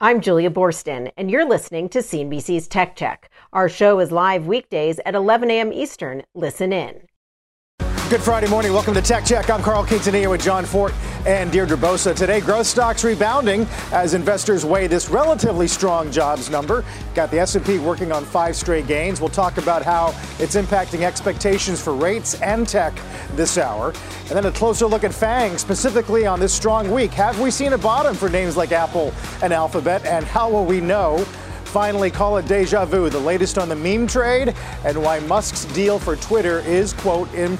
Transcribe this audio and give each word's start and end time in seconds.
I'm 0.00 0.20
Julia 0.20 0.48
Boorstin, 0.48 1.10
and 1.16 1.28
you're 1.28 1.44
listening 1.44 1.88
to 1.88 1.98
CNBC's 1.98 2.68
Tech 2.68 2.94
Check. 2.94 3.30
Our 3.52 3.68
show 3.68 3.98
is 3.98 4.12
live 4.12 4.46
weekdays 4.46 5.00
at 5.04 5.16
11 5.16 5.50
a.m. 5.50 5.72
Eastern. 5.72 6.22
Listen 6.36 6.72
in. 6.72 7.07
Good 8.10 8.22
Friday 8.22 8.48
morning. 8.48 8.72
Welcome 8.72 8.94
to 8.94 9.02
Tech 9.02 9.26
Check. 9.26 9.50
I'm 9.50 9.60
Carl 9.60 9.84
Quintanilla 9.84 10.30
with 10.30 10.40
Jon 10.42 10.64
Fortt 10.64 10.94
and 11.26 11.52
Deirdre 11.52 11.76
Bosa. 11.76 12.16
Today, 12.16 12.40
growth 12.40 12.66
stocks 12.66 13.04
rebounding 13.04 13.66
as 13.92 14.14
investors 14.14 14.64
weigh 14.64 14.86
this 14.86 15.10
relatively 15.10 15.68
strong 15.68 16.10
jobs 16.10 16.48
number. 16.48 16.86
Got 17.14 17.30
the 17.30 17.38
S&P 17.40 17.78
working 17.78 18.10
on 18.10 18.24
five 18.24 18.56
straight 18.56 18.86
gains. 18.86 19.20
We'll 19.20 19.28
talk 19.28 19.58
about 19.58 19.82
how 19.82 20.14
it's 20.38 20.56
impacting 20.56 21.02
expectations 21.02 21.82
for 21.82 21.94
rates 21.94 22.40
and 22.40 22.66
tech 22.66 22.98
this 23.34 23.58
hour. 23.58 23.92
And 24.20 24.30
then 24.30 24.46
a 24.46 24.52
closer 24.52 24.86
look 24.86 25.04
at 25.04 25.12
FANG, 25.12 25.58
specifically 25.58 26.24
on 26.24 26.40
this 26.40 26.54
strong 26.54 26.90
week. 26.90 27.10
Have 27.10 27.38
we 27.38 27.50
seen 27.50 27.74
a 27.74 27.78
bottom 27.78 28.14
for 28.14 28.30
names 28.30 28.56
like 28.56 28.72
Apple 28.72 29.12
and 29.42 29.52
Alphabet? 29.52 30.06
And 30.06 30.24
how 30.24 30.48
will 30.48 30.64
we 30.64 30.80
know? 30.80 31.26
Finally, 31.78 32.10
call 32.10 32.38
it 32.38 32.48
deja 32.48 32.84
vu, 32.84 33.08
the 33.08 33.20
latest 33.20 33.56
on 33.56 33.68
the 33.68 33.76
meme 33.76 34.04
trade 34.04 34.52
and 34.84 35.00
why 35.00 35.20
Musk's 35.20 35.64
deal 35.66 35.96
for 35.96 36.16
Twitter 36.16 36.58
is, 36.58 36.92
quote, 36.92 37.32
in. 37.34 37.56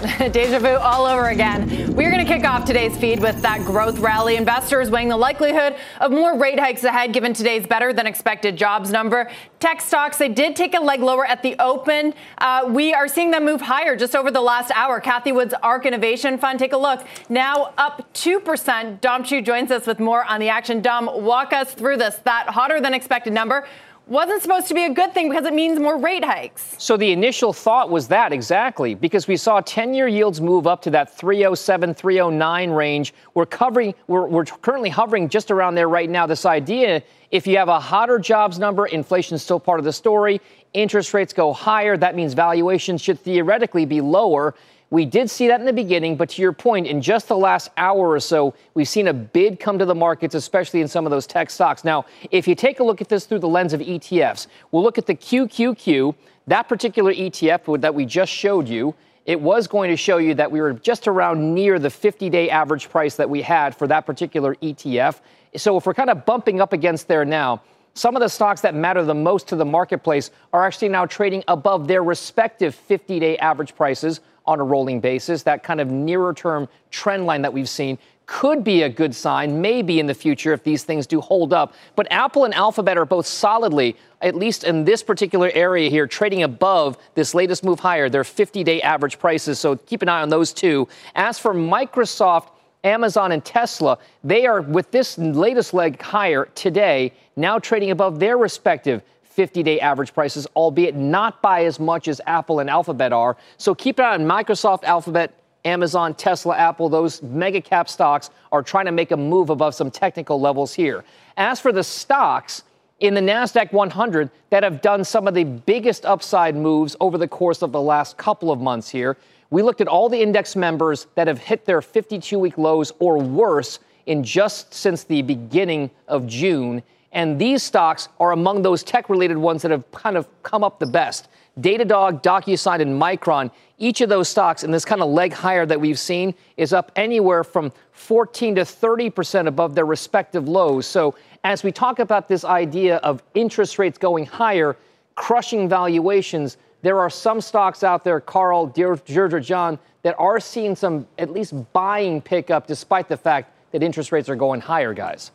Deja 0.32 0.58
vu 0.58 0.78
all 0.78 1.04
over 1.04 1.28
again. 1.28 1.94
We're 1.94 2.10
going 2.10 2.24
to 2.24 2.32
kick 2.32 2.42
off 2.44 2.64
today's 2.64 2.96
feed 2.96 3.20
with 3.20 3.42
that 3.42 3.66
growth 3.66 3.98
rally. 3.98 4.36
Investors 4.36 4.88
weighing 4.88 5.08
the 5.08 5.16
likelihood 5.16 5.76
of 6.00 6.10
more 6.10 6.38
rate 6.38 6.58
hikes 6.58 6.84
ahead 6.84 7.12
given 7.12 7.34
today's 7.34 7.66
better 7.66 7.92
than 7.92 8.06
expected 8.06 8.56
jobs 8.56 8.90
number. 8.90 9.30
Tech 9.58 9.82
stocks, 9.82 10.16
they 10.16 10.30
did 10.30 10.56
take 10.56 10.74
a 10.74 10.80
leg 10.80 11.00
lower 11.00 11.26
at 11.26 11.42
the 11.42 11.54
open. 11.58 12.14
Uh, 12.38 12.64
we 12.68 12.94
are 12.94 13.08
seeing 13.08 13.30
them 13.30 13.44
move 13.44 13.60
higher 13.60 13.94
just 13.94 14.16
over 14.16 14.30
the 14.30 14.40
last 14.40 14.70
hour. 14.74 15.02
Cathie 15.02 15.32
Wood's 15.32 15.52
ARK 15.62 15.84
Innovation 15.84 16.38
Fund, 16.38 16.58
take 16.58 16.72
a 16.72 16.78
look. 16.78 17.06
Now 17.28 17.74
up 17.76 18.10
2%. 18.14 19.02
Dom 19.02 19.22
Chu 19.22 19.42
joins 19.42 19.70
us 19.70 19.86
with 19.86 20.00
more 20.00 20.24
on 20.24 20.40
the 20.40 20.48
action. 20.48 20.80
Dom, 20.80 21.10
walk 21.22 21.52
us 21.52 21.74
through 21.74 21.98
this. 21.98 22.14
That 22.24 22.48
hotter 22.48 22.80
than 22.80 22.94
expected 22.94 23.34
number 23.34 23.66
wasn't 24.10 24.42
supposed 24.42 24.66
to 24.66 24.74
be 24.74 24.84
a 24.84 24.92
good 24.92 25.14
thing 25.14 25.28
because 25.30 25.46
it 25.46 25.54
means 25.54 25.78
more 25.78 25.96
rate 25.96 26.24
hikes. 26.24 26.74
So 26.78 26.96
the 26.96 27.12
initial 27.12 27.52
thought 27.52 27.90
was 27.90 28.08
that 28.08 28.32
exactly 28.32 28.94
because 28.94 29.28
we 29.28 29.36
saw 29.36 29.60
10-year 29.62 30.08
yields 30.08 30.40
move 30.40 30.66
up 30.66 30.82
to 30.82 30.90
that 30.90 31.16
307, 31.16 31.94
309 31.94 32.70
range. 32.70 33.14
We're 33.34 33.46
covering, 33.46 33.94
we're, 34.08 34.26
we're 34.26 34.44
currently 34.44 34.90
hovering 34.90 35.28
just 35.28 35.52
around 35.52 35.76
there 35.76 35.88
right 35.88 36.10
now. 36.10 36.26
This 36.26 36.44
idea, 36.44 37.02
if 37.30 37.46
you 37.46 37.56
have 37.56 37.68
a 37.68 37.78
hotter 37.78 38.18
jobs 38.18 38.58
number, 38.58 38.86
inflation 38.86 39.36
is 39.36 39.42
still 39.42 39.60
part 39.60 39.78
of 39.78 39.84
the 39.84 39.92
story. 39.92 40.40
Interest 40.74 41.14
rates 41.14 41.32
go 41.32 41.52
higher. 41.52 41.96
That 41.96 42.16
means 42.16 42.34
valuations 42.34 43.00
should 43.00 43.20
theoretically 43.20 43.86
be 43.86 44.00
lower. 44.00 44.56
We 44.90 45.06
did 45.06 45.30
see 45.30 45.46
that 45.46 45.60
in 45.60 45.66
the 45.66 45.72
beginning, 45.72 46.16
but 46.16 46.30
to 46.30 46.42
your 46.42 46.52
point, 46.52 46.88
in 46.88 47.00
just 47.00 47.28
the 47.28 47.36
last 47.36 47.70
hour 47.76 48.10
or 48.10 48.18
so, 48.18 48.54
we've 48.74 48.88
seen 48.88 49.06
a 49.06 49.12
bid 49.12 49.60
come 49.60 49.78
to 49.78 49.84
the 49.84 49.94
markets, 49.94 50.34
especially 50.34 50.80
in 50.80 50.88
some 50.88 51.06
of 51.06 51.10
those 51.12 51.28
tech 51.28 51.48
stocks. 51.48 51.84
Now, 51.84 52.06
if 52.32 52.48
you 52.48 52.56
take 52.56 52.80
a 52.80 52.84
look 52.84 53.00
at 53.00 53.08
this 53.08 53.24
through 53.24 53.38
the 53.38 53.48
lens 53.48 53.72
of 53.72 53.80
ETFs, 53.80 54.48
we'll 54.72 54.82
look 54.82 54.98
at 54.98 55.06
the 55.06 55.14
QQQ, 55.14 56.16
that 56.48 56.68
particular 56.68 57.14
ETF 57.14 57.80
that 57.82 57.94
we 57.94 58.04
just 58.04 58.32
showed 58.32 58.66
you. 58.66 58.92
It 59.26 59.40
was 59.40 59.68
going 59.68 59.90
to 59.90 59.96
show 59.96 60.16
you 60.16 60.34
that 60.34 60.50
we 60.50 60.60
were 60.60 60.72
just 60.72 61.06
around 61.06 61.54
near 61.54 61.78
the 61.78 61.90
50 61.90 62.28
day 62.28 62.50
average 62.50 62.90
price 62.90 63.14
that 63.14 63.30
we 63.30 63.42
had 63.42 63.76
for 63.76 63.86
that 63.86 64.06
particular 64.06 64.56
ETF. 64.56 65.20
So 65.54 65.76
if 65.76 65.86
we're 65.86 65.94
kind 65.94 66.10
of 66.10 66.24
bumping 66.24 66.60
up 66.60 66.72
against 66.72 67.06
there 67.06 67.24
now, 67.24 67.62
some 67.94 68.16
of 68.16 68.20
the 68.20 68.28
stocks 68.28 68.60
that 68.62 68.74
matter 68.74 69.04
the 69.04 69.14
most 69.14 69.46
to 69.48 69.56
the 69.56 69.64
marketplace 69.64 70.32
are 70.52 70.66
actually 70.66 70.88
now 70.88 71.06
trading 71.06 71.44
above 71.46 71.86
their 71.86 72.02
respective 72.02 72.74
50 72.74 73.20
day 73.20 73.38
average 73.38 73.76
prices 73.76 74.20
on 74.50 74.58
a 74.58 74.64
rolling 74.64 74.98
basis. 74.98 75.44
That 75.44 75.62
kind 75.62 75.80
of 75.80 75.90
nearer 75.90 76.34
term 76.34 76.68
trend 76.90 77.24
line 77.24 77.42
that 77.42 77.52
we've 77.52 77.68
seen 77.68 77.98
could 78.26 78.62
be 78.62 78.82
a 78.82 78.88
good 78.88 79.14
sign, 79.14 79.60
maybe 79.60 79.98
in 79.98 80.06
the 80.06 80.14
future 80.14 80.52
if 80.52 80.62
these 80.62 80.82
things 80.82 81.06
do 81.06 81.20
hold 81.20 81.52
up. 81.52 81.74
But 81.96 82.06
Apple 82.10 82.44
and 82.44 82.54
Alphabet 82.54 82.98
are 82.98 83.04
both 83.04 83.26
solidly, 83.26 83.96
at 84.22 84.34
least 84.34 84.64
in 84.64 84.84
this 84.84 85.02
particular 85.02 85.50
area 85.54 85.88
here, 85.88 86.06
trading 86.06 86.42
above 86.42 86.98
this 87.14 87.32
latest 87.34 87.64
move 87.64 87.80
higher, 87.80 88.08
their 88.08 88.24
50 88.24 88.62
day 88.64 88.82
average 88.82 89.18
prices. 89.18 89.58
So 89.58 89.76
keep 89.76 90.02
an 90.02 90.08
eye 90.08 90.20
on 90.22 90.28
those 90.28 90.52
two. 90.52 90.88
As 91.14 91.38
for 91.38 91.54
Microsoft, 91.54 92.48
Amazon 92.82 93.32
and 93.32 93.44
Tesla, 93.44 93.98
they 94.24 94.46
are 94.46 94.62
with 94.62 94.90
this 94.90 95.16
latest 95.18 95.74
leg 95.74 96.00
higher 96.00 96.46
today, 96.54 97.12
now 97.36 97.58
trading 97.58 97.90
above 97.90 98.18
their 98.18 98.36
respective 98.38 99.02
50 99.40 99.62
day 99.62 99.80
average 99.80 100.12
prices, 100.12 100.46
albeit 100.54 100.94
not 100.94 101.40
by 101.40 101.64
as 101.64 101.80
much 101.80 102.08
as 102.08 102.20
Apple 102.26 102.60
and 102.60 102.68
Alphabet 102.68 103.10
are. 103.10 103.38
So 103.56 103.74
keep 103.74 103.98
an 103.98 104.04
eye 104.04 104.12
on 104.12 104.26
Microsoft, 104.26 104.84
Alphabet, 104.84 105.32
Amazon, 105.64 106.12
Tesla, 106.12 106.54
Apple, 106.58 106.90
those 106.90 107.22
mega 107.22 107.62
cap 107.62 107.88
stocks 107.88 108.28
are 108.52 108.62
trying 108.62 108.84
to 108.84 108.92
make 108.92 109.12
a 109.12 109.16
move 109.16 109.48
above 109.48 109.74
some 109.74 109.90
technical 109.90 110.38
levels 110.38 110.74
here. 110.74 111.04
As 111.38 111.58
for 111.58 111.72
the 111.72 111.82
stocks 111.82 112.64
in 112.98 113.14
the 113.14 113.22
NASDAQ 113.22 113.72
100 113.72 114.30
that 114.50 114.62
have 114.62 114.82
done 114.82 115.04
some 115.04 115.26
of 115.26 115.32
the 115.32 115.44
biggest 115.44 116.04
upside 116.04 116.54
moves 116.54 116.94
over 117.00 117.16
the 117.16 117.26
course 117.26 117.62
of 117.62 117.72
the 117.72 117.80
last 117.80 118.18
couple 118.18 118.50
of 118.50 118.60
months 118.60 118.90
here, 118.90 119.16
we 119.48 119.62
looked 119.62 119.80
at 119.80 119.88
all 119.88 120.10
the 120.10 120.20
index 120.20 120.54
members 120.54 121.06
that 121.14 121.28
have 121.28 121.38
hit 121.38 121.64
their 121.64 121.80
52 121.80 122.38
week 122.38 122.58
lows 122.58 122.92
or 122.98 123.16
worse 123.16 123.78
in 124.04 124.22
just 124.22 124.74
since 124.74 125.04
the 125.04 125.22
beginning 125.22 125.90
of 126.08 126.26
June. 126.26 126.82
And 127.12 127.40
these 127.40 127.62
stocks 127.62 128.08
are 128.20 128.32
among 128.32 128.62
those 128.62 128.82
tech 128.82 129.08
related 129.08 129.36
ones 129.36 129.62
that 129.62 129.70
have 129.70 129.90
kind 129.92 130.16
of 130.16 130.28
come 130.42 130.62
up 130.62 130.78
the 130.78 130.86
best. 130.86 131.28
Datadog, 131.60 132.22
DocuSign, 132.22 132.80
and 132.80 133.00
Micron, 133.00 133.50
each 133.78 134.00
of 134.00 134.08
those 134.08 134.28
stocks 134.28 134.62
in 134.62 134.70
this 134.70 134.84
kind 134.84 135.02
of 135.02 135.10
leg 135.10 135.32
higher 135.32 135.66
that 135.66 135.80
we've 135.80 135.98
seen 135.98 136.34
is 136.56 136.72
up 136.72 136.92
anywhere 136.94 137.42
from 137.42 137.72
14 137.92 138.54
to 138.54 138.60
30% 138.62 139.46
above 139.46 139.74
their 139.74 139.86
respective 139.86 140.48
lows. 140.48 140.86
So 140.86 141.16
as 141.42 141.64
we 141.64 141.72
talk 141.72 141.98
about 141.98 142.28
this 142.28 142.44
idea 142.44 142.96
of 142.98 143.22
interest 143.34 143.78
rates 143.78 143.98
going 143.98 144.26
higher, 144.26 144.76
crushing 145.16 145.68
valuations, 145.68 146.56
there 146.82 147.00
are 147.00 147.10
some 147.10 147.40
stocks 147.40 147.82
out 147.82 148.04
there, 148.04 148.20
Carl, 148.20 148.66
Deirdre, 148.66 149.40
Jon, 149.40 149.78
that 150.02 150.14
are 150.18 150.40
seeing 150.40 150.76
some 150.76 151.06
at 151.18 151.30
least 151.30 151.52
buying 151.72 152.22
pickup 152.22 152.66
despite 152.66 153.08
the 153.08 153.16
fact 153.16 153.52
that 153.72 153.82
interest 153.82 154.12
rates 154.12 154.28
are 154.28 154.36
going 154.36 154.60
higher, 154.60 154.94
guys. 154.94 155.32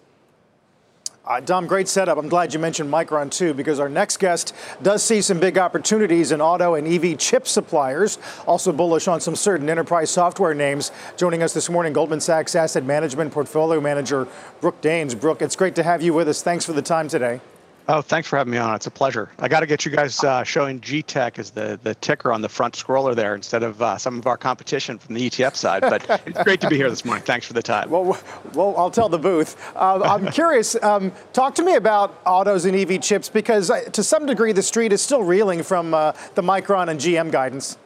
Uh, 1.27 1.39
Dom, 1.39 1.65
great 1.65 1.87
setup. 1.87 2.19
I'm 2.19 2.29
glad 2.29 2.53
you 2.53 2.59
mentioned 2.59 2.91
Micron 2.91 3.31
too, 3.31 3.55
because 3.55 3.79
our 3.79 3.89
next 3.89 4.17
guest 4.17 4.53
does 4.83 5.03
see 5.03 5.21
some 5.21 5.39
big 5.39 5.57
opportunities 5.57 6.31
in 6.31 6.39
auto 6.39 6.75
and 6.75 6.87
EV 6.87 7.17
chip 7.17 7.47
suppliers. 7.47 8.19
Also 8.45 8.71
bullish 8.71 9.07
on 9.07 9.19
some 9.19 9.35
certain 9.35 9.67
enterprise 9.67 10.11
software 10.11 10.53
names. 10.53 10.91
Joining 11.17 11.41
us 11.41 11.53
this 11.53 11.67
morning, 11.67 11.93
Goldman 11.93 12.21
Sachs 12.21 12.53
Asset 12.53 12.83
Management 12.83 13.31
Portfolio 13.31 13.81
Manager 13.81 14.27
Brook 14.61 14.79
Dane. 14.81 15.05
Brook, 15.17 15.41
it's 15.41 15.55
great 15.55 15.75
to 15.75 15.83
have 15.83 16.03
you 16.03 16.13
with 16.13 16.27
us. 16.27 16.43
Thanks 16.43 16.65
for 16.65 16.73
the 16.73 16.81
time 16.81 17.07
today. 17.07 17.41
Oh, 17.87 18.01
thanks 18.01 18.27
for 18.27 18.37
having 18.37 18.51
me 18.51 18.57
on. 18.57 18.73
It's 18.73 18.87
a 18.87 18.91
pleasure. 18.91 19.29
I 19.37 19.47
got 19.47 19.59
to 19.59 19.67
get 19.67 19.85
you 19.85 19.91
guys 19.91 20.23
uh, 20.23 20.43
showing 20.43 20.79
GTEK 20.79 21.37
as 21.37 21.51
the, 21.51 21.79
the 21.83 21.93
ticker 21.95 22.33
on 22.33 22.41
the 22.41 22.49
front 22.49 22.73
scroller 22.73 23.15
there 23.15 23.35
instead 23.35 23.61
of 23.61 23.79
uh, 23.79 23.97
some 23.97 24.17
of 24.17 24.25
our 24.25 24.37
competition 24.37 24.97
from 24.97 25.13
the 25.13 25.29
ETF 25.29 25.55
side. 25.55 25.81
But 25.81 26.23
it's 26.25 26.41
great 26.43 26.61
to 26.61 26.69
be 26.69 26.77
here 26.77 26.89
this 26.89 27.05
morning. 27.05 27.23
Thanks 27.23 27.45
for 27.45 27.53
the 27.53 27.61
time. 27.61 27.91
Well, 27.91 28.17
well 28.53 28.73
I'll 28.75 28.89
tell 28.89 29.07
the 29.07 29.19
booth. 29.19 29.55
Uh, 29.75 30.01
I'm 30.01 30.27
curious. 30.31 30.81
Um, 30.81 31.11
talk 31.31 31.53
to 31.55 31.63
me 31.63 31.75
about 31.75 32.19
autos 32.25 32.65
and 32.65 32.75
EV 32.75 33.01
chips 33.01 33.29
because 33.29 33.69
uh, 33.69 33.81
to 33.91 34.03
some 34.03 34.25
degree 34.25 34.51
the 34.51 34.63
street 34.63 34.91
is 34.91 35.01
still 35.01 35.21
reeling 35.21 35.61
from 35.61 35.93
uh, 35.93 36.13
the 36.33 36.41
Micron 36.41 36.89
and 36.89 36.99
GM 36.99 37.31
guidance. 37.31 37.77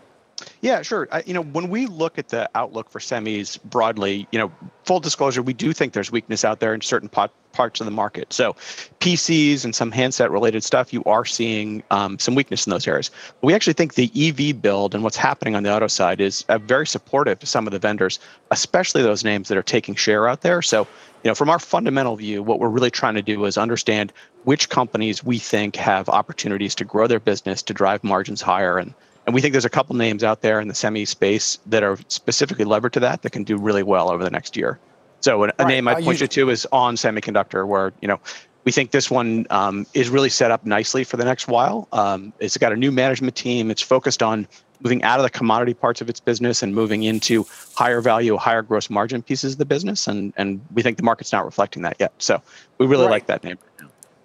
Yeah, 0.62 0.82
sure. 0.82 1.08
I, 1.12 1.24
you 1.26 1.34
know, 1.34 1.42
when 1.42 1.70
we 1.70 1.86
look 1.86 2.18
at 2.18 2.30
the 2.30 2.50
outlook 2.56 2.90
for 2.90 3.00
semis 3.00 3.62
broadly, 3.64 4.28
you 4.32 4.40
know, 4.40 4.52
full 4.84 5.00
disclosure, 5.00 5.42
we 5.42 5.54
do 5.54 5.74
think 5.74 5.94
there's 5.94 6.12
weakness 6.12 6.44
out 6.46 6.60
there 6.60 6.74
in 6.74 6.82
certain 6.82 7.10
pot, 7.10 7.32
parts 7.52 7.80
of 7.80 7.86
the 7.86 7.92
market. 7.92 8.32
So, 8.32 8.54
PCs 9.00 9.64
and 9.64 9.76
some 9.76 9.92
handset 9.92 10.32
related 10.32 10.64
stuff, 10.64 10.94
you 10.94 11.04
are 11.06 11.26
seeing 11.26 11.84
um, 11.92 12.20
some 12.20 12.36
weakness 12.36 12.66
in 12.66 12.72
those 12.72 12.88
areas. 12.88 13.10
But 13.42 13.48
we 13.48 13.54
actually 13.54 13.74
think 13.74 13.96
the 13.96 14.12
EV 14.16 14.62
build 14.62 14.94
and 14.94 15.04
what's 15.04 15.18
happening 15.18 15.56
on 15.56 15.64
the 15.64 15.74
auto 15.74 15.88
side 15.88 16.22
is 16.22 16.44
uh, 16.50 16.58
very 16.58 16.88
supportive 16.88 17.40
to 17.40 17.46
some 17.46 17.68
of 17.68 17.72
the 17.72 17.80
vendors, 17.80 18.20
especially 18.52 19.02
those 19.02 19.24
names 19.24 19.48
that 19.48 19.58
are 19.58 19.64
taking 19.64 19.96
share 19.96 20.28
out 20.28 20.42
there. 20.42 20.62
So, 20.62 20.88
you 21.24 21.30
know, 21.30 21.36
from 21.36 21.50
our 21.50 21.60
fundamental 21.60 22.16
view, 22.16 22.44
what 22.44 22.60
we're 22.60 22.70
really 22.70 22.92
trying 22.92 23.16
to 23.16 23.22
do 23.22 23.44
is 23.46 23.58
understand 23.58 24.14
which 24.44 24.70
companies 24.70 25.24
we 25.24 25.38
think 25.38 25.76
have 25.76 26.08
opportunities 26.08 26.76
to 26.76 26.86
grow 26.86 27.08
their 27.08 27.20
business 27.20 27.62
to 27.64 27.74
drive 27.74 28.04
margins 28.04 28.42
higher 28.42 28.78
and 28.78 28.94
and 29.30 29.36
we 29.36 29.42
think 29.42 29.52
there's 29.52 29.64
a 29.64 29.70
couple 29.70 29.96
names 29.96 30.24
out 30.24 30.42
there 30.42 30.60
in 30.60 30.68
the 30.68 30.74
semi 30.74 31.06
space 31.06 31.60
that 31.68 31.84
are 31.84 32.00
specifically 32.08 32.66
levered 32.66 32.94
to 32.94 33.00
that 33.02 33.22
that 33.22 33.30
can 33.30 33.44
do 33.44 33.58
really 33.58 33.84
well 33.84 34.10
over 34.10 34.24
the 34.24 34.32
next 34.32 34.58
year. 34.58 34.80
So 35.20 35.44
a, 35.44 35.48
right. 35.48 35.68
name 35.68 35.88
I 35.88 36.02
point 36.02 36.20
you 36.20 36.26
to 36.26 36.50
is 36.50 36.66
On 36.72 36.96
Semiconductor, 36.96 37.68
where 37.68 37.94
you 38.02 38.08
know 38.08 38.20
we 38.64 38.72
think 38.72 38.90
this 38.90 39.12
one 39.12 39.46
um, 39.52 39.86
is 39.94 40.10
really 40.10 40.30
set 40.30 40.50
up 40.50 40.66
nicely 40.66 41.04
for 41.04 41.18
the 41.18 41.26
next 41.26 41.48
while. 41.48 41.88
Um, 41.92 42.34
it's 42.40 42.58
got 42.58 42.74
a 42.74 42.76
new 42.76 42.92
management 42.92 43.36
team. 43.36 43.70
It's 43.70 43.84
focused 43.84 44.24
on 44.24 44.48
moving 44.80 45.04
out 45.04 45.20
of 45.20 45.24
the 45.24 45.30
commodity 45.30 45.76
parts 45.76 46.02
of 46.02 46.10
its 46.10 46.20
business 46.20 46.64
and 46.64 46.74
moving 46.74 47.04
into 47.04 47.46
higher 47.76 48.02
value, 48.02 48.36
higher 48.36 48.64
gross 48.64 48.90
margin 48.90 49.22
pieces 49.22 49.54
of 49.54 49.60
the 49.60 49.66
business. 49.66 50.08
And, 50.08 50.34
and 50.38 50.60
we 50.74 50.82
think 50.82 50.98
the 50.98 51.04
market's 51.04 51.32
not 51.32 51.46
reflecting 51.46 51.84
that 51.84 51.98
yet. 52.00 52.14
So 52.18 52.42
we 52.80 52.88
really 52.88 53.04
right. 53.04 53.12
like 53.12 53.28
that 53.28 53.44
name. 53.44 53.60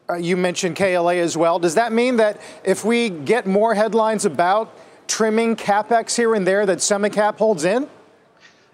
Uh, 0.08 0.14
you 0.14 0.36
mentioned 0.36 0.76
KLA 0.76 1.16
as 1.16 1.36
well. 1.36 1.58
Does 1.58 1.74
that 1.74 1.92
mean 1.92 2.16
that 2.16 2.40
if 2.64 2.86
we 2.86 3.10
get 3.10 3.46
more 3.46 3.74
headlines 3.74 4.24
about 4.24 4.74
trimming 5.08 5.56
capex 5.56 6.16
here 6.16 6.34
and 6.34 6.46
there, 6.46 6.66
that 6.66 6.78
semicap 6.78 7.36
holds 7.36 7.64
in? 7.64 7.88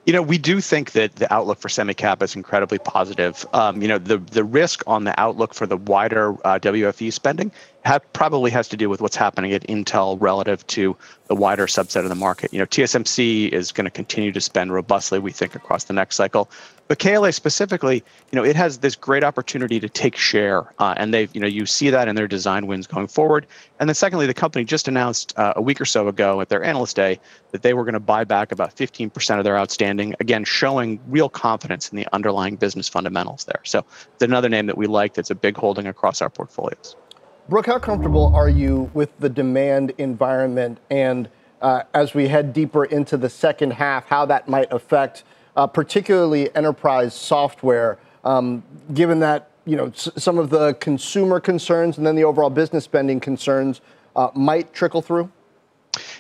You 0.06 0.15
know, 0.15 0.23
we 0.23 0.38
do 0.38 0.62
think 0.62 0.93
that 0.93 1.17
the 1.17 1.32
outlook 1.32 1.59
for 1.59 1.69
semicap 1.69 2.23
is 2.23 2.35
incredibly 2.35 2.79
positive. 2.79 3.47
Um, 3.53 3.82
you 3.82 3.87
know, 3.87 3.99
the 3.99 4.17
the 4.17 4.43
risk 4.43 4.82
on 4.87 5.05
the 5.05 5.19
outlook 5.21 5.53
for 5.53 5.67
the 5.67 5.77
wider 5.77 6.32
uh, 6.47 6.59
WFE 6.59 7.12
spending 7.12 7.53
have, 7.85 8.11
probably 8.12 8.50
has 8.50 8.67
to 8.69 8.77
do 8.77 8.88
with 8.88 9.03
what's 9.03 9.17
happening 9.17 9.53
at 9.53 9.62
Intel 9.69 10.17
relative 10.21 10.67
to 10.69 10.97
the 11.27 11.35
wider 11.35 11.67
subset 11.67 12.03
of 12.03 12.09
the 12.09 12.15
market. 12.15 12.53
You 12.53 12.59
know, 12.59 12.67
TSMC 12.67 13.50
is 13.50 13.73
going 13.73 13.85
to 13.85 13.91
continue 13.91 14.33
to 14.33 14.41
spend 14.41 14.73
robustly, 14.73 15.19
we 15.19 15.33
think, 15.33 15.55
across 15.55 15.85
the 15.85 15.93
next 15.93 16.17
cycle. 16.17 16.50
But 16.91 16.99
KLA 16.99 17.31
specifically, 17.31 18.03
you 18.33 18.37
know, 18.37 18.45
it 18.45 18.57
has 18.57 18.79
this 18.79 18.97
great 18.97 19.23
opportunity 19.23 19.79
to 19.79 19.89
take 19.89 20.17
share, 20.17 20.75
uh, 20.81 20.95
and 20.97 21.15
they, 21.15 21.29
you 21.33 21.41
know, 21.41 21.47
you 21.47 21.65
see 21.65 21.89
that 21.89 22.09
in 22.09 22.17
their 22.17 22.27
design 22.27 22.67
wins 22.67 22.89
going 22.89 23.07
forward. 23.07 23.47
And 23.79 23.89
then 23.89 23.95
secondly, 23.95 24.27
the 24.27 24.35
company 24.35 24.65
just 24.65 24.89
announced 24.89 25.33
uh, 25.39 25.53
a 25.55 25.63
week 25.63 25.81
or 25.81 25.85
so 25.85 26.09
ago 26.09 26.41
at 26.41 26.49
their 26.49 26.65
analyst 26.65 26.97
day 26.97 27.21
that 27.53 27.63
they 27.63 27.75
were 27.75 27.85
going 27.85 27.95
to 27.95 28.01
buy 28.01 28.25
back 28.25 28.51
about 28.51 28.75
15% 28.75 29.39
of 29.39 29.45
their 29.45 29.57
outstanding, 29.57 30.17
again, 30.19 30.43
showing 30.43 30.99
real 31.07 31.29
confidence 31.29 31.89
in 31.91 31.97
the 31.97 32.09
underlying 32.13 32.57
business 32.57 32.89
fundamentals 32.89 33.45
there. 33.45 33.61
So 33.63 33.85
it's 34.13 34.23
another 34.23 34.49
name 34.49 34.67
that 34.67 34.77
we 34.77 34.89
like 34.89 35.15
that's 35.15 35.31
a 35.31 35.37
big 35.37 35.57
holding 35.57 35.87
across 35.87 36.21
our 36.21 36.29
portfolios. 36.29 36.97
Brook, 37.49 37.67
how 37.67 37.79
comfortable 37.79 38.35
are 38.35 38.49
you 38.49 38.91
with 38.95 39.17
the 39.21 39.29
demand 39.29 39.93
environment 39.97 40.81
and 40.91 41.29
uh, 41.63 41.85
as 41.95 42.15
we 42.15 42.27
head 42.27 42.53
deeper 42.53 42.85
into 42.85 43.17
the 43.17 43.29
second 43.29 43.75
half, 43.75 44.07
how 44.07 44.27
that 44.27 44.49
might 44.49 44.73
affect 44.73 45.23
uh, 45.56 45.67
particularly 45.67 46.55
enterprise 46.55 47.14
software, 47.14 47.99
um, 48.25 48.62
given 48.94 49.20
that 49.20 49.50
you 49.67 49.76
know 49.76 49.87
s- 49.87 50.08
some 50.17 50.38
of 50.38 50.50
the 50.50 50.75
consumer 50.75 51.41
concerns 51.41 51.99
and 51.99 52.06
then 52.06 52.17
the 52.17 52.25
overall 52.25 52.50
business 52.50 52.85
spending 52.85 53.20
concerns 53.20 53.81
uh, 54.17 54.29
might 54.35 54.73
trickle 54.73 55.02
through? 55.02 55.31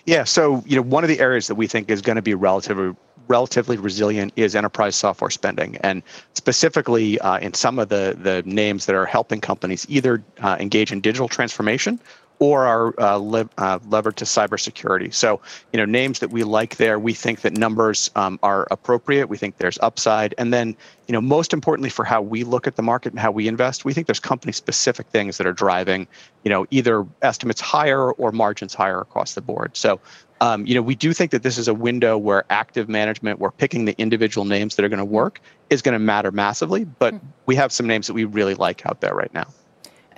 Yeah, 0.04 0.24
so 0.24 0.62
you 0.66 0.76
know 0.76 0.82
one 0.82 1.04
of 1.04 1.08
the 1.08 1.20
areas 1.20 1.46
that 1.46 1.54
we 1.54 1.66
think 1.66 1.90
is 1.90 2.02
going 2.02 2.16
to 2.16 2.22
be 2.22 2.34
relatively 2.34 2.94
relatively 3.28 3.76
resilient 3.76 4.32
is 4.34 4.56
enterprise 4.56 4.96
software 4.96 5.30
spending, 5.30 5.76
and 5.78 6.02
specifically 6.34 7.18
uh, 7.20 7.38
in 7.38 7.54
some 7.54 7.78
of 7.78 7.88
the 7.88 8.16
the 8.20 8.42
names 8.44 8.86
that 8.86 8.96
are 8.96 9.06
helping 9.06 9.40
companies 9.40 9.86
either 9.88 10.22
uh, 10.40 10.56
engage 10.58 10.90
in 10.92 11.00
digital 11.00 11.28
transformation 11.28 12.00
or 12.40 12.66
are 12.66 12.98
uh, 12.98 13.16
le- 13.16 13.48
uh, 13.58 13.78
levered 13.88 14.16
to 14.16 14.24
cybersecurity. 14.24 15.12
So, 15.12 15.40
you 15.72 15.76
know, 15.76 15.84
names 15.84 16.18
that 16.20 16.30
we 16.30 16.42
like 16.42 16.76
there, 16.76 16.98
we 16.98 17.12
think 17.12 17.42
that 17.42 17.52
numbers 17.52 18.10
um, 18.16 18.40
are 18.42 18.66
appropriate. 18.70 19.28
We 19.28 19.36
think 19.36 19.58
there's 19.58 19.78
upside, 19.82 20.34
and 20.38 20.52
then, 20.52 20.74
you 21.06 21.12
know, 21.12 21.20
most 21.20 21.52
importantly 21.52 21.90
for 21.90 22.04
how 22.04 22.22
we 22.22 22.42
look 22.44 22.66
at 22.66 22.76
the 22.76 22.82
market 22.82 23.12
and 23.12 23.20
how 23.20 23.30
we 23.30 23.46
invest, 23.46 23.84
we 23.84 23.92
think 23.92 24.06
there's 24.06 24.20
company-specific 24.20 25.08
things 25.08 25.36
that 25.36 25.46
are 25.46 25.52
driving, 25.52 26.08
you 26.42 26.48
know, 26.48 26.66
either 26.70 27.06
estimates 27.20 27.60
higher 27.60 28.12
or 28.12 28.32
margins 28.32 28.72
higher 28.72 29.00
across 29.00 29.34
the 29.34 29.42
board. 29.42 29.76
So, 29.76 30.00
um, 30.40 30.64
you 30.64 30.74
know, 30.74 30.80
we 30.80 30.94
do 30.94 31.12
think 31.12 31.32
that 31.32 31.42
this 31.42 31.58
is 31.58 31.68
a 31.68 31.74
window 31.74 32.16
where 32.16 32.44
active 32.48 32.88
management, 32.88 33.38
where 33.38 33.50
picking 33.50 33.84
the 33.84 33.94
individual 33.98 34.46
names 34.46 34.76
that 34.76 34.84
are 34.86 34.88
going 34.88 34.98
to 34.98 35.04
work, 35.04 35.42
is 35.68 35.82
going 35.82 35.92
to 35.92 35.98
matter 35.98 36.30
massively. 36.30 36.84
But 36.84 37.12
hmm. 37.12 37.26
we 37.44 37.54
have 37.56 37.70
some 37.70 37.86
names 37.86 38.06
that 38.06 38.14
we 38.14 38.24
really 38.24 38.54
like 38.54 38.86
out 38.86 39.02
there 39.02 39.14
right 39.14 39.32
now. 39.34 39.48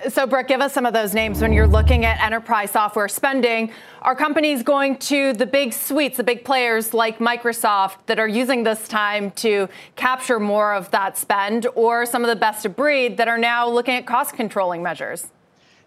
So, 0.09 0.27
Brook, 0.27 0.47
give 0.47 0.59
us 0.59 0.73
some 0.73 0.85
of 0.85 0.93
those 0.93 1.13
names 1.13 1.41
when 1.41 1.53
you're 1.53 1.67
looking 1.67 2.03
at 2.03 2.21
enterprise 2.21 2.71
software 2.71 3.07
spending. 3.07 3.71
Are 4.01 4.15
companies 4.15 4.61
going 4.61 4.97
to 4.97 5.31
the 5.33 5.45
big 5.45 5.71
suites, 5.71 6.17
the 6.17 6.23
big 6.23 6.43
players 6.43 6.93
like 6.93 7.19
Microsoft 7.19 8.05
that 8.07 8.19
are 8.19 8.27
using 8.27 8.63
this 8.63 8.87
time 8.87 9.31
to 9.31 9.69
capture 9.95 10.39
more 10.41 10.73
of 10.73 10.91
that 10.91 11.17
spend, 11.17 11.67
or 11.75 12.05
some 12.05 12.21
of 12.23 12.27
the 12.27 12.35
best 12.35 12.65
of 12.65 12.75
breed 12.75 13.15
that 13.17 13.29
are 13.29 13.37
now 13.37 13.69
looking 13.69 13.95
at 13.95 14.05
cost 14.05 14.35
controlling 14.35 14.83
measures? 14.83 15.27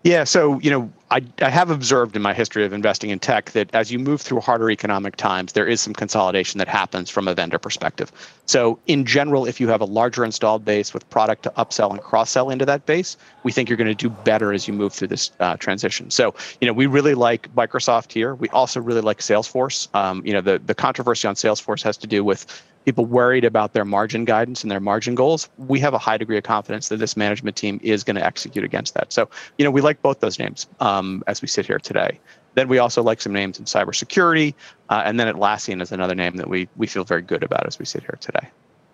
Yeah, 0.03 0.25
so 0.25 0.61
you 0.61 0.71
know, 0.71 0.91
I, 1.11 1.23
I 1.41 1.51
have 1.51 1.71
observed 1.71 2.17
in 2.17 2.23
my 2.23 2.35
history 2.35 2.65
of 2.65 2.73
investing 2.73 3.11
in 3.11 3.21
tech 3.21 3.53
that 3.53 3.73
as 3.73 3.93
you 3.93 3.99
move 3.99 4.21
through 4.21 4.41
harder 4.41 4.71
economic 4.71 5.17
times, 5.17 5.53
there 5.53 5.67
is 5.67 5.81
some 5.81 5.95
consolidation 5.95 6.59
that 6.59 6.67
happens 6.67 7.11
from 7.11 7.29
a 7.29 7.35
vendor 7.35 7.59
perspective. 7.59 8.11
So 8.47 8.81
in 8.87 9.05
general, 9.05 9.47
if 9.47 9.61
you 9.61 9.69
have 9.69 9.81
a 9.81 9.85
larger 9.85 10.25
installed 10.25 10.65
base 10.65 10.93
with 10.93 11.09
product 11.09 11.45
to 11.45 11.51
upsell 11.51 11.91
and 11.91 12.01
cross-sell 12.01 12.51
into 12.51 12.65
that 12.67 12.87
base, 12.87 13.17
we 13.45 13.53
think 13.53 13.69
you're 13.69 13.79
going 13.79 13.87
to 13.87 13.95
do 13.95 14.11
better 14.11 14.53
as 14.53 14.67
you 14.67 14.75
move 14.75 14.93
through 14.93 15.09
this 15.09 15.31
uh, 15.39 15.57
transition. 15.57 16.11
So 16.11 16.35
you 16.61 16.67
know, 16.67 16.73
we 16.73 16.87
really 16.87 17.15
like 17.15 17.55
Microsoft 17.55 18.13
here. 18.13 18.35
We 18.35 18.49
also 18.49 18.81
really 18.81 19.01
like 19.01 19.19
Salesforce. 19.19 19.95
Um, 19.95 20.27
you 20.27 20.33
know, 20.33 20.41
the 20.41 20.59
the 20.59 20.75
controversy 20.75 21.29
on 21.29 21.37
Salesforce 21.37 21.83
has 21.83 21.97
to 21.99 22.09
do 22.09 22.25
with 22.25 22.47
people 22.87 23.05
worried 23.05 23.45
about 23.45 23.73
their 23.75 23.85
margin 23.85 24.25
guidance 24.25 24.63
and 24.63 24.71
their 24.71 24.81
margin 24.81 25.15
goals, 25.15 25.49
we 25.59 25.81
have 25.81 25.93
a 25.93 25.99
high 25.99 26.17
degree 26.17 26.39
of 26.39 26.45
confidence 26.45 26.89
that 26.89 26.99
this 26.99 27.17
management 27.17 27.57
team 27.57 27.81
is 27.83 28.05
going 28.05 28.15
to 28.15 28.25
execute 28.25 28.65
against 28.65 28.95
that. 28.95 29.13
So, 29.13 29.29
you 29.59 29.65
know, 29.65 29.73
we 29.73 29.81
like 29.81 30.01
both 30.03 30.21
those 30.21 30.39
names 30.39 30.69
um, 30.79 30.96
as 31.27 31.43
we 31.43 31.49
sit 31.49 31.67
here 31.67 31.79
today. 31.79 32.21
Then 32.55 32.69
we 32.69 32.79
also 32.79 33.03
like 33.03 33.21
some 33.21 33.33
names 33.33 33.59
in 33.59 33.67
cybersecurity, 33.67 34.55
uh, 34.89 35.03
and 35.05 35.21
then 35.21 35.33
Atlassian 35.33 35.83
is 35.83 35.93
another 35.93 36.15
name 36.15 36.37
that 36.37 36.49
we 36.49 36.69
we 36.77 36.87
feel 36.87 37.05
very 37.05 37.23
good 37.23 37.43
about 37.43 37.67
as 37.67 37.79
we 37.79 37.85
sit 37.85 38.03
here 38.03 38.19
today. 38.21 38.49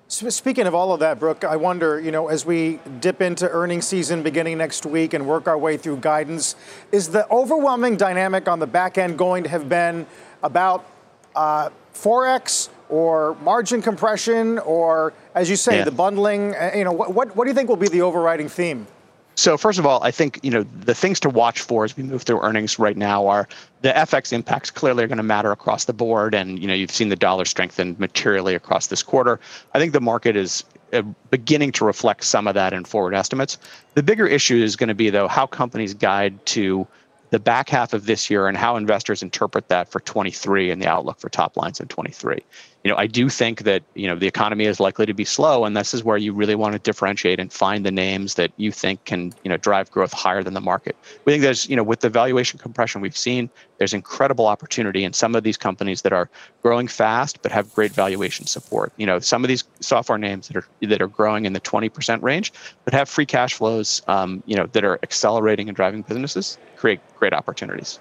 Speaking 0.09 0.67
of 0.67 0.75
all 0.75 0.93
of 0.93 1.01
that, 1.01 1.19
Brook, 1.19 1.43
I 1.43 1.57
wonder, 1.57 1.99
you 1.99 2.11
know, 2.11 2.29
as 2.29 2.45
we 2.45 2.81
dip 3.01 3.23
into 3.23 3.49
earnings 3.49 3.87
season 3.87 4.23
beginning 4.23 4.59
next 4.59 4.85
week 4.85 5.15
and 5.15 5.27
work 5.27 5.49
our 5.49 5.57
way 5.57 5.79
through 5.79 5.97
guidance, 5.99 6.55
is 6.93 7.09
the 7.09 7.27
overwhelming 7.31 7.97
dynamic 7.97 8.47
on 8.47 8.59
the 8.59 8.67
back 8.67 8.99
end 8.99 9.17
going 9.17 9.43
to 9.45 9.49
have 9.49 9.71
been 9.71 10.07
about 10.43 10.85
uh, 11.35 11.71
forex 11.95 12.69
or 12.91 13.37
margin 13.37 13.81
compression, 13.81 14.59
or 14.59 15.15
as 15.35 15.49
you 15.49 15.57
say, 15.57 15.79
yeah. 15.79 15.85
the 15.85 15.91
bundling? 15.91 16.55
Uh, 16.55 16.73
you 16.75 16.85
know, 16.85 16.93
what, 16.93 17.15
what, 17.15 17.35
what 17.35 17.45
do 17.45 17.51
you 17.51 17.55
think 17.55 17.71
will 17.71 17.77
be 17.77 17.89
the 17.89 18.03
overriding 18.03 18.51
theme? 18.51 18.87
So 19.35 19.57
first 19.57 19.79
of 19.79 19.87
all, 19.87 20.03
I 20.03 20.11
think 20.11 20.39
you 20.43 20.51
know 20.51 20.63
the 20.63 20.95
things 20.95 21.19
to 21.21 21.31
watch 21.31 21.61
for 21.61 21.85
as 21.85 21.97
we 21.97 22.03
move 22.03 22.23
through 22.23 22.41
earnings 22.43 22.79
right 22.79 22.97
now 22.97 23.27
are 23.27 23.49
the 23.81 23.91
FX 23.91 24.33
impacts 24.33 24.71
clearly 24.71 25.05
are 25.05 25.09
going 25.09 25.17
to 25.17 25.23
matter 25.23 25.53
across 25.53 25.87
the 25.87 25.93
board, 25.93 26.35
and 26.35 26.59
you 26.59 26.67
know 26.67 26.75
you've 26.75 26.91
seen 26.91 27.09
the 27.09 27.17
dollar 27.17 27.45
strengthen 27.45 27.97
materially 27.99 28.55
across 28.55 28.89
this 28.89 29.03
quarter. 29.03 29.41
I 29.75 29.79
think 29.79 29.93
the 29.93 30.01
market 30.01 30.37
is 30.37 30.65
uh, 30.93 31.03
beginning 31.31 31.73
to 31.73 31.85
reflect 31.85 32.25
some 32.25 32.47
of 32.47 32.55
that 32.55 32.73
in 32.73 32.85
forward 32.85 33.15
estimates. 33.15 33.59
The 33.95 34.03
bigger 34.03 34.27
issue 34.27 34.57
is 34.63 34.77
going 34.77 34.89
to 34.89 34.95
be 34.95 35.09
though 35.09 35.29
how 35.29 35.47
companies 35.47 35.95
guide 35.95 36.45
to 36.47 36.87
the 37.31 37.39
back 37.39 37.71
half 37.71 37.95
of 37.95 38.05
this 38.05 38.29
year 38.29 38.47
and 38.47 38.59
how 38.59 38.77
investors 38.77 39.23
interpret 39.23 39.69
that 39.69 39.91
for 39.91 40.01
23 40.01 40.71
and 40.71 40.83
the 40.83 40.87
outlook 40.87 41.19
for 41.19 41.31
top 41.31 41.57
lines 41.57 41.81
in 41.81 41.89
23 41.89 42.39
you 42.85 42.91
know, 42.91 42.97
I 42.97 43.07
do 43.07 43.29
think 43.29 43.63
that 43.63 43.83
you 43.95 44.09
know 44.09 44.17
the 44.17 44.27
economy 44.27 44.65
is 44.65 44.81
likely 44.81 45.07
to 45.07 45.15
be 45.15 45.25
slow, 45.25 45.65
and 45.65 45.77
this 45.77 45.95
is 45.95 46.03
where 46.03 46.17
you 46.17 46.33
really 46.33 46.57
want 46.57 46.73
to 46.73 46.81
differentiate 46.81 47.39
and 47.39 47.53
find 47.53 47.87
the 47.87 47.93
names 47.93 48.35
that 48.35 48.53
you 48.57 48.73
think 48.73 49.05
can 49.05 49.33
you 49.45 49.51
know 49.51 49.57
drive 49.57 49.91
growth 49.91 50.13
higher 50.13 50.43
than 50.43 50.55
the 50.55 50.61
market. 50.61 50.97
We 51.25 51.33
think 51.33 51.43
there's 51.43 51.69
you 51.69 51.77
know 51.77 51.85
with 51.85 52.01
the 52.01 52.11
valuation 52.11 52.59
compression 52.59 53.01
we've 53.01 53.17
seen, 53.17 53.51
there's 53.79 53.95
incredible 53.95 54.47
opportunity 54.47 55.05
in 55.05 55.13
some 55.13 55.37
of 55.37 55.45
these 55.45 55.57
companies 55.57 56.03
that 56.03 56.13
are 56.13 56.29
growing 56.63 56.89
fast 56.89 57.41
but 57.43 57.53
have 57.53 57.73
great 57.73 57.93
valuation 57.93 58.47
support. 58.47 58.93
You 58.97 59.07
know, 59.07 59.21
some 59.21 59.45
of 59.45 59.49
these 59.49 59.63
software 59.81 60.19
names 60.19 60.49
that 60.49 60.57
are 60.57 60.67
that 60.81 61.01
are 61.01 61.09
growing 61.09 61.47
in 61.47 61.53
the 61.53 61.61
20% 61.61 62.23
range 62.23 62.53
but 62.85 62.95
have 62.95 63.09
free 63.09 63.27
cash 63.27 63.55
flows, 63.55 64.03
um, 64.09 64.43
you 64.47 64.57
know, 64.57 64.67
that 64.67 64.85
are 64.85 64.99
accelerating 65.05 65.69
and 65.69 65.77
driving 65.77 66.03
businesses 66.03 66.59
create 66.77 67.01
great 67.17 67.33
opportunities. 67.33 68.01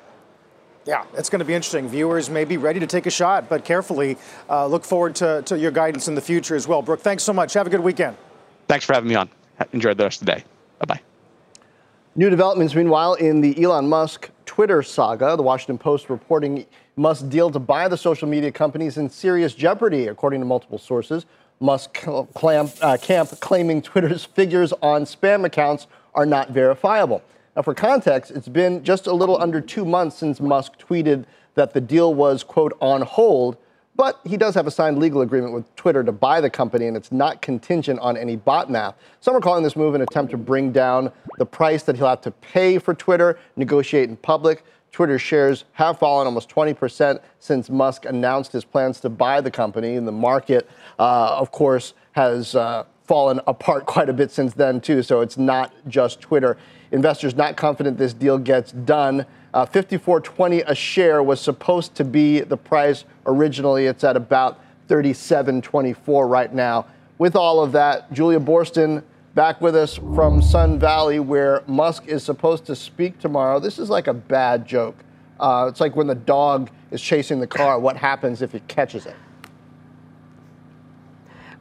Yeah, 0.86 1.06
it's 1.14 1.30
going 1.30 1.40
to 1.40 1.46
be 1.46 1.54
interesting. 1.54 1.88
Viewers 1.88 2.30
may 2.30 2.44
be 2.44 2.58
ready 2.58 2.80
to 2.80 2.88
take 2.88 3.06
a 3.06 3.12
shot, 3.12 3.48
but 3.48 3.64
carefully 3.64 4.18
uh, 4.50 4.66
look 4.66 4.84
forward 4.84 5.16
to, 5.16 5.44
to 5.44 5.58
your 5.58 5.72
guidance 5.72 6.08
in 6.08 6.16
the 6.16 6.22
future 6.22 6.56
as 6.56 6.68
well. 6.68 6.82
Brook, 6.82 7.02
thanks 7.02 7.24
so 7.24 7.34
much. 7.34 7.54
Have 7.54 7.68
a 7.68 7.70
good 7.70 7.82
weekend. 7.82 8.18
Thanks 8.68 8.86
for 8.86 8.94
having 8.94 9.10
me 9.10 9.16
on. 9.16 9.30
Enjoy 9.74 9.94
the 9.94 10.04
rest 10.04 10.22
of 10.22 10.26
the 10.26 10.36
day. 10.36 10.44
Bye 10.80 10.96
bye. 10.96 11.02
New 12.16 12.30
developments, 12.30 12.74
meanwhile, 12.74 13.14
in 13.14 13.42
the 13.42 13.64
Elon 13.64 13.88
Musk 13.88 14.32
Twitter 14.46 14.82
saga. 14.82 15.38
The 15.38 15.44
Washington 15.44 15.78
Post 15.78 16.10
reporting 16.10 16.66
Musk 16.96 17.30
deal 17.30 17.52
to 17.52 17.60
buy 17.60 17.88
the 17.88 17.96
social 17.96 18.28
media 18.28 18.52
companies 18.52 18.98
in 18.98 19.10
serious 19.10 19.54
jeopardy, 19.54 20.08
according 20.08 20.42
to 20.42 20.46
multiple 20.46 20.80
sources. 20.80 21.26
Musk 21.60 22.06
clamp, 22.34 22.72
uh, 22.82 22.98
camp 22.98 23.30
claiming 23.40 23.84
Twitter's 23.84 24.26
figures 24.26 24.74
on 24.82 25.04
spam 25.04 25.46
accounts 25.46 25.86
are 26.16 26.26
not 26.26 26.50
verifiable. 26.50 27.22
Now, 27.56 27.64
for 27.64 27.74
context, 27.74 28.32
it's 28.32 28.48
been 28.48 28.84
just 28.84 29.08
a 29.08 29.14
little 29.14 29.42
under 29.42 29.60
two 29.60 29.84
months 29.84 30.16
since 30.16 30.40
Musk 30.40 30.80
tweeted 30.80 31.26
that 31.56 31.74
the 31.74 31.82
deal 31.82 32.14
was, 32.14 32.44
quote, 32.44 32.78
on 32.80 33.02
hold, 33.02 33.58
but 33.98 34.22
he 34.24 34.38
does 34.38 34.56
have 34.56 34.68
a 34.68 34.72
signed 34.72 35.00
legal 35.00 35.20
agreement 35.20 35.54
with 35.54 35.76
Twitter 35.76 36.02
to 36.02 36.14
buy 36.14 36.40
the 36.40 36.50
company, 36.50 36.88
and 36.88 36.96
it's 36.96 37.12
not 37.12 37.42
contingent 37.42 38.00
on 38.00 38.16
any 38.16 38.38
bot 38.38 38.70
math. 38.70 38.96
Some 39.20 39.36
are 39.36 39.42
calling 39.42 39.64
this 39.64 39.76
move 39.76 39.96
an 39.96 40.02
attempt 40.02 40.32
to 40.32 40.38
bring 40.38 40.72
down 40.72 41.12
the 41.40 41.46
price 41.46 41.84
that 41.84 41.98
he'll 41.98 42.08
have 42.08 42.22
to 42.22 42.32
pay 42.32 42.78
for 42.78 42.94
Twitter, 42.94 43.38
negotiate 43.58 44.08
in 44.08 44.16
public. 44.16 44.64
Twitter 44.94 45.20
shares 45.20 45.66
have 45.74 46.00
fallen 46.00 46.28
almost 46.28 46.50
20% 46.50 47.20
since 47.40 47.70
Musk 47.70 48.06
announced 48.06 48.54
his 48.54 48.64
plans 48.64 49.02
to 49.02 49.10
buy 49.10 49.42
the 49.42 49.52
company, 49.52 49.96
and 49.96 50.08
the 50.08 50.12
market, 50.14 50.70
uh, 51.00 51.36
of 51.38 51.52
course, 51.52 51.94
has 52.14 52.56
uh, 52.56 52.86
fallen 53.04 53.42
apart 53.46 53.86
quite 53.86 54.08
a 54.08 54.14
bit 54.14 54.32
since 54.32 54.54
then, 54.54 54.80
too. 54.80 55.04
So 55.04 55.20
it's 55.20 55.38
not 55.38 55.74
just 55.90 56.22
Twitter. 56.22 56.58
Investors 56.92 57.36
not 57.36 57.56
confident 57.56 57.98
this 57.98 58.14
deal 58.14 58.38
gets 58.38 58.72
done. 58.72 59.26
Uh, 59.54 59.66
54.20 59.66 60.64
a 60.68 60.76
share 60.76 61.24
was 61.24 61.40
supposed 61.40 61.96
to 61.96 62.04
be 62.04 62.42
the 62.42 62.58
price 62.58 63.06
originally. 63.26 63.86
It's 63.86 64.04
at 64.04 64.16
about 64.16 64.60
37.24 64.88 66.30
right 66.30 66.54
now. 66.54 66.86
With 67.18 67.36
all 67.36 67.62
of 67.62 67.72
that, 67.74 68.12
Julia 68.12 68.40
Boorstin 68.40 69.04
back 69.36 69.62
with 69.62 69.76
us 69.76 69.96
from 69.96 70.42
Sun 70.42 70.80
Valley, 70.80 71.20
where 71.20 71.64
Musk 71.68 72.08
is 72.08 72.24
supposed 72.24 72.66
to 72.66 72.76
speak 72.76 73.20
tomorrow. 73.20 73.60
This 73.60 73.80
is 73.80 73.90
like 73.90 74.08
a 74.08 74.14
bad 74.14 74.68
joke. 74.68 74.98
Uh, 75.40 75.68
it's 75.70 75.80
like 75.80 75.96
when 75.96 76.08
the 76.08 76.16
dog 76.16 76.70
is 76.92 77.02
chasing 77.02 77.40
the 77.40 77.48
car. 77.48 77.80
What 77.80 77.96
happens 77.96 78.42
if 78.42 78.54
it 78.54 78.68
catches 78.68 79.06
it? 79.06 79.16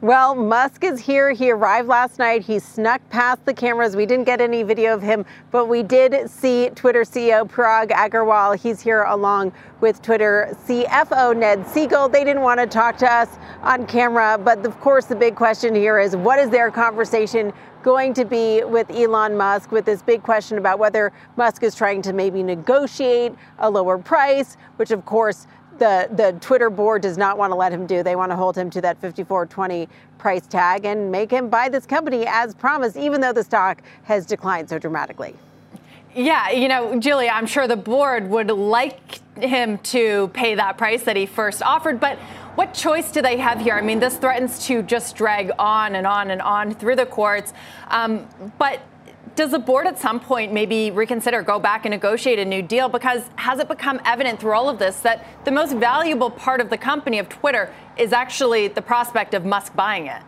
Well, 0.01 0.33
Musk 0.33 0.83
is 0.83 0.99
here. 0.99 1.31
He 1.31 1.51
arrived 1.51 1.87
last 1.87 2.17
night. 2.17 2.41
He 2.41 2.57
snuck 2.57 3.07
past 3.11 3.45
the 3.45 3.53
cameras. 3.53 3.95
We 3.95 4.07
didn't 4.07 4.25
get 4.25 4.41
any 4.41 4.63
video 4.63 4.95
of 4.95 5.03
him, 5.03 5.23
but 5.51 5.67
we 5.67 5.83
did 5.83 6.27
see 6.27 6.71
Twitter 6.73 7.01
CEO 7.01 7.47
Parag 7.47 7.89
Agrawal. 7.89 8.57
He's 8.57 8.81
here 8.81 9.03
along 9.03 9.53
with 9.79 10.01
Twitter 10.01 10.57
CFO 10.65 11.37
Ned 11.37 11.59
Segal. 11.65 12.11
They 12.11 12.23
didn't 12.23 12.41
want 12.41 12.59
to 12.59 12.65
talk 12.65 12.97
to 12.97 13.13
us 13.13 13.29
on 13.61 13.85
camera, 13.85 14.39
but 14.43 14.65
of 14.65 14.79
course, 14.79 15.05
the 15.05 15.15
big 15.15 15.35
question 15.35 15.75
here 15.75 15.99
is 15.99 16.15
what 16.15 16.39
is 16.39 16.49
their 16.49 16.71
conversation 16.71 17.53
going 17.83 18.15
to 18.15 18.25
be 18.25 18.63
with 18.63 18.89
Elon 18.89 19.37
Musk 19.37 19.71
with 19.71 19.85
this 19.85 20.01
big 20.01 20.23
question 20.23 20.57
about 20.57 20.79
whether 20.79 21.11
Musk 21.35 21.61
is 21.61 21.75
trying 21.75 22.01
to 22.01 22.13
maybe 22.13 22.41
negotiate 22.41 23.33
a 23.59 23.69
lower 23.69 23.99
price, 23.99 24.57
which 24.77 24.89
of 24.89 25.05
course 25.05 25.45
the, 25.81 26.07
the 26.11 26.37
Twitter 26.41 26.69
board 26.69 27.01
does 27.01 27.17
not 27.17 27.39
want 27.39 27.49
to 27.49 27.55
let 27.55 27.73
him 27.73 27.87
do. 27.87 28.03
They 28.03 28.15
want 28.15 28.31
to 28.31 28.35
hold 28.35 28.55
him 28.55 28.69
to 28.69 28.81
that 28.81 29.01
54.20 29.01 29.87
price 30.19 30.45
tag 30.45 30.85
and 30.85 31.11
make 31.11 31.31
him 31.31 31.49
buy 31.49 31.69
this 31.69 31.87
company 31.87 32.27
as 32.27 32.53
promised, 32.53 32.97
even 32.97 33.19
though 33.19 33.33
the 33.33 33.43
stock 33.43 33.81
has 34.03 34.27
declined 34.27 34.69
so 34.69 34.77
dramatically. 34.77 35.33
Yeah, 36.13 36.51
you 36.51 36.67
know, 36.67 36.99
Julia, 36.99 37.31
I'm 37.33 37.47
sure 37.47 37.67
the 37.67 37.75
board 37.75 38.29
would 38.29 38.51
like 38.51 39.21
him 39.39 39.79
to 39.79 40.27
pay 40.35 40.53
that 40.53 40.77
price 40.77 41.01
that 41.03 41.15
he 41.15 41.25
first 41.25 41.63
offered, 41.63 41.99
but 41.99 42.19
what 42.53 42.75
choice 42.75 43.11
do 43.11 43.23
they 43.23 43.37
have 43.37 43.59
here? 43.59 43.73
I 43.73 43.81
mean, 43.81 43.99
this 43.99 44.17
threatens 44.17 44.67
to 44.67 44.83
just 44.83 45.15
drag 45.15 45.51
on 45.57 45.95
and 45.95 46.05
on 46.05 46.29
and 46.29 46.43
on 46.43 46.75
through 46.75 46.97
the 46.97 47.07
courts. 47.07 47.53
Um, 47.87 48.27
but 48.59 48.81
does 49.35 49.51
the 49.51 49.59
board 49.59 49.87
at 49.87 49.97
some 49.97 50.19
point 50.19 50.51
maybe 50.51 50.91
reconsider, 50.91 51.41
go 51.41 51.59
back 51.59 51.85
and 51.85 51.91
negotiate 51.91 52.39
a 52.39 52.45
new 52.45 52.61
deal? 52.61 52.89
Because 52.89 53.23
has 53.35 53.59
it 53.59 53.67
become 53.67 53.99
evident 54.05 54.39
through 54.39 54.53
all 54.53 54.69
of 54.69 54.79
this 54.79 54.99
that 55.01 55.25
the 55.45 55.51
most 55.51 55.73
valuable 55.73 56.29
part 56.29 56.61
of 56.61 56.69
the 56.69 56.77
company 56.77 57.19
of 57.19 57.29
Twitter 57.29 57.73
is 57.97 58.13
actually 58.13 58.67
the 58.67 58.81
prospect 58.81 59.33
of 59.33 59.45
Musk 59.45 59.75
buying 59.75 60.07
it? 60.07 60.21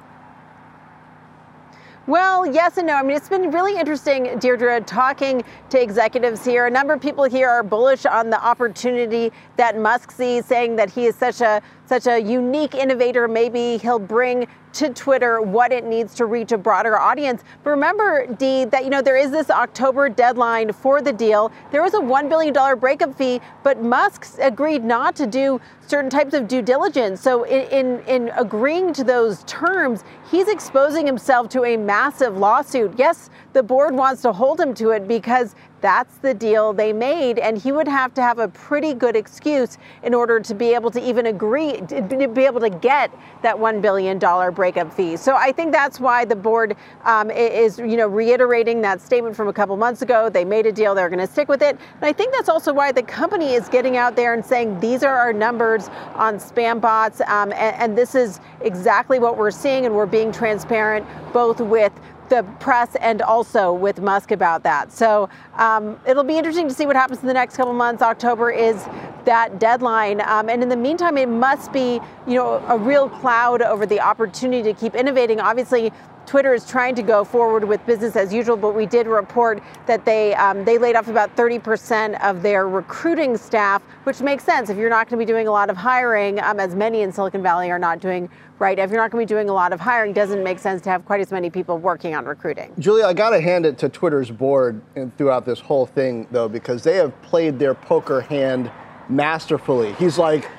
Well, 2.05 2.45
yes 2.45 2.77
and 2.77 2.88
no. 2.88 2.95
I 2.95 3.01
mean, 3.01 3.15
it's 3.15 3.29
been 3.29 3.50
really 3.50 3.79
interesting, 3.79 4.38
Deirdre, 4.39 4.81
talking 4.81 5.41
to 5.69 5.81
executives 5.81 6.43
here. 6.43 6.65
A 6.65 6.69
number 6.69 6.91
of 6.93 7.01
people 7.01 7.24
here 7.24 7.48
are 7.48 7.63
bullish 7.63 8.05
on 8.05 8.29
the 8.29 8.45
opportunity 8.45 9.31
that 9.55 9.77
Musk 9.77 10.12
sees, 10.12 10.45
saying 10.45 10.75
that 10.75 10.89
he 10.89 11.05
is 11.05 11.15
such 11.15 11.39
a 11.39 11.62
such 11.93 12.07
a 12.07 12.19
unique 12.19 12.73
innovator. 12.73 13.27
Maybe 13.27 13.77
he'll 13.77 14.00
bring 14.00 14.47
to 14.73 14.89
Twitter 14.89 15.39
what 15.39 15.71
it 15.71 15.85
needs 15.85 16.15
to 16.15 16.25
reach 16.25 16.51
a 16.51 16.57
broader 16.57 16.97
audience. 16.97 17.43
But 17.63 17.69
remember, 17.69 18.25
Dee, 18.25 18.65
that 18.65 18.83
you 18.83 18.89
know 18.89 19.03
there 19.03 19.15
is 19.15 19.29
this 19.29 19.51
October 19.51 20.09
deadline 20.09 20.73
for 20.73 21.03
the 21.03 21.13
deal. 21.13 21.51
There 21.71 21.83
was 21.83 21.93
a 21.93 22.01
one 22.01 22.29
billion 22.29 22.51
dollar 22.51 22.75
breakup 22.75 23.15
fee, 23.15 23.41
but 23.62 23.83
Musk 23.83 24.39
agreed 24.39 24.83
not 24.83 25.15
to 25.17 25.27
do 25.27 25.62
certain 25.85 26.09
types 26.09 26.33
of 26.33 26.47
due 26.47 26.63
diligence. 26.63 27.21
So 27.21 27.43
in, 27.43 27.67
in, 27.69 28.00
in 28.07 28.29
agreeing 28.29 28.93
to 28.93 29.03
those 29.03 29.43
terms, 29.43 30.03
he's 30.31 30.47
exposing 30.47 31.05
himself 31.05 31.50
to 31.50 31.63
a 31.63 31.77
massive 31.77 32.38
lawsuit. 32.38 32.93
Yes, 32.97 33.29
the 33.51 33.62
board 33.62 33.93
wants 33.93 34.23
to 34.23 34.33
hold 34.33 34.59
him 34.59 34.73
to 34.75 34.89
it 34.89 35.07
because 35.07 35.53
that's 35.83 36.17
the 36.19 36.33
deal 36.33 36.71
they 36.71 36.93
made, 36.93 37.37
and 37.37 37.57
he 37.57 37.73
would 37.73 37.89
have 37.89 38.13
to 38.13 38.21
have 38.21 38.39
a 38.39 38.47
pretty 38.47 38.93
good 38.93 39.17
excuse 39.17 39.77
in 40.01 40.13
order 40.13 40.39
to 40.39 40.55
be 40.55 40.73
able 40.73 40.89
to 40.89 41.01
even 41.01 41.25
agree, 41.25 41.81
to 41.81 42.29
be 42.33 42.45
able 42.45 42.61
to 42.61 42.69
get 42.69 43.11
that 43.41 43.57
$1 43.57 43.81
billion 43.81 44.17
breakup 44.53 44.93
fee. 44.93 45.17
So 45.17 45.35
I 45.35 45.51
think 45.51 45.73
that's 45.73 45.99
why 45.99 46.23
the 46.23 46.37
board 46.37 46.77
um, 47.03 47.29
is, 47.29 47.77
you 47.77 47.97
know, 47.97 48.07
reiterating 48.07 48.81
that 48.83 49.01
statement 49.01 49.35
from 49.35 49.49
a 49.49 49.53
couple 49.53 49.75
months 49.75 50.01
ago. 50.01 50.29
They 50.29 50.45
made 50.45 50.65
a 50.65 50.71
deal, 50.71 50.95
they're 50.95 51.09
going 51.09 51.19
to 51.19 51.27
stick 51.27 51.49
with 51.49 51.61
it. 51.61 51.77
And 51.95 52.05
I 52.05 52.13
think 52.13 52.33
that's 52.33 52.47
also 52.47 52.71
why 52.71 52.93
the 52.93 53.03
company 53.03 53.53
is 53.53 53.67
getting 53.67 53.97
out 53.97 54.15
there 54.15 54.33
and 54.33 54.45
saying 54.45 54.79
these 54.79 55.03
are 55.03 55.13
our 55.13 55.33
numbers 55.33 55.89
on 56.15 56.35
spam 56.37 56.79
bots, 56.79 57.19
um, 57.27 57.51
and, 57.51 57.75
and 57.75 57.97
this 57.97 58.15
is 58.15 58.39
exactly 58.61 59.19
what 59.19 59.37
we're 59.37 59.51
seeing, 59.51 59.85
and 59.85 59.93
we're 59.93 60.05
being 60.05 60.31
transparent 60.31 61.05
both 61.33 61.59
with 61.59 61.91
the 62.33 62.43
press 62.59 62.95
and 62.95 63.21
also 63.21 63.71
with 63.71 64.01
Musk 64.01 64.31
about 64.31 64.63
that. 64.63 64.91
So 64.91 65.29
um, 65.55 65.99
it'll 66.07 66.23
be 66.23 66.37
interesting 66.37 66.67
to 66.67 66.73
see 66.73 66.87
what 66.87 66.95
happens 66.95 67.21
in 67.21 67.27
the 67.27 67.33
next 67.33 67.57
couple 67.57 67.73
months. 67.73 68.01
October 68.01 68.49
is 68.49 68.83
that 69.25 69.59
deadline, 69.59 70.19
um, 70.21 70.49
and 70.49 70.63
in 70.63 70.69
the 70.69 70.75
meantime, 70.75 71.17
it 71.17 71.29
must 71.29 71.71
be 71.71 71.99
you 72.27 72.35
know 72.35 72.63
a 72.67 72.77
real 72.77 73.07
cloud 73.07 73.61
over 73.61 73.85
the 73.85 73.99
opportunity 73.99 74.63
to 74.63 74.73
keep 74.77 74.95
innovating. 74.95 75.39
Obviously, 75.39 75.91
Twitter 76.25 76.53
is 76.53 76.65
trying 76.65 76.96
to 76.96 77.01
go 77.01 77.24
forward 77.24 77.63
with 77.63 77.86
business 77.86 78.15
as 78.15 78.34
usual, 78.34 78.58
but 78.58 78.75
we 78.75 78.86
did 78.86 79.08
report 79.08 79.62
that 79.86 80.06
they 80.06 80.34
um, 80.36 80.63
they 80.65 80.77
laid 80.77 80.96
off 80.96 81.08
about 81.08 81.36
30% 81.36 82.22
of 82.24 82.42
their 82.42 82.68
recruiting 82.68 83.38
staff, 83.38 83.82
which 84.03 84.22
makes 84.22 84.44
sense 84.44 84.70
if 84.70 84.77
you're 84.77 84.89
not 84.89 85.10
going 85.10 85.20
to 85.20 85.25
be 85.25 85.32
doing 85.32 85.48
a 85.48 85.51
lot 85.51 85.70
of 85.70 85.77
hiring, 85.77 86.39
um, 86.39 86.60
as 86.60 86.75
many 86.75 87.01
in 87.01 87.12
Silicon 87.12 87.44
Valley 87.44 87.70
are 87.72 87.80
not 87.80 88.00
doing 88.00 88.30
right? 88.60 88.80
If 88.80 88.92
you're 88.92 89.00
not 89.01 89.12
going 89.12 89.27
to 89.27 89.34
be 89.34 89.36
doing 89.36 89.50
a 89.50 89.53
lot 89.53 89.74
of 89.74 89.80
hiring, 89.82 90.13
doesn't 90.13 90.42
make 90.42 90.58
sense 90.58 90.82
to 90.84 90.89
have 90.89 91.03
quite 91.06 91.20
as 91.20 91.32
many 91.32 91.50
people 91.50 91.77
working 91.80 92.15
on 92.15 92.24
recruiting. 92.24 92.72
Julia, 92.80 93.06
I 93.06 93.13
got 93.13 93.32
to 93.32 93.42
hand 93.42 93.65
it 93.65 93.77
to 93.80 93.89
Twitter's 93.89 94.32
board 94.32 94.82
throughout 95.18 95.46
this 95.46 95.60
whole 95.60 95.86
thing, 95.86 96.27
though, 96.32 96.48
because 96.48 96.82
they 96.84 96.96
have 96.96 97.20
played 97.24 97.60
their 97.60 97.74
poker 97.74 98.22
hand 98.22 98.72
masterfully. 99.10 99.92
He's 99.94 100.18
like, 100.18 100.50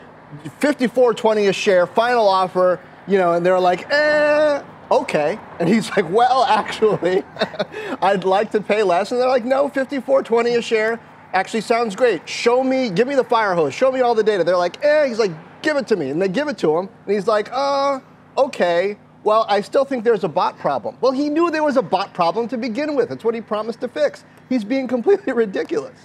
54.20 0.61 1.49
a 1.49 1.53
share, 1.53 1.87
final 1.87 2.29
offer, 2.29 2.81
you 3.07 3.17
know, 3.17 3.33
and 3.33 3.47
they're 3.47 3.61
like, 3.61 3.91
eh, 3.91 4.63
okay. 5.01 5.39
And 5.59 5.69
he's 5.69 5.91
like, 5.91 6.09
well, 6.11 6.45
actually, 6.49 7.23
I'd 8.03 8.25
like 8.25 8.51
to 8.53 8.61
pay 8.61 8.83
less. 8.83 9.13
And 9.13 9.21
they're 9.21 9.29
like, 9.29 9.45
no, 9.45 9.69
54.20 9.69 10.59
a 10.59 10.63
share 10.63 11.01
actually 11.33 11.63
sounds 11.63 11.97
great. 11.97 12.29
Show 12.29 12.63
me, 12.63 12.91
give 12.91 13.09
me 13.09 13.15
the 13.15 13.25
fire 13.25 13.55
hose, 13.55 13.75
show 13.75 13.91
me 13.91 14.01
all 14.01 14.15
the 14.15 14.23
data. 14.23 14.45
They're 14.45 14.57
like, 14.57 14.83
eh, 14.85 15.09
he's 15.09 15.19
like, 15.19 15.33
give 15.63 15.77
it 15.77 15.87
to 15.89 15.97
me. 15.97 16.11
And 16.11 16.23
they 16.23 16.29
give 16.29 16.49
it 16.49 16.57
to 16.59 16.77
him. 16.77 16.89
And 17.07 17.15
he's 17.15 17.27
like, 17.27 17.51
uh, 17.53 18.01
okay. 18.39 18.97
Well, 19.25 19.47
I 19.49 19.63
still 19.63 19.85
think 19.85 20.05
there's 20.05 20.25
a 20.25 20.29
bot 20.29 20.59
problem. 20.59 20.97
Well, 21.01 21.13
he 21.13 21.31
knew 21.31 21.51
there 21.51 21.65
was 21.65 21.77
a 21.77 21.83
bot 21.83 22.13
problem 22.13 22.47
to 22.49 22.59
begin 22.59 22.95
with. 22.95 23.09
That's 23.09 23.25
what 23.25 23.35
he 23.35 23.41
promised 23.41 23.81
to 23.81 23.89
fix. 23.89 24.25
He's 24.49 24.65
being 24.65 24.87
completely 24.97 25.33
ridiculous. 25.33 25.99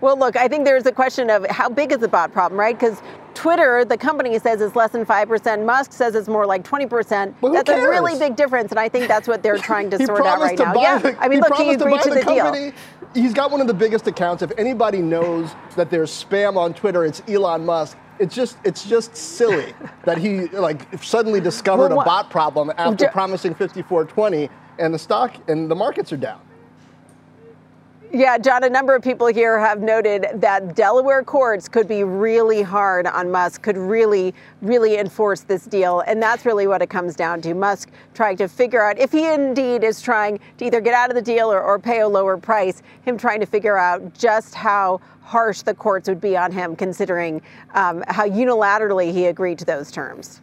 Well, 0.00 0.18
look, 0.18 0.36
I 0.36 0.48
think 0.48 0.64
there's 0.64 0.86
a 0.86 0.92
question 0.92 1.28
of 1.30 1.46
how 1.50 1.68
big 1.68 1.92
is 1.92 1.98
the 1.98 2.08
bot 2.08 2.32
problem, 2.32 2.58
right? 2.58 2.78
Because 2.78 3.02
Twitter, 3.34 3.84
the 3.84 3.96
company 3.96 4.38
says 4.38 4.60
it's 4.60 4.76
less 4.76 4.92
than 4.92 5.04
5%. 5.04 5.64
Musk 5.64 5.92
says 5.92 6.14
it's 6.14 6.28
more 6.28 6.46
like 6.46 6.64
20%. 6.64 7.34
Well, 7.40 7.52
that's 7.52 7.68
cares? 7.68 7.84
a 7.84 7.88
really 7.88 8.18
big 8.18 8.36
difference. 8.36 8.70
And 8.70 8.78
I 8.78 8.88
think 8.88 9.08
that's 9.08 9.28
what 9.28 9.42
they're 9.42 9.58
trying 9.58 9.90
to 9.90 10.04
sort 10.04 10.24
out 10.26 10.40
right 10.40 10.58
now. 10.58 10.74
Yeah. 10.74 11.16
I 11.18 11.28
mean, 11.28 11.38
he 11.38 11.48
look, 11.48 11.56
he 11.56 11.70
agreed 11.70 12.02
to, 12.02 12.08
to 12.08 12.14
the, 12.14 12.20
the 12.20 12.72
deal. 12.72 12.72
He's 13.14 13.34
got 13.34 13.50
one 13.50 13.60
of 13.60 13.66
the 13.66 13.74
biggest 13.74 14.06
accounts. 14.06 14.42
If 14.42 14.52
anybody 14.58 14.98
knows 14.98 15.50
that 15.76 15.90
there's 15.90 16.10
spam 16.10 16.56
on 16.56 16.74
Twitter, 16.74 17.04
it's 17.04 17.22
Elon 17.28 17.64
Musk. 17.64 17.96
It's 18.18 18.34
just 18.34 18.58
it's 18.64 18.88
just 18.88 19.16
silly 19.16 19.74
that 20.04 20.18
he 20.18 20.46
like 20.48 21.02
suddenly 21.02 21.40
discovered 21.40 21.90
well, 21.90 22.00
a 22.00 22.04
bot 22.04 22.30
problem 22.30 22.72
after 22.76 23.08
promising 23.08 23.52
5420 23.54 24.48
and 24.78 24.94
the 24.94 24.98
stock 24.98 25.36
and 25.48 25.70
the 25.70 25.74
markets 25.74 26.12
are 26.12 26.16
down. 26.16 26.40
Yeah, 28.14 28.38
Jon, 28.38 28.62
a 28.62 28.70
number 28.70 28.94
of 28.94 29.02
people 29.02 29.26
here 29.26 29.58
have 29.58 29.80
noted 29.80 30.26
that 30.34 30.76
Delaware 30.76 31.24
courts 31.24 31.68
could 31.68 31.88
be 31.88 32.04
really 32.04 32.62
hard 32.62 33.08
on 33.08 33.28
Musk, 33.28 33.62
could 33.62 33.76
really, 33.76 34.32
really 34.62 34.98
enforce 34.98 35.40
this 35.40 35.64
deal. 35.64 35.98
And 36.06 36.22
that's 36.22 36.46
really 36.46 36.68
what 36.68 36.80
it 36.80 36.88
comes 36.88 37.16
down 37.16 37.40
to. 37.40 37.54
Musk 37.54 37.90
trying 38.14 38.36
to 38.36 38.46
figure 38.46 38.80
out 38.80 39.00
if 39.00 39.10
he 39.10 39.26
indeed 39.26 39.82
is 39.82 40.00
trying 40.00 40.38
to 40.58 40.64
either 40.64 40.80
get 40.80 40.94
out 40.94 41.10
of 41.10 41.16
the 41.16 41.22
deal 41.22 41.52
or, 41.52 41.60
or 41.60 41.76
pay 41.76 42.02
a 42.02 42.08
lower 42.08 42.36
price, 42.36 42.84
him 43.02 43.18
trying 43.18 43.40
to 43.40 43.46
figure 43.46 43.76
out 43.76 44.14
just 44.14 44.54
how 44.54 45.00
harsh 45.22 45.62
the 45.62 45.74
courts 45.74 46.08
would 46.08 46.20
be 46.20 46.36
on 46.36 46.52
him, 46.52 46.76
considering 46.76 47.42
um, 47.74 48.04
how 48.06 48.28
unilaterally 48.28 49.10
he 49.10 49.26
agreed 49.26 49.58
to 49.58 49.64
those 49.64 49.90
terms. 49.90 50.40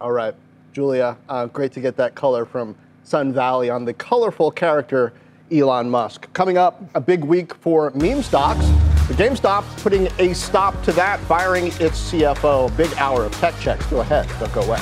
All 0.00 0.12
right, 0.12 0.36
Julia, 0.72 1.16
uh, 1.28 1.46
great 1.46 1.72
to 1.72 1.80
get 1.80 1.96
that 1.96 2.14
color 2.14 2.44
from 2.44 2.76
Sun 3.02 3.32
Valley 3.32 3.70
on 3.70 3.84
the 3.84 3.92
colorful 3.92 4.52
character 4.52 5.12
Elon 5.52 5.90
Musk. 5.90 6.32
Coming 6.32 6.58
up, 6.58 6.82
a 6.94 7.00
big 7.00 7.24
week 7.24 7.54
for 7.54 7.90
meme 7.94 8.22
stocks. 8.22 8.64
The 9.08 9.14
GameStop 9.14 9.64
putting 9.82 10.08
a 10.18 10.34
stop 10.34 10.82
to 10.84 10.92
that, 10.92 11.20
firing 11.20 11.66
its 11.66 12.10
CFO. 12.10 12.74
Big 12.76 12.92
hour 12.96 13.24
of 13.24 13.32
tech 13.34 13.58
checks. 13.60 13.84
Go 13.86 14.00
ahead, 14.00 14.28
don't 14.40 14.52
go 14.52 14.62
away. 14.62 14.78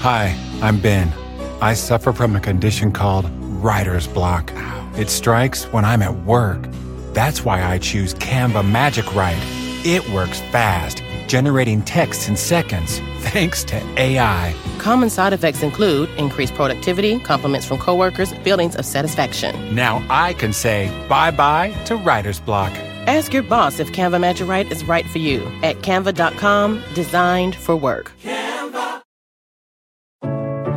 Hi, 0.00 0.38
I'm 0.62 0.78
Ben. 0.78 1.12
I 1.60 1.74
suffer 1.74 2.12
from 2.12 2.36
a 2.36 2.40
condition 2.40 2.92
called 2.92 3.28
writer's 3.40 4.06
block. 4.06 4.52
It 4.96 5.10
strikes 5.10 5.64
when 5.72 5.84
I'm 5.84 6.02
at 6.02 6.14
work. 6.24 6.64
That's 7.12 7.44
why 7.44 7.64
I 7.64 7.78
choose 7.78 8.14
Canva 8.14 8.70
Magic 8.70 9.14
Write. 9.14 9.40
It 9.84 10.08
works 10.10 10.40
fast 10.52 11.02
generating 11.26 11.82
texts 11.82 12.28
in 12.28 12.36
seconds 12.36 12.98
thanks 13.18 13.64
to 13.64 13.76
AI. 14.00 14.54
Common 14.78 15.10
side 15.10 15.32
effects 15.32 15.62
include 15.62 16.08
increased 16.18 16.54
productivity, 16.54 17.18
compliments 17.20 17.66
from 17.66 17.78
coworkers, 17.78 18.32
feelings 18.44 18.76
of 18.76 18.84
satisfaction. 18.84 19.74
Now 19.74 20.04
I 20.10 20.32
can 20.34 20.52
say 20.52 20.90
bye 21.08 21.30
bye 21.30 21.70
to 21.86 21.96
writer's 21.96 22.40
block. 22.40 22.72
Ask 23.06 23.32
your 23.32 23.44
boss 23.44 23.78
if 23.78 23.92
Canva 23.92 24.20
Magic 24.20 24.48
Write 24.48 24.72
is 24.72 24.82
right 24.84 25.06
for 25.06 25.18
you 25.18 25.40
at 25.62 25.76
canva.com, 25.82 26.82
designed 26.94 27.54
for 27.54 27.76
work. 27.76 28.12
Canva. 28.22 29.02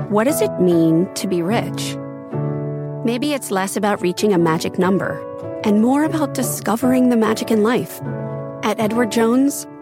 What 0.10 0.24
does 0.24 0.42
it 0.42 0.60
mean 0.60 1.08
to 1.14 1.28
be 1.28 1.42
rich? 1.44 1.96
Maybe 3.06 3.34
it's 3.34 3.52
less 3.52 3.78
about 3.78 4.02
reaching 4.02 4.34
a 4.34 4.38
magic 4.38 4.78
number 4.80 5.20
and 5.64 5.82
more 5.82 6.04
about 6.04 6.34
discovering 6.34 7.10
the 7.10 7.16
magic 7.16 7.52
in 7.52 7.64
life. 7.64 8.02
At 8.64 8.80
Edward 8.80 9.12
Jones, 9.12 9.68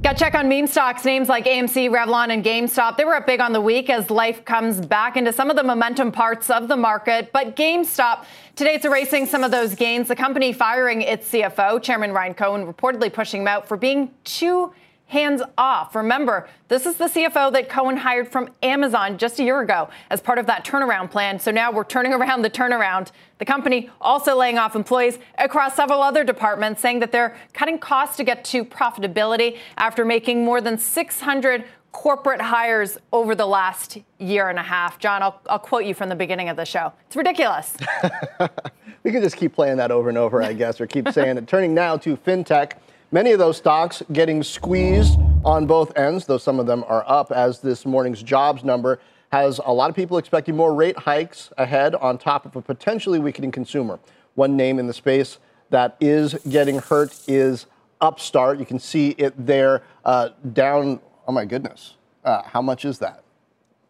Got 0.00 0.16
check 0.16 0.36
on 0.36 0.48
meme 0.48 0.68
stocks. 0.68 1.04
Names 1.04 1.28
like 1.28 1.44
AMC, 1.44 1.90
Revlon, 1.90 2.32
and 2.32 2.44
GameStop. 2.44 2.96
They 2.96 3.04
were 3.04 3.16
up 3.16 3.26
big 3.26 3.40
on 3.40 3.52
the 3.52 3.60
week 3.60 3.90
as 3.90 4.10
life 4.10 4.44
comes 4.44 4.80
back 4.80 5.16
into 5.16 5.32
some 5.32 5.50
of 5.50 5.56
the 5.56 5.64
momentum 5.64 6.12
parts 6.12 6.50
of 6.50 6.68
the 6.68 6.76
market. 6.76 7.32
But 7.32 7.56
GameStop 7.56 8.24
today 8.54 8.74
it's 8.74 8.84
erasing 8.84 9.26
some 9.26 9.42
of 9.42 9.50
those 9.50 9.74
gains. 9.74 10.06
The 10.06 10.14
company 10.14 10.52
firing 10.52 11.02
its 11.02 11.28
CFO, 11.32 11.82
Chairman 11.82 12.12
Ryan 12.12 12.34
Cohen, 12.34 12.72
reportedly 12.72 13.12
pushing 13.12 13.40
him 13.40 13.48
out 13.48 13.66
for 13.66 13.76
being 13.76 14.12
too 14.22 14.72
hands 15.08 15.42
off. 15.56 15.94
Remember, 15.94 16.48
this 16.68 16.86
is 16.86 16.96
the 16.96 17.06
CFO 17.06 17.52
that 17.52 17.68
Cohen 17.68 17.96
hired 17.96 18.28
from 18.28 18.50
Amazon 18.62 19.18
just 19.18 19.40
a 19.40 19.42
year 19.42 19.60
ago 19.60 19.88
as 20.10 20.20
part 20.20 20.38
of 20.38 20.46
that 20.46 20.64
turnaround 20.64 21.10
plan. 21.10 21.40
So 21.40 21.50
now 21.50 21.72
we're 21.72 21.84
turning 21.84 22.12
around 22.12 22.42
the 22.42 22.50
turnaround. 22.50 23.10
The 23.38 23.46
company 23.46 23.90
also 24.00 24.36
laying 24.36 24.58
off 24.58 24.76
employees 24.76 25.18
across 25.38 25.74
several 25.74 26.02
other 26.02 26.24
departments, 26.24 26.82
saying 26.82 27.00
that 27.00 27.10
they're 27.10 27.36
cutting 27.54 27.78
costs 27.78 28.16
to 28.18 28.24
get 28.24 28.44
to 28.46 28.64
profitability 28.64 29.58
after 29.78 30.04
making 30.04 30.44
more 30.44 30.60
than 30.60 30.76
600 30.76 31.64
corporate 31.92 32.40
hires 32.40 32.98
over 33.12 33.34
the 33.34 33.46
last 33.46 33.98
year 34.18 34.50
and 34.50 34.58
a 34.58 34.62
half. 34.62 34.98
Jon, 34.98 35.22
I'll, 35.22 35.40
I'll 35.48 35.58
quote 35.58 35.84
you 35.84 35.94
from 35.94 36.10
the 36.10 36.14
beginning 36.14 36.50
of 36.50 36.56
the 36.56 36.66
show. 36.66 36.92
It's 37.06 37.16
ridiculous. 37.16 37.76
we 39.02 39.10
could 39.10 39.22
just 39.22 39.36
keep 39.36 39.54
playing 39.54 39.78
that 39.78 39.90
over 39.90 40.10
and 40.10 40.18
over, 40.18 40.42
I 40.42 40.52
guess, 40.52 40.82
or 40.82 40.86
keep 40.86 41.08
saying 41.08 41.38
it. 41.38 41.48
Turning 41.48 41.72
now 41.72 41.96
to 41.96 42.16
fintech. 42.16 42.72
Many 43.10 43.32
of 43.32 43.38
those 43.38 43.56
stocks 43.56 44.02
getting 44.12 44.42
squeezed 44.42 45.18
on 45.42 45.66
both 45.66 45.96
ends, 45.96 46.26
though 46.26 46.36
some 46.36 46.60
of 46.60 46.66
them 46.66 46.84
are 46.86 47.02
up, 47.08 47.32
as 47.32 47.60
this 47.60 47.86
morning's 47.86 48.22
jobs 48.22 48.62
number 48.62 49.00
has 49.32 49.58
a 49.64 49.72
lot 49.72 49.88
of 49.88 49.96
people 49.96 50.18
expecting 50.18 50.54
more 50.54 50.74
rate 50.74 50.98
hikes 50.98 51.50
ahead 51.56 51.94
on 51.94 52.18
top 52.18 52.44
of 52.44 52.54
a 52.54 52.60
potentially 52.60 53.18
weakening 53.18 53.50
consumer. 53.50 53.98
One 54.34 54.58
name 54.58 54.78
in 54.78 54.86
the 54.86 54.92
space 54.92 55.38
that 55.70 55.96
is 56.00 56.34
getting 56.50 56.80
hurt 56.80 57.18
is 57.26 57.64
Upstart. 58.02 58.58
You 58.58 58.66
can 58.66 58.78
see 58.78 59.10
it 59.16 59.32
there 59.38 59.82
uh, 60.04 60.28
down, 60.52 61.00
oh 61.26 61.32
my 61.32 61.46
goodness, 61.46 61.94
uh, 62.26 62.42
how 62.42 62.60
much 62.60 62.84
is 62.84 62.98
that? 62.98 63.22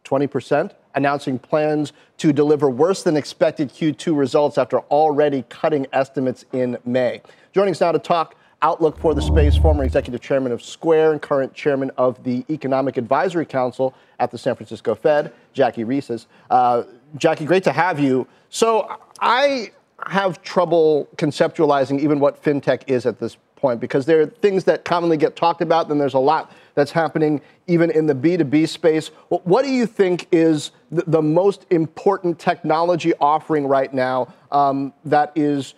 20%? 0.05 0.75
Announcing 0.95 1.41
plans 1.41 1.93
to 2.19 2.33
deliver 2.33 2.71
worse 2.71 3.03
than 3.03 3.17
expected 3.17 3.71
Q2 3.71 4.17
results 4.17 4.59
after 4.59 4.79
already 4.79 5.45
cutting 5.49 5.89
estimates 5.93 6.45
in 6.53 6.79
May. 6.85 7.21
Joining 7.53 7.73
us 7.73 7.81
now 7.81 7.91
to 7.91 7.99
talk 7.99 8.37
outlook 8.63 8.99
for 8.99 9.15
the 9.15 9.23
space, 9.23 9.57
former 9.57 9.85
executive 9.85 10.21
chairman 10.21 10.53
of 10.53 10.63
Square 10.63 11.13
and 11.13 11.23
current 11.23 11.55
chairman 11.55 11.91
of 11.97 12.23
the 12.25 12.45
Economic 12.51 12.97
Advisory 12.97 13.47
Council 13.47 13.95
at 14.19 14.31
the 14.31 14.39
San 14.39 14.55
Francisco 14.57 14.95
Fed, 14.95 15.33
Jackie 15.53 15.85
Reses. 15.85 16.27
Uh, 16.51 16.83
Jackie, 17.17 17.45
great 17.45 17.65
to 17.65 17.73
have 17.73 18.01
you. 18.01 18.27
So 18.51 18.99
I 19.21 19.73
have 20.07 20.43
trouble 20.43 21.09
conceptualizing 21.17 22.01
even 22.01 22.21
what 22.21 22.43
fintech 22.43 22.83
is 22.87 23.07
at 23.07 23.19
this 23.19 23.37
point 23.57 23.81
because 23.81 24.07
there 24.07 24.21
are 24.21 24.27
things 24.27 24.65
that 24.65 24.85
commonly 24.85 25.17
get 25.17 25.35
talked 25.37 25.61
about, 25.61 25.89
then 25.89 25.99
there's 25.99 26.15
a 26.15 26.19
lot 26.19 26.53
that's 26.75 26.93
happening 26.93 27.41
even 27.67 27.91
in 27.91 28.07
the 28.07 28.15
B2B 28.15 28.69
space. 28.69 29.09
What 29.29 29.65
do 29.65 29.71
you 29.71 29.87
think 29.87 30.29
is 30.31 30.71
the, 30.91 31.23
most 31.23 31.67
important 31.71 32.39
technology 32.39 33.13
offering 33.21 33.67
right 33.67 33.93
now 33.93 34.33
um, 34.53 34.93
that 35.05 35.33
is 35.35 35.75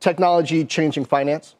technology 0.00 0.64
changing 0.64 1.04
finance? 1.04 1.54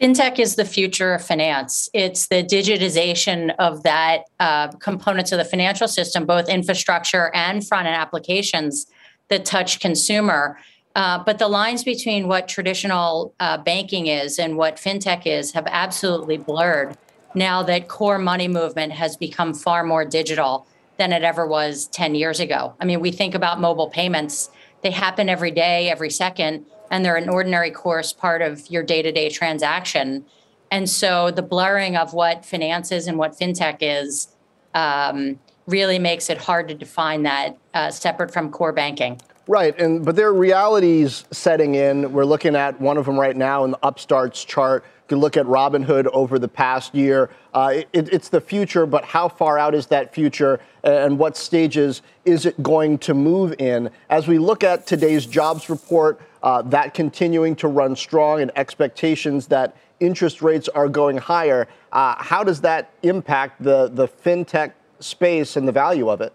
FinTech 0.00 0.40
is 0.40 0.56
the 0.56 0.64
future 0.64 1.14
of 1.14 1.24
finance. 1.24 1.88
It's 1.94 2.26
the 2.26 2.42
digitization 2.42 3.54
of 3.58 3.84
that 3.84 4.24
uh, 4.40 4.68
components 4.72 5.30
of 5.30 5.38
the 5.38 5.44
financial 5.44 5.86
system, 5.86 6.26
both 6.26 6.48
infrastructure 6.48 7.30
and 7.34 7.66
front 7.66 7.86
end 7.86 7.94
applications 7.94 8.86
that 9.28 9.44
touch 9.44 9.78
consumer. 9.78 10.58
Uh, 10.96 11.22
but 11.24 11.38
the 11.38 11.48
lines 11.48 11.84
between 11.84 12.26
what 12.26 12.48
traditional 12.48 13.34
uh, 13.38 13.56
banking 13.58 14.08
is 14.08 14.38
and 14.38 14.56
what 14.56 14.76
fintech 14.76 15.26
is 15.26 15.52
have 15.52 15.66
absolutely 15.68 16.38
blurred 16.38 16.96
now 17.34 17.62
that 17.62 17.88
core 17.88 18.18
money 18.18 18.48
movement 18.48 18.92
has 18.92 19.16
become 19.16 19.54
far 19.54 19.84
more 19.84 20.04
digital 20.04 20.66
than 20.98 21.12
it 21.12 21.22
ever 21.22 21.46
was 21.46 21.86
10 21.88 22.14
years 22.14 22.38
ago. 22.38 22.74
I 22.80 22.84
mean, 22.84 23.00
we 23.00 23.10
think 23.10 23.34
about 23.34 23.60
mobile 23.60 23.90
payments, 23.90 24.50
they 24.82 24.92
happen 24.92 25.28
every 25.28 25.50
day, 25.50 25.88
every 25.88 26.10
second 26.10 26.66
and 26.94 27.04
they're 27.04 27.16
an 27.16 27.28
ordinary 27.28 27.72
course 27.72 28.12
part 28.12 28.40
of 28.40 28.70
your 28.70 28.84
day-to-day 28.84 29.28
transaction 29.28 30.24
and 30.70 30.88
so 30.88 31.32
the 31.32 31.42
blurring 31.42 31.96
of 31.96 32.14
what 32.14 32.44
finance 32.44 32.92
is 32.92 33.08
and 33.08 33.18
what 33.18 33.32
fintech 33.32 33.78
is 33.80 34.28
um, 34.74 35.38
really 35.66 35.98
makes 35.98 36.30
it 36.30 36.38
hard 36.38 36.68
to 36.68 36.74
define 36.74 37.24
that 37.24 37.56
uh, 37.74 37.90
separate 37.90 38.32
from 38.32 38.48
core 38.48 38.72
banking 38.72 39.20
right 39.48 39.78
and 39.80 40.04
but 40.04 40.14
there 40.14 40.28
are 40.28 40.34
realities 40.34 41.24
setting 41.32 41.74
in 41.74 42.12
we're 42.12 42.24
looking 42.24 42.54
at 42.54 42.80
one 42.80 42.96
of 42.96 43.06
them 43.06 43.18
right 43.18 43.36
now 43.36 43.64
in 43.64 43.72
the 43.72 43.78
upstarts 43.82 44.44
chart 44.44 44.84
you 45.04 45.08
can 45.08 45.18
look 45.18 45.36
at 45.36 45.44
Robinhood 45.44 46.06
over 46.14 46.38
the 46.38 46.48
past 46.48 46.94
year. 46.94 47.28
Uh, 47.52 47.82
it, 47.92 48.08
it's 48.10 48.30
the 48.30 48.40
future, 48.40 48.86
but 48.86 49.04
how 49.04 49.28
far 49.28 49.58
out 49.58 49.74
is 49.74 49.86
that 49.88 50.14
future 50.14 50.60
and 50.82 51.18
what 51.18 51.36
stages 51.36 52.00
is 52.24 52.46
it 52.46 52.62
going 52.62 52.96
to 52.96 53.12
move 53.12 53.54
in? 53.58 53.90
As 54.08 54.26
we 54.26 54.38
look 54.38 54.64
at 54.64 54.86
today's 54.86 55.26
jobs 55.26 55.68
report, 55.68 56.22
uh, 56.44 56.60
that 56.62 56.92
continuing 56.94 57.56
to 57.56 57.66
run 57.66 57.96
strong 57.96 58.42
and 58.42 58.52
expectations 58.54 59.46
that 59.48 59.74
interest 59.98 60.42
rates 60.42 60.68
are 60.68 60.88
going 60.88 61.16
higher. 61.16 61.66
Uh, 61.90 62.14
how 62.18 62.44
does 62.44 62.60
that 62.60 62.92
impact 63.02 63.62
the, 63.62 63.88
the 63.88 64.06
fintech 64.06 64.72
space 65.00 65.56
and 65.56 65.66
the 65.66 65.72
value 65.72 66.10
of 66.10 66.20
it? 66.20 66.32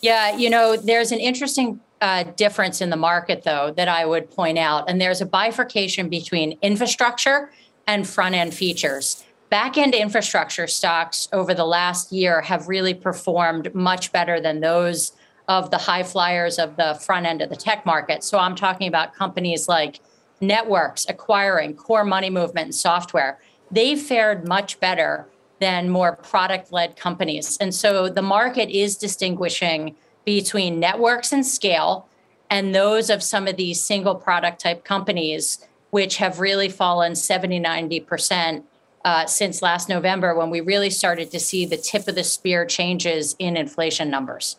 Yeah, 0.00 0.34
you 0.34 0.48
know, 0.48 0.76
there's 0.76 1.12
an 1.12 1.20
interesting 1.20 1.78
uh, 2.00 2.24
difference 2.24 2.80
in 2.80 2.88
the 2.88 2.96
market, 2.96 3.44
though, 3.44 3.72
that 3.76 3.86
I 3.86 4.06
would 4.06 4.30
point 4.30 4.58
out. 4.58 4.88
And 4.88 5.00
there's 5.00 5.20
a 5.20 5.26
bifurcation 5.26 6.08
between 6.08 6.58
infrastructure 6.62 7.52
and 7.86 8.08
front 8.08 8.34
end 8.34 8.54
features. 8.54 9.24
Back 9.50 9.76
end 9.76 9.94
infrastructure 9.94 10.66
stocks 10.66 11.28
over 11.32 11.52
the 11.52 11.66
last 11.66 12.12
year 12.12 12.40
have 12.40 12.66
really 12.66 12.94
performed 12.94 13.74
much 13.74 14.10
better 14.10 14.40
than 14.40 14.60
those 14.60 15.12
of 15.48 15.70
the 15.70 15.78
high 15.78 16.02
flyers 16.02 16.58
of 16.58 16.76
the 16.76 16.94
front 16.94 17.26
end 17.26 17.42
of 17.42 17.48
the 17.48 17.56
tech 17.56 17.84
market. 17.84 18.22
So 18.24 18.38
I'm 18.38 18.54
talking 18.54 18.88
about 18.88 19.14
companies 19.14 19.68
like 19.68 20.00
networks, 20.40 21.06
acquiring, 21.08 21.74
core 21.74 22.04
money 22.04 22.30
movement, 22.30 22.66
and 22.66 22.74
software. 22.74 23.40
They 23.70 23.96
fared 23.96 24.46
much 24.46 24.80
better 24.80 25.26
than 25.60 25.88
more 25.88 26.16
product 26.16 26.72
led 26.72 26.96
companies. 26.96 27.56
And 27.58 27.74
so 27.74 28.08
the 28.08 28.22
market 28.22 28.68
is 28.68 28.96
distinguishing 28.96 29.94
between 30.24 30.80
networks 30.80 31.32
and 31.32 31.46
scale 31.46 32.08
and 32.50 32.74
those 32.74 33.08
of 33.08 33.22
some 33.22 33.46
of 33.46 33.56
these 33.56 33.80
single 33.80 34.14
product 34.14 34.60
type 34.60 34.84
companies, 34.84 35.64
which 35.90 36.16
have 36.16 36.40
really 36.40 36.68
fallen 36.68 37.14
70, 37.14 37.60
90% 37.60 38.64
uh, 39.04 39.26
since 39.26 39.62
last 39.62 39.88
November 39.88 40.34
when 40.34 40.50
we 40.50 40.60
really 40.60 40.90
started 40.90 41.30
to 41.30 41.40
see 41.40 41.64
the 41.64 41.76
tip 41.76 42.06
of 42.08 42.14
the 42.14 42.24
spear 42.24 42.66
changes 42.66 43.34
in 43.38 43.56
inflation 43.56 44.10
numbers. 44.10 44.56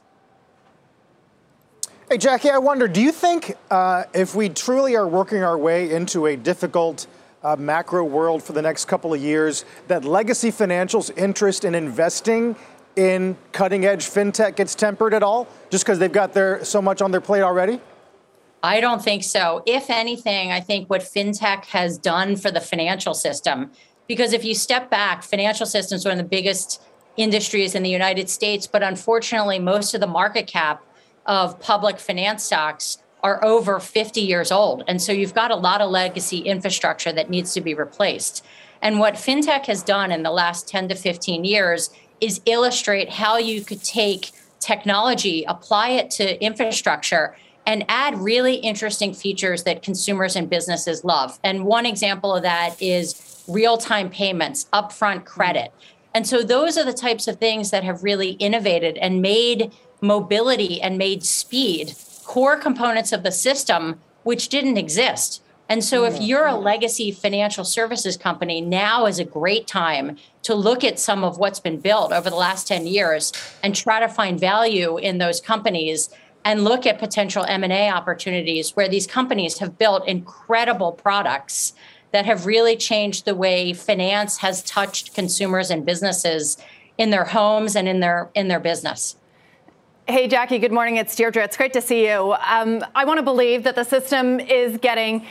Hey, 2.13 2.19
Jackie, 2.19 2.51
I 2.51 2.59
wonder, 2.59 2.87
do 2.87 3.01
you 3.01 3.11
think 3.11 3.55
uh, 3.71 4.03
if 4.13 4.35
we 4.35 4.47
truly 4.47 4.95
are 4.95 5.07
working 5.07 5.41
our 5.41 5.57
way 5.57 5.91
into 5.91 6.27
a 6.27 6.37
difficult 6.37 7.07
uh, 7.43 7.55
macro 7.55 8.03
world 8.03 8.43
for 8.43 8.53
the 8.53 8.61
next 8.61 8.85
couple 8.85 9.15
of 9.15 9.19
years, 9.19 9.65
that 9.87 10.05
legacy 10.05 10.51
financials' 10.51 11.09
interest 11.17 11.65
in 11.65 11.73
investing 11.73 12.55
in 12.95 13.35
cutting 13.51 13.87
edge 13.87 14.05
fintech 14.05 14.55
gets 14.57 14.75
tempered 14.75 15.15
at 15.15 15.23
all 15.23 15.47
just 15.71 15.83
because 15.85 15.97
they've 15.97 16.11
got 16.11 16.33
their 16.33 16.63
so 16.63 16.83
much 16.83 17.01
on 17.01 17.09
their 17.09 17.19
plate 17.19 17.41
already? 17.41 17.81
I 18.61 18.79
don't 18.79 19.03
think 19.03 19.23
so. 19.23 19.63
If 19.65 19.89
anything, 19.89 20.51
I 20.51 20.59
think 20.59 20.91
what 20.91 21.01
fintech 21.01 21.65
has 21.65 21.97
done 21.97 22.35
for 22.35 22.51
the 22.51 22.61
financial 22.61 23.15
system, 23.15 23.71
because 24.07 24.33
if 24.33 24.45
you 24.45 24.53
step 24.53 24.91
back, 24.91 25.23
financial 25.23 25.65
systems 25.65 26.05
are 26.05 26.09
one 26.09 26.19
of 26.19 26.23
the 26.23 26.29
biggest 26.29 26.79
industries 27.17 27.73
in 27.73 27.81
the 27.81 27.89
United 27.89 28.29
States, 28.29 28.67
but 28.67 28.83
unfortunately, 28.83 29.57
most 29.57 29.95
of 29.95 29.99
the 29.99 30.05
market 30.05 30.45
cap 30.45 30.83
of 31.25 31.59
public 31.59 31.99
finance 31.99 32.43
stocks 32.43 32.97
are 33.23 33.43
over 33.43 33.79
50 33.79 34.19
years 34.19 34.51
old. 34.51 34.83
And 34.87 35.01
so 35.01 35.11
you've 35.11 35.33
got 35.33 35.51
a 35.51 35.55
lot 35.55 35.81
of 35.81 35.89
legacy 35.89 36.39
infrastructure 36.39 37.13
that 37.13 37.29
needs 37.29 37.53
to 37.53 37.61
be 37.61 37.73
replaced. 37.73 38.45
And 38.81 38.99
what 38.99 39.13
fintech 39.13 39.65
has 39.67 39.81
done 39.81 40.11
in 40.11 40.23
the 40.23 40.31
last 40.31 40.67
10 40.67 40.89
to 40.89 40.95
15 40.95 41.45
years 41.45 41.89
is 42.19 42.41
illustrate 42.45 43.09
how 43.09 43.37
you 43.37 43.61
could 43.61 43.81
take 43.81 44.31
technology, 44.59 45.45
apply 45.47 45.89
it 45.89 46.11
to 46.11 46.41
infrastructure, 46.43 47.35
and 47.65 47.85
add 47.87 48.17
really 48.17 48.55
interesting 48.55 49.13
features 49.13 49.63
that 49.63 49.83
consumers 49.83 50.35
and 50.35 50.49
businesses 50.49 51.05
love. 51.05 51.39
And 51.43 51.63
one 51.63 51.85
example 51.85 52.35
of 52.35 52.43
that 52.43 52.81
is 52.81 53.43
real 53.47 53.77
time 53.77 54.09
payments, 54.09 54.65
upfront 54.73 55.25
credit. 55.25 55.71
Mm. 55.71 55.93
And 56.15 56.27
so 56.27 56.43
those 56.43 56.77
are 56.77 56.85
the 56.85 56.93
types 56.93 57.27
of 57.27 57.37
things 57.37 57.71
that 57.71 57.83
have 57.83 58.03
really 58.03 58.31
innovated 58.31 58.97
and 58.97 59.21
made 59.21 59.71
mobility 60.03 60.81
and 60.81 60.97
made 60.97 61.23
speed 61.23 61.95
core 62.25 62.57
components 62.57 63.11
of 63.11 63.23
the 63.23 63.31
system 63.31 63.99
which 64.23 64.49
didn't 64.49 64.77
exist. 64.77 65.41
And 65.69 65.83
so, 65.83 66.03
if 66.03 66.21
you're 66.21 66.45
a 66.45 66.55
legacy 66.55 67.11
financial 67.11 67.63
services 67.63 68.17
company, 68.17 68.59
now 68.59 69.05
is 69.05 69.17
a 69.17 69.25
great 69.25 69.65
time 69.65 70.17
to 70.43 70.53
look 70.53 70.83
at 70.83 70.99
some 70.99 71.23
of 71.23 71.37
what's 71.37 71.59
been 71.59 71.79
built 71.79 72.11
over 72.11 72.29
the 72.29 72.35
last 72.35 72.67
10 72.67 72.85
years 72.85 73.31
and 73.63 73.73
try 73.73 73.99
to 73.99 74.09
find 74.09 74.39
value 74.39 74.97
in 74.97 75.17
those 75.17 75.39
companies 75.39 76.09
and 76.45 76.65
look 76.65 76.85
at 76.85 76.99
potential 76.99 77.45
M&A 77.47 77.89
opportunities 77.89 78.75
where 78.75 78.89
these 78.89 79.07
companies 79.07 79.59
have 79.59 79.77
built 79.77 80.07
incredible 80.07 80.91
products 80.91 81.73
that 82.11 82.25
have 82.25 82.45
really 82.45 82.75
changed 82.75 83.23
the 83.23 83.33
way 83.33 83.73
finance 83.73 84.37
has 84.37 84.61
touched 84.63 85.15
consumers 85.15 85.71
and 85.71 85.85
businesses 85.85 86.57
in 86.97 87.09
their 87.09 87.25
homes 87.25 87.75
and 87.75 87.87
in 87.87 88.01
their 88.01 88.29
in 88.35 88.49
their 88.49 88.59
business. 88.59 89.15
Hey, 90.05 90.27
Jackie, 90.27 90.59
good 90.59 90.73
morning. 90.73 90.97
It's 90.97 91.15
Deirdre. 91.15 91.45
It's 91.45 91.55
great 91.55 91.71
to 91.71 91.81
see 91.81 92.05
you. 92.05 92.35
Um, 92.45 92.83
I 92.93 93.05
want 93.05 93.19
to 93.19 93.23
believe 93.23 93.63
that 93.63 93.75
the 93.75 93.85
system 93.85 94.41
is 94.41 94.77
getting 94.79 95.25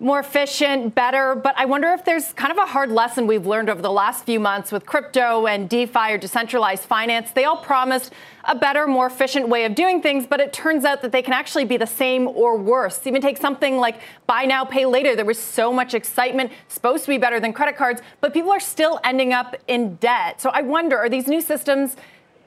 more 0.00 0.18
efficient, 0.18 0.96
better. 0.96 1.36
But 1.36 1.54
I 1.56 1.64
wonder 1.64 1.92
if 1.92 2.04
there's 2.04 2.32
kind 2.32 2.50
of 2.50 2.58
a 2.58 2.66
hard 2.66 2.90
lesson 2.90 3.28
we've 3.28 3.46
learned 3.46 3.70
over 3.70 3.80
the 3.80 3.92
last 3.92 4.24
few 4.24 4.40
months 4.40 4.72
with 4.72 4.84
crypto 4.84 5.46
and 5.46 5.68
DeFi 5.68 6.10
or 6.10 6.18
decentralized 6.18 6.82
finance. 6.82 7.30
They 7.30 7.44
all 7.44 7.58
promised 7.58 8.12
a 8.44 8.56
better, 8.56 8.88
more 8.88 9.06
efficient 9.06 9.48
way 9.48 9.64
of 9.64 9.76
doing 9.76 10.02
things, 10.02 10.26
but 10.26 10.40
it 10.40 10.52
turns 10.52 10.84
out 10.84 11.02
that 11.02 11.12
they 11.12 11.22
can 11.22 11.32
actually 11.32 11.64
be 11.64 11.76
the 11.76 11.86
same 11.86 12.26
or 12.26 12.58
worse. 12.58 13.06
Even 13.06 13.22
take 13.22 13.38
something 13.38 13.78
like 13.78 14.00
buy 14.26 14.44
now, 14.44 14.64
pay 14.64 14.86
later. 14.86 15.14
There 15.14 15.24
was 15.24 15.38
so 15.38 15.72
much 15.72 15.94
excitement, 15.94 16.50
supposed 16.66 17.04
to 17.04 17.10
be 17.10 17.18
better 17.18 17.38
than 17.38 17.52
credit 17.52 17.76
cards, 17.76 18.02
but 18.20 18.34
people 18.34 18.50
are 18.50 18.58
still 18.58 18.98
ending 19.04 19.32
up 19.32 19.54
in 19.68 19.94
debt. 19.96 20.40
So 20.40 20.50
I 20.50 20.62
wonder 20.62 20.98
are 20.98 21.08
these 21.08 21.28
new 21.28 21.40
systems? 21.40 21.94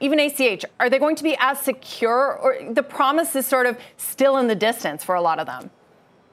Even 0.00 0.18
ACH, 0.18 0.64
are 0.80 0.88
they 0.88 0.98
going 0.98 1.16
to 1.16 1.22
be 1.22 1.36
as 1.38 1.60
secure, 1.60 2.36
or 2.36 2.56
the 2.72 2.82
promise 2.82 3.36
is 3.36 3.46
sort 3.46 3.66
of 3.66 3.78
still 3.98 4.38
in 4.38 4.48
the 4.48 4.54
distance 4.54 5.04
for 5.04 5.14
a 5.14 5.20
lot 5.20 5.38
of 5.38 5.46
them? 5.46 5.70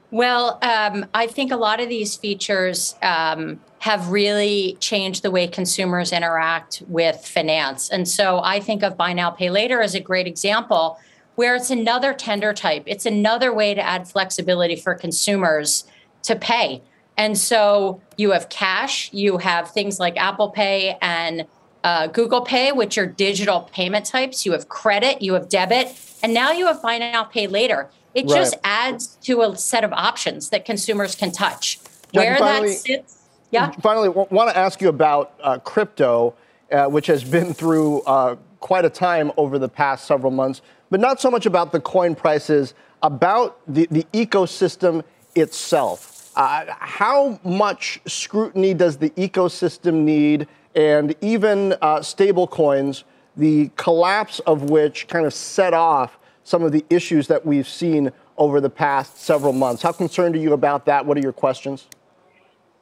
Well, 0.10 0.58
um, 0.62 1.06
I 1.14 1.28
think 1.28 1.52
a 1.52 1.58
lot 1.58 1.82
of 1.82 1.90
these 1.90 2.16
features 2.16 2.96
um, 3.02 3.60
have 3.80 4.10
really 4.10 4.78
changed 4.80 5.22
the 5.22 5.32
way 5.32 5.48
consumers 5.48 6.14
interact 6.14 6.82
with 6.88 7.26
finance. 7.26 7.90
And 7.90 8.08
so 8.08 8.40
I 8.42 8.62
think 8.62 8.84
of 8.84 8.96
Buy 8.96 9.12
Now, 9.12 9.32
Pay 9.32 9.50
Later 9.50 9.82
as 9.82 9.96
a 9.96 10.00
great 10.00 10.26
example 10.26 10.98
where 11.36 11.56
it's 11.56 11.70
another 11.70 12.14
tender 12.14 12.52
type, 12.52 12.84
it's 12.88 13.06
another 13.06 13.54
way 13.54 13.76
to 13.76 13.82
add 13.82 14.08
flexibility 14.08 14.76
for 14.76 14.96
consumers 14.96 15.84
to 16.24 16.36
pay. 16.36 16.82
And 17.16 17.38
so 17.38 18.02
you 18.16 18.32
have 18.32 18.50
cash, 18.50 19.12
you 19.14 19.38
have 19.38 19.70
things 19.72 20.00
like 20.00 20.18
Apple 20.18 20.50
Pay 20.50 20.98
and 21.02 21.46
uh, 21.84 22.08
Google 22.08 22.42
Pay, 22.42 22.72
which 22.72 22.98
are 22.98 23.06
digital 23.06 23.62
payment 23.72 24.06
types. 24.06 24.46
You 24.46 24.52
have 24.54 24.70
credit, 24.70 25.22
you 25.22 25.34
have 25.34 25.50
debit, 25.50 25.96
and 26.24 26.34
now 26.34 26.52
you 26.52 26.68
have 26.68 26.82
Buy 26.82 26.98
Now, 26.98 27.24
Pay 27.24 27.48
Later. 27.48 27.90
It 28.14 28.26
right. 28.26 28.36
just 28.36 28.56
adds 28.64 29.08
to 29.24 29.42
a 29.42 29.56
set 29.56 29.84
of 29.84 29.94
options 29.94 30.50
that 30.50 30.66
consumers 30.66 31.16
can 31.16 31.32
touch. 31.32 31.80
Jackie, 32.14 32.18
Where 32.18 32.38
finally, 32.38 32.70
that 32.70 32.78
sits, 32.78 33.24
yeah. 33.52 33.72
Finally, 33.82 34.08
w- 34.10 34.28
want 34.32 34.50
to 34.50 34.58
ask 34.58 34.82
you 34.82 34.90
about 34.90 35.34
uh, 35.42 35.60
crypto, 35.60 36.34
uh, 36.72 36.86
which 36.86 37.08
has 37.08 37.24
been 37.24 37.54
through 37.54 38.02
uh, 38.02 38.36
quite 38.60 38.86
a 38.86 38.90
time 38.90 39.32
over 39.38 39.60
the 39.60 39.70
past 39.70 40.06
several 40.06 40.32
months, 40.32 40.62
but 40.90 41.00
not 41.00 41.22
so 41.22 41.30
much 41.30 41.46
about 41.46 41.72
the 41.72 41.80
coin 41.80 42.16
prices, 42.16 42.74
about 43.04 43.60
the, 43.68 43.88
the 43.92 44.04
ecosystem 44.14 45.04
itself. 45.36 46.32
Uh, 46.36 46.66
how 46.80 47.40
much 47.44 48.00
scrutiny 48.06 48.74
does 48.74 48.98
the 48.98 49.10
ecosystem 49.12 50.04
need, 50.04 50.48
and 50.78 51.16
even 51.22 51.74
uh, 51.82 52.04
stable 52.04 52.46
coins, 52.46 53.04
the 53.36 53.72
collapse 53.76 54.40
of 54.42 54.70
which 54.70 55.08
kind 55.08 55.26
of 55.26 55.34
set 55.34 55.74
off 55.74 56.20
some 56.44 56.64
of 56.64 56.72
the 56.72 56.86
issues 56.90 57.28
that 57.28 57.46
we've 57.46 57.68
seen 57.68 58.12
over 58.38 58.62
the 58.62 58.70
past 58.70 59.18
several 59.18 59.54
months. 59.54 59.82
How 59.82 59.92
concerned 59.92 60.36
are 60.36 60.40
you 60.40 60.54
about 60.54 60.86
that? 60.86 61.06
What 61.06 61.18
are 61.18 61.20
your 61.20 61.34
questions? 61.34 61.88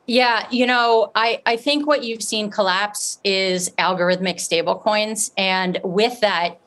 Yeah, 0.08 0.46
you 0.52 0.68
know, 0.68 1.12
I, 1.16 1.42
I 1.46 1.56
think 1.56 1.88
what 1.88 2.04
you've 2.04 2.22
seen 2.22 2.52
collapse 2.52 3.20
is 3.24 3.72
algorithmic 3.80 4.36
stablecoins. 4.36 5.32
And 5.38 5.80
with 5.84 6.20
that, 6.20 6.60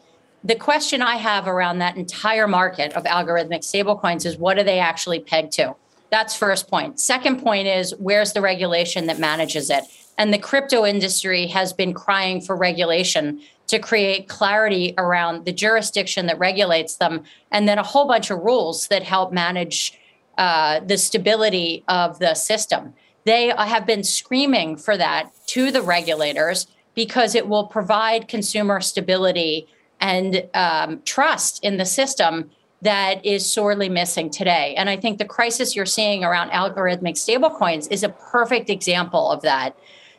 the 0.43 0.57
question 0.57 1.03
I 1.03 1.17
have 1.17 1.47
around 1.47 1.79
that 1.79 1.97
entire 1.97 2.49
market 2.49 2.95
of 2.95 3.05
algorithmic 3.05 3.61
stablecoins 3.61 4.25
is 4.25 4.39
what 4.39 4.59
are 4.59 4.65
they 4.65 4.81
actually 4.81 5.21
pegged 5.21 5.53
to? 5.53 5.77
That's 6.11 6.35
first 6.35 6.69
point. 6.69 6.99
Second 6.99 7.43
point 7.43 7.69
is 7.69 7.95
where's 7.99 8.33
the 8.33 8.41
regulation 8.41 9.07
that 9.07 9.19
manages 9.19 9.69
it? 9.69 9.85
And 10.19 10.35
the 10.35 10.39
crypto 10.39 10.85
industry 10.85 11.47
has 11.47 11.73
been 11.73 11.95
crying 11.95 12.41
for 12.41 12.57
regulation 12.57 13.41
to 13.69 13.79
create 13.79 14.29
clarity 14.29 14.95
around 14.99 15.45
the 15.45 15.53
jurisdiction 15.53 16.27
that 16.27 16.39
regulates 16.39 16.97
them, 16.97 17.23
and 17.51 17.69
then 17.69 17.79
a 17.79 17.83
whole 17.83 18.07
bunch 18.07 18.31
of 18.31 18.41
rules 18.41 18.89
that 18.89 19.05
help 19.05 19.33
manage 19.33 19.97
uh, 20.37 20.81
the 20.81 20.99
stability 20.99 21.85
of 21.89 22.19
the 22.19 22.35
system. 22.35 22.95
They 23.25 23.53
have 23.57 23.87
been 23.87 24.05
screaming 24.05 24.77
for 24.77 24.97
that 24.97 25.31
to 25.49 25.71
the 25.71 25.83
regulators 25.83 26.67
because 26.95 27.35
it 27.35 27.47
will 27.47 27.67
provide 27.67 28.27
consumer 28.27 28.81
stability 28.81 29.69
and 30.01 30.49
um, 30.55 31.03
trust 31.05 31.63
in 31.63 31.77
the 31.77 31.85
system 31.85 32.51
that 32.83 33.25
is 33.27 33.53
sorely 33.53 33.89
missing 33.89 34.31
today. 34.31 34.75
And 34.77 34.89
I 34.89 34.97
think 34.97 35.19
the 35.19 35.25
crisis 35.25 35.75
you're 35.75 35.87
seeing 35.87 36.25
around 36.25 36.51
algorithmic 36.51 37.15
stablecoins 37.15 37.91
is 37.91 38.03
a 38.03 38.09
perfect 38.09 38.71
example 38.71 39.31
of 39.31 39.43
that 39.43 39.77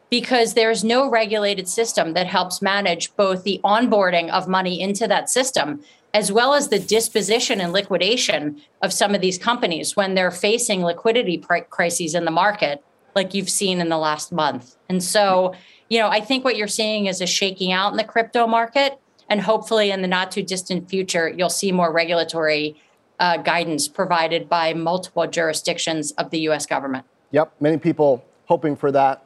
because 0.09 0.53
there's 0.53 0.83
no 0.83 1.09
regulated 1.09 1.67
system 1.67 2.13
that 2.13 2.27
helps 2.27 2.61
manage 2.61 3.15
both 3.15 3.43
the 3.43 3.61
onboarding 3.63 4.29
of 4.29 4.47
money 4.47 4.81
into 4.81 5.07
that 5.07 5.29
system 5.29 5.81
as 6.13 6.31
well 6.31 6.53
as 6.53 6.69
the 6.69 6.79
disposition 6.79 7.61
and 7.61 7.71
liquidation 7.71 8.59
of 8.81 8.91
some 8.91 9.13
of 9.13 9.21
these 9.21 9.37
companies 9.37 9.95
when 9.95 10.15
they're 10.15 10.31
facing 10.31 10.81
liquidity 10.83 11.37
crises 11.69 12.15
in 12.15 12.25
the 12.25 12.31
market 12.31 12.83
like 13.15 13.33
you've 13.33 13.49
seen 13.49 13.79
in 13.79 13.89
the 13.89 13.97
last 13.97 14.31
month. 14.31 14.75
And 14.87 15.03
so, 15.03 15.53
you 15.89 15.99
know, 15.99 16.09
I 16.09 16.19
think 16.21 16.43
what 16.43 16.55
you're 16.57 16.67
seeing 16.67 17.05
is 17.05 17.21
a 17.21 17.27
shaking 17.27 17.71
out 17.71 17.91
in 17.91 17.97
the 17.97 18.03
crypto 18.03 18.47
market 18.47 18.99
and 19.29 19.41
hopefully 19.41 19.91
in 19.91 20.01
the 20.01 20.07
not 20.07 20.31
too 20.31 20.41
distant 20.41 20.89
future 20.89 21.29
you'll 21.29 21.49
see 21.49 21.71
more 21.71 21.91
regulatory 21.91 22.81
uh, 23.19 23.37
guidance 23.37 23.87
provided 23.87 24.49
by 24.49 24.73
multiple 24.73 25.27
jurisdictions 25.27 26.11
of 26.13 26.31
the 26.31 26.39
US 26.49 26.65
government. 26.65 27.05
Yep, 27.31 27.53
many 27.59 27.77
people 27.77 28.23
hoping 28.45 28.75
for 28.75 28.91
that. 28.91 29.23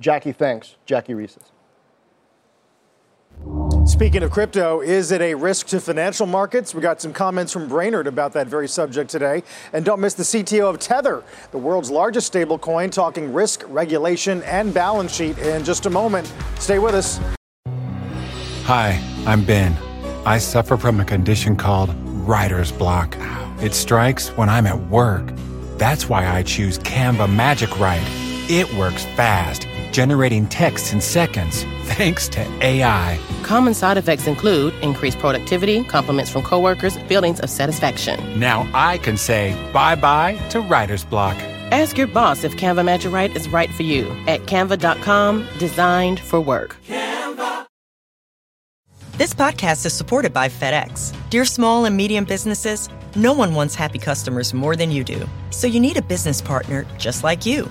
Jackie, 0.00 0.32
thanks. 0.32 0.76
Jackie 0.86 1.14
Reses. 1.14 1.50
Speaking 3.86 4.22
of 4.22 4.30
crypto, 4.30 4.80
is 4.80 5.12
it 5.12 5.20
a 5.20 5.34
risk 5.34 5.66
to 5.66 5.80
financial 5.80 6.26
markets? 6.26 6.74
We 6.74 6.80
got 6.80 7.02
some 7.02 7.12
comments 7.12 7.52
from 7.52 7.68
Brainard 7.68 8.06
about 8.06 8.32
that 8.32 8.46
very 8.46 8.66
subject 8.66 9.10
today. 9.10 9.42
And 9.72 9.84
don't 9.84 10.00
miss 10.00 10.14
the 10.14 10.22
CTO 10.22 10.70
of 10.70 10.78
Tether, 10.78 11.22
the 11.50 11.58
world's 11.58 11.90
largest 11.90 12.32
stablecoin, 12.32 12.90
talking 12.90 13.32
risk, 13.32 13.62
regulation, 13.68 14.42
and 14.44 14.72
balance 14.72 15.14
sheet 15.14 15.36
in 15.38 15.64
just 15.64 15.84
a 15.84 15.90
moment. 15.90 16.32
Stay 16.58 16.78
with 16.78 16.94
us. 16.94 17.20
Hi, 18.64 18.98
I'm 19.26 19.44
Ben. 19.44 19.76
I 20.24 20.38
suffer 20.38 20.78
from 20.78 21.00
a 21.00 21.04
condition 21.04 21.54
called 21.54 21.94
writer's 22.26 22.72
block. 22.72 23.14
It 23.60 23.74
strikes 23.74 24.30
when 24.30 24.48
I'm 24.48 24.66
at 24.66 24.80
work. 24.88 25.30
That's 25.76 26.08
why 26.08 26.26
I 26.26 26.42
choose 26.42 26.78
Canva 26.78 27.30
Magic 27.32 27.78
Write. 27.78 28.02
It 28.48 28.72
works 28.74 29.04
fast 29.16 29.66
generating 29.94 30.44
texts 30.48 30.92
in 30.92 31.00
seconds 31.00 31.62
thanks 31.84 32.28
to 32.28 32.40
AI. 32.60 33.18
Common 33.44 33.74
side 33.74 33.96
effects 33.96 34.26
include 34.26 34.74
increased 34.82 35.18
productivity, 35.18 35.84
compliments 35.84 36.30
from 36.30 36.42
coworkers, 36.42 36.98
feelings 37.06 37.40
of 37.40 37.48
satisfaction. 37.48 38.18
Now 38.38 38.68
I 38.74 38.98
can 38.98 39.16
say 39.16 39.54
bye 39.72 39.94
bye 39.94 40.34
to 40.50 40.60
writer's 40.60 41.04
block. 41.04 41.36
Ask 41.70 41.96
your 41.96 42.08
boss 42.08 42.44
if 42.44 42.56
Canva 42.56 42.84
Magic 42.84 43.12
Write 43.12 43.36
is 43.36 43.48
right 43.48 43.70
for 43.70 43.84
you 43.84 44.04
at 44.26 44.40
canva.com, 44.42 45.46
designed 45.58 46.18
for 46.20 46.40
work. 46.40 46.76
Canva. 46.86 47.66
This 49.16 49.32
podcast 49.32 49.86
is 49.86 49.92
supported 49.92 50.32
by 50.32 50.48
FedEx. 50.48 51.14
Dear 51.30 51.44
small 51.44 51.84
and 51.84 51.96
medium 51.96 52.24
businesses, 52.24 52.88
no 53.14 53.32
one 53.32 53.54
wants 53.54 53.76
happy 53.76 54.00
customers 54.00 54.52
more 54.52 54.74
than 54.74 54.90
you 54.90 55.04
do. 55.04 55.24
So 55.50 55.68
you 55.68 55.78
need 55.78 55.96
a 55.96 56.02
business 56.02 56.40
partner 56.42 56.84
just 56.98 57.22
like 57.22 57.46
you 57.46 57.70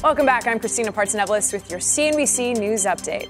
Welcome 0.00 0.26
back. 0.26 0.46
I'm 0.46 0.60
Christina 0.60 0.92
Partsinevelos 0.92 1.52
with 1.52 1.68
your 1.72 1.80
CNBC 1.80 2.56
News 2.56 2.84
Update. 2.84 3.28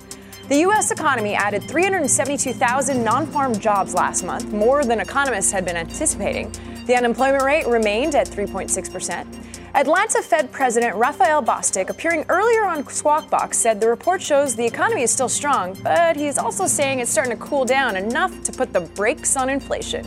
The 0.51 0.59
U.S. 0.59 0.91
economy 0.91 1.33
added 1.33 1.63
372,000 1.63 3.03
non 3.03 3.27
farm 3.27 3.59
jobs 3.59 3.95
last 3.95 4.23
month, 4.23 4.53
more 4.53 4.85
than 4.85 5.01
economists 5.01 5.51
had 5.51 5.65
been 5.65 5.79
anticipating. 5.79 6.53
The 6.85 6.95
unemployment 6.95 7.43
rate 7.43 7.67
remained 7.67 8.15
at 8.15 8.29
3.6%. 8.29 9.27
Atlanta 9.75 10.21
Fed 10.21 10.53
President 10.53 10.95
Raphael 10.97 11.43
Bostic, 11.43 11.89
appearing 11.89 12.27
earlier 12.29 12.67
on 12.67 12.87
Squawk 12.87 13.31
Box, 13.31 13.57
said 13.57 13.81
the 13.81 13.89
report 13.89 14.21
shows 14.21 14.55
the 14.55 14.67
economy 14.67 15.01
is 15.01 15.11
still 15.11 15.31
strong, 15.31 15.75
but 15.83 16.17
he's 16.17 16.37
also 16.37 16.67
saying 16.67 17.01
it's 17.01 17.11
starting 17.11 17.35
to 17.35 17.43
cool 17.43 17.65
down 17.65 17.97
enough 17.97 18.43
to 18.43 18.53
put 18.53 18.75
the 18.75 18.81
brakes 18.81 19.39
on 19.39 19.49
inflation. 19.49 20.05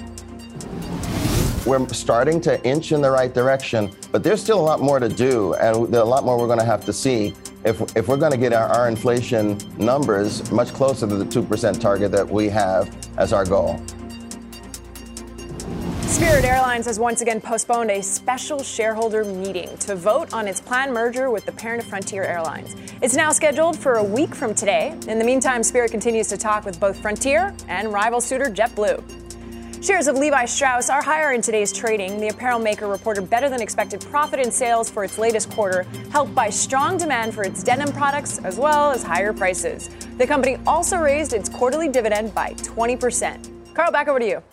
We're 1.64 1.88
starting 1.90 2.42
to 2.42 2.64
inch 2.66 2.92
in 2.92 3.02
the 3.02 3.12
right 3.12 3.32
direction, 3.32 3.92
but 4.12 4.24
there's 4.24 4.42
still 4.42 4.60
a 4.60 4.62
lot 4.62 4.82
more 4.82 5.00
to 5.00 5.08
do, 5.08 5.54
and 5.56 5.94
a 5.94 6.04
lot 6.04 6.24
more 6.26 6.36
we're 6.36 6.48
going 6.48 6.58
to 6.58 6.66
have 6.66 6.84
to 6.86 6.94
see 6.94 7.36
if, 7.64 7.96
if 7.96 8.08
we're 8.08 8.18
going 8.18 8.32
to 8.32 8.38
get 8.38 8.52
our, 8.52 8.68
our 8.68 8.88
inflation 8.88 9.60
numbers 9.78 10.52
much 10.52 10.74
closer 10.74 11.08
to 11.08 11.16
the 11.16 11.26
2% 11.26 11.80
target 11.80 12.12
that 12.14 12.28
we 12.28 12.50
have 12.50 12.90
as 13.18 13.32
our 13.32 13.46
goal. 13.46 13.80
Spirit 16.08 16.46
Airlines 16.46 16.88
has 16.88 17.00
once 17.00 17.22
again 17.22 17.40
postponed 17.40 17.92
a 17.92 18.02
special 18.02 18.64
shareholder 18.64 19.24
meeting 19.24 19.78
to 19.78 19.96
vote 19.96 20.34
on 20.34 20.48
its 20.48 20.60
planned 20.60 20.92
merger 20.92 21.30
with 21.30 21.46
the 21.46 21.52
parent 21.52 21.84
of 21.84 21.88
Frontier 21.88 22.24
Airlines. 22.24 22.76
It's 23.04 23.16
now 23.16 23.32
scheduled 23.32 23.78
for 23.78 23.96
a 23.96 24.04
week 24.04 24.34
from 24.34 24.56
today. 24.56 24.98
In 25.08 25.20
the 25.20 25.26
meantime, 25.26 25.62
Spirit 25.62 25.92
continues 25.92 26.28
to 26.30 26.38
talk 26.38 26.66
with 26.66 26.80
both 26.80 27.00
Frontier 27.00 27.56
and 27.68 27.94
rival 27.94 28.20
suitor 28.20 28.46
JetBlue. 28.46 29.21
Shares 29.82 30.06
of 30.06 30.16
Levi 30.16 30.46
Strauss 30.46 30.92
are 30.92 31.02
higher 31.02 31.32
in 31.32 31.42
today's 31.42 31.74
trading. 31.74 32.20
The 32.20 32.28
apparel 32.28 32.60
maker 32.60 32.88
reported 32.88 33.32
better 33.32 33.50
than 33.50 33.64
expected 33.64 34.00
profit 34.00 34.40
in 34.40 34.52
sales 34.52 34.92
for 34.92 35.04
its 35.04 35.18
latest 35.18 35.50
quarter, 35.50 35.88
helped 36.12 36.36
by 36.36 36.52
strong 36.52 36.98
demand 36.98 37.34
for 37.34 37.44
its 37.44 37.64
denim 37.64 37.92
products 37.92 38.38
as 38.44 38.60
well 38.60 38.92
as 38.92 39.02
higher 39.02 39.34
prices. 39.34 39.90
The 40.20 40.28
company 40.28 40.60
also 40.68 40.98
raised 40.98 41.34
its 41.34 41.50
quarterly 41.50 41.90
dividend 41.90 42.36
by 42.36 42.54
20%. 42.54 43.74
Carl, 43.74 43.92
back 43.92 44.08
over 44.08 44.20
to 44.20 44.28
you. 44.28 44.44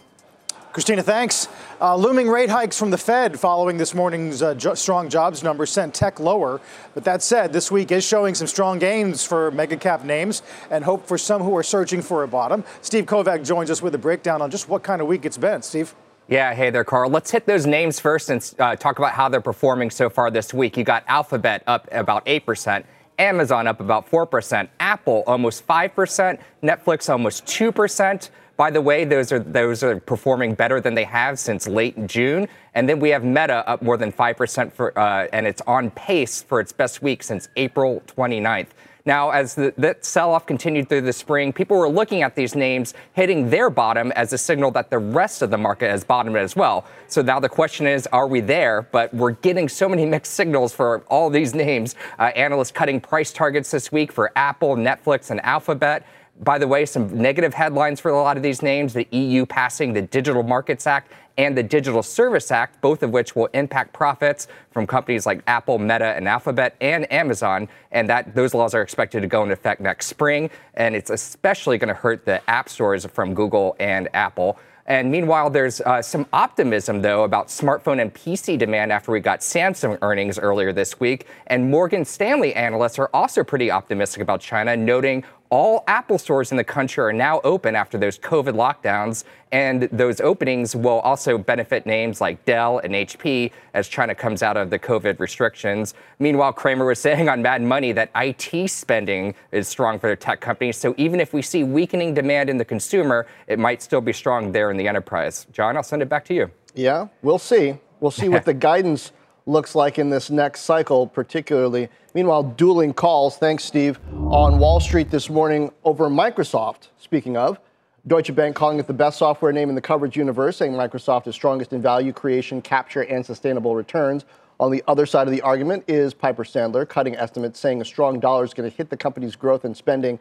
Christina, 0.72 1.02
thanks. 1.02 1.46
Uh, 1.80 1.94
looming 1.94 2.28
rate 2.28 2.50
hikes 2.50 2.76
from 2.76 2.90
the 2.90 2.98
Fed 2.98 3.38
following 3.38 3.76
this 3.76 3.94
morning's 3.94 4.42
uh, 4.42 4.52
jo- 4.52 4.74
strong 4.74 5.08
jobs 5.08 5.44
numbers 5.44 5.70
sent 5.70 5.94
tech 5.94 6.18
lower. 6.18 6.60
But 6.92 7.04
that 7.04 7.22
said, 7.22 7.52
this 7.52 7.70
week 7.70 7.92
is 7.92 8.04
showing 8.04 8.34
some 8.34 8.48
strong 8.48 8.80
gains 8.80 9.24
for 9.24 9.52
mega 9.52 9.76
cap 9.76 10.02
names 10.02 10.42
and 10.72 10.82
hope 10.82 11.06
for 11.06 11.16
some 11.16 11.40
who 11.40 11.56
are 11.56 11.62
searching 11.62 12.02
for 12.02 12.24
a 12.24 12.28
bottom. 12.28 12.64
Steve 12.80 13.06
Kovach 13.06 13.46
joins 13.46 13.70
us 13.70 13.80
with 13.80 13.94
a 13.94 13.98
breakdown 13.98 14.42
on 14.42 14.50
just 14.50 14.68
what 14.68 14.82
kind 14.82 15.00
of 15.00 15.06
week 15.06 15.24
it's 15.24 15.38
been. 15.38 15.62
Steve? 15.62 15.94
Yeah, 16.26 16.52
hey 16.52 16.70
there, 16.70 16.82
Carl. 16.82 17.10
Let's 17.10 17.30
hit 17.30 17.46
those 17.46 17.64
names 17.64 18.00
first 18.00 18.28
and 18.28 18.54
uh, 18.58 18.74
talk 18.74 18.98
about 18.98 19.12
how 19.12 19.28
they're 19.28 19.40
performing 19.40 19.90
so 19.90 20.10
far 20.10 20.32
this 20.32 20.52
week. 20.52 20.76
You 20.76 20.82
got 20.82 21.04
Alphabet 21.06 21.62
up 21.68 21.86
about 21.92 22.26
8%. 22.26 22.82
Amazon 23.20 23.66
up 23.66 23.80
about 23.80 24.08
4%, 24.08 24.68
Apple 24.78 25.24
almost 25.26 25.66
5%, 25.66 26.38
Netflix 26.62 27.10
almost 27.10 27.44
2%. 27.46 28.30
By 28.58 28.72
the 28.72 28.80
way, 28.80 29.04
those 29.04 29.30
are 29.30 29.38
those 29.38 29.84
are 29.84 30.00
performing 30.00 30.54
better 30.54 30.80
than 30.80 30.94
they 30.94 31.04
have 31.04 31.38
since 31.38 31.68
late 31.68 32.08
June. 32.08 32.48
And 32.74 32.88
then 32.88 32.98
we 32.98 33.10
have 33.10 33.22
Meta 33.22 33.66
up 33.68 33.82
more 33.82 33.96
than 33.96 34.10
5% 34.12 34.72
for, 34.72 34.98
uh, 34.98 35.28
and 35.32 35.46
it's 35.46 35.62
on 35.66 35.90
pace 35.92 36.42
for 36.42 36.60
its 36.60 36.72
best 36.72 37.00
week 37.00 37.22
since 37.22 37.48
April 37.54 38.02
29th. 38.08 38.66
Now, 39.06 39.30
as 39.30 39.54
the, 39.54 39.72
that 39.78 40.04
sell 40.04 40.32
off 40.34 40.44
continued 40.44 40.88
through 40.88 41.02
the 41.02 41.12
spring, 41.12 41.52
people 41.52 41.78
were 41.78 41.88
looking 41.88 42.22
at 42.22 42.34
these 42.34 42.54
names 42.56 42.94
hitting 43.14 43.48
their 43.48 43.70
bottom 43.70 44.12
as 44.12 44.32
a 44.32 44.38
signal 44.38 44.70
that 44.72 44.90
the 44.90 44.98
rest 44.98 45.40
of 45.40 45.50
the 45.50 45.56
market 45.56 45.90
has 45.90 46.04
bottomed 46.04 46.36
as 46.36 46.56
well. 46.56 46.84
So 47.06 47.22
now 47.22 47.40
the 47.40 47.48
question 47.48 47.86
is, 47.86 48.06
are 48.08 48.26
we 48.26 48.40
there? 48.40 48.82
But 48.82 49.14
we're 49.14 49.30
getting 49.30 49.68
so 49.68 49.88
many 49.88 50.04
mixed 50.14 50.34
signals 50.34 50.74
for 50.74 51.04
all 51.08 51.30
these 51.30 51.54
names. 51.54 51.94
Uh, 52.18 52.32
analysts 52.34 52.72
cutting 52.72 53.00
price 53.00 53.32
targets 53.32 53.70
this 53.70 53.92
week 53.92 54.12
for 54.12 54.32
Apple, 54.36 54.74
Netflix, 54.74 55.30
and 55.30 55.40
Alphabet. 55.44 56.04
By 56.40 56.58
the 56.58 56.68
way, 56.68 56.86
some 56.86 57.10
negative 57.16 57.54
headlines 57.54 58.00
for 58.00 58.10
a 58.10 58.16
lot 58.16 58.36
of 58.36 58.42
these 58.42 58.62
names 58.62 58.92
the 58.92 59.08
EU 59.10 59.44
passing 59.44 59.92
the 59.92 60.02
Digital 60.02 60.42
Markets 60.42 60.86
Act 60.86 61.12
and 61.36 61.56
the 61.56 61.62
Digital 61.62 62.02
Service 62.02 62.50
Act, 62.50 62.80
both 62.80 63.02
of 63.02 63.10
which 63.10 63.34
will 63.34 63.46
impact 63.54 63.92
profits 63.92 64.48
from 64.70 64.86
companies 64.86 65.24
like 65.24 65.42
Apple, 65.46 65.78
Meta, 65.78 66.16
and 66.16 66.28
Alphabet 66.28 66.76
and 66.80 67.10
Amazon. 67.12 67.68
And 67.92 68.08
that 68.08 68.34
those 68.34 68.54
laws 68.54 68.74
are 68.74 68.82
expected 68.82 69.20
to 69.20 69.28
go 69.28 69.42
into 69.42 69.52
effect 69.52 69.80
next 69.80 70.06
spring. 70.06 70.50
And 70.74 70.94
it's 70.94 71.10
especially 71.10 71.78
going 71.78 71.88
to 71.88 71.94
hurt 71.94 72.24
the 72.24 72.48
app 72.50 72.68
stores 72.68 73.06
from 73.06 73.34
Google 73.34 73.76
and 73.78 74.08
Apple. 74.14 74.58
And 74.88 75.10
meanwhile, 75.10 75.50
there's 75.50 75.82
uh, 75.82 76.00
some 76.00 76.26
optimism, 76.32 77.02
though, 77.02 77.24
about 77.24 77.48
smartphone 77.48 78.00
and 78.00 78.12
PC 78.12 78.56
demand 78.56 78.90
after 78.90 79.12
we 79.12 79.20
got 79.20 79.40
Samsung 79.40 79.98
earnings 80.00 80.38
earlier 80.38 80.72
this 80.72 80.98
week. 80.98 81.26
And 81.48 81.70
Morgan 81.70 82.06
Stanley 82.06 82.54
analysts 82.54 82.98
are 82.98 83.10
also 83.12 83.44
pretty 83.44 83.70
optimistic 83.70 84.22
about 84.22 84.40
China, 84.40 84.74
noting 84.78 85.24
all 85.50 85.84
Apple 85.86 86.18
stores 86.18 86.50
in 86.50 86.56
the 86.56 86.64
country 86.64 87.02
are 87.02 87.12
now 87.12 87.40
open 87.42 87.74
after 87.74 87.96
those 87.96 88.18
COVID 88.18 88.54
lockdowns, 88.54 89.24
and 89.50 89.84
those 89.84 90.20
openings 90.20 90.76
will 90.76 91.00
also 91.00 91.38
benefit 91.38 91.86
names 91.86 92.20
like 92.20 92.44
Dell 92.44 92.78
and 92.78 92.92
HP 92.92 93.50
as 93.72 93.88
China 93.88 94.14
comes 94.14 94.42
out 94.42 94.56
of 94.56 94.70
the 94.70 94.78
COVID 94.78 95.18
restrictions. 95.20 95.94
Meanwhile, 96.18 96.52
Cramer 96.52 96.84
was 96.84 96.98
saying 96.98 97.28
on 97.28 97.40
Mad 97.40 97.62
Money 97.62 97.92
that 97.92 98.10
IT 98.14 98.70
spending 98.70 99.34
is 99.52 99.68
strong 99.68 99.98
for 99.98 100.10
the 100.10 100.16
tech 100.16 100.40
companies. 100.40 100.76
So 100.76 100.94
even 100.98 101.20
if 101.20 101.32
we 101.32 101.40
see 101.40 101.64
weakening 101.64 102.14
demand 102.14 102.50
in 102.50 102.58
the 102.58 102.64
consumer, 102.64 103.26
it 103.46 103.58
might 103.58 103.80
still 103.80 104.00
be 104.02 104.12
strong 104.12 104.52
there 104.52 104.70
in 104.70 104.76
the 104.76 104.86
enterprise. 104.86 105.46
Jon, 105.52 105.76
I'll 105.76 105.82
send 105.82 106.02
it 106.02 106.08
back 106.08 106.24
to 106.26 106.34
you. 106.34 106.50
Yeah, 106.74 107.08
we'll 107.22 107.38
see. 107.38 107.76
We'll 108.00 108.10
see 108.10 108.28
what 108.28 108.44
the 108.44 108.54
guidance 108.54 109.12
looks 109.48 109.74
like 109.74 109.98
in 109.98 110.10
this 110.10 110.28
next 110.30 110.60
cycle, 110.60 111.06
particularly. 111.06 111.88
Meanwhile, 112.14 112.42
dueling 112.42 112.92
calls, 112.92 113.38
thanks, 113.38 113.64
Steve, 113.64 113.98
on 114.12 114.58
Wall 114.58 114.78
Street 114.78 115.10
this 115.10 115.30
morning 115.30 115.72
over 115.84 116.10
Microsoft. 116.10 116.88
Speaking 116.98 117.36
of, 117.36 117.58
Deutsche 118.06 118.34
Bank 118.34 118.54
calling 118.54 118.78
it 118.78 118.86
the 118.86 118.92
best 118.92 119.18
software 119.18 119.50
name 119.50 119.70
in 119.70 119.74
the 119.74 119.80
coverage 119.80 120.16
universe, 120.16 120.58
saying 120.58 120.72
Microsoft 120.72 121.26
is 121.26 121.34
strongest 121.34 121.72
in 121.72 121.80
value 121.80 122.12
creation, 122.12 122.60
capture, 122.60 123.02
and 123.02 123.24
sustainable 123.24 123.74
returns. 123.74 124.26
On 124.60 124.70
the 124.70 124.84
other 124.86 125.06
side 125.06 125.26
of 125.26 125.32
the 125.32 125.40
argument 125.40 125.84
is 125.88 126.12
Piper 126.12 126.44
Sandler, 126.44 126.86
cutting 126.86 127.16
estimates, 127.16 127.58
saying 127.58 127.80
a 127.80 127.84
strong 127.84 128.20
dollar 128.20 128.44
is 128.44 128.52
going 128.52 128.70
to 128.70 128.76
hit 128.76 128.90
the 128.90 128.96
company's 128.98 129.34
growth 129.34 129.64
and 129.64 129.74
spending, 129.74 130.18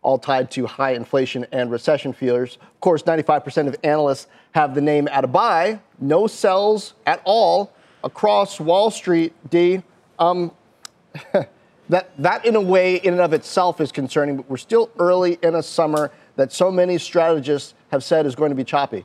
all 0.00 0.18
tied 0.18 0.50
to 0.52 0.66
high 0.66 0.92
inflation 0.92 1.46
and 1.52 1.70
recession 1.70 2.14
fears. 2.14 2.56
Of 2.62 2.80
course, 2.80 3.02
95% 3.02 3.68
of 3.68 3.76
analysts 3.84 4.26
have 4.52 4.74
the 4.74 4.80
name 4.80 5.06
at 5.08 5.24
a 5.24 5.26
buy, 5.26 5.80
no 5.98 6.26
sells 6.26 6.94
at 7.04 7.20
all 7.24 7.74
across 8.04 8.60
Wall 8.60 8.90
Street, 8.90 9.32
D, 9.50 9.82
um, 10.18 10.52
that, 11.88 12.10
that 12.18 12.44
in 12.44 12.56
a 12.56 12.60
way, 12.60 12.96
in 12.96 13.14
and 13.14 13.22
of 13.22 13.32
itself, 13.32 13.80
is 13.80 13.92
concerning, 13.92 14.36
but 14.36 14.48
we're 14.48 14.56
still 14.56 14.90
early 14.98 15.38
in 15.42 15.54
a 15.54 15.62
summer 15.62 16.10
that 16.36 16.52
so 16.52 16.70
many 16.70 16.98
strategists 16.98 17.74
have 17.90 18.04
said 18.04 18.26
is 18.26 18.34
going 18.34 18.50
to 18.50 18.56
be 18.56 18.64
choppy. 18.64 19.04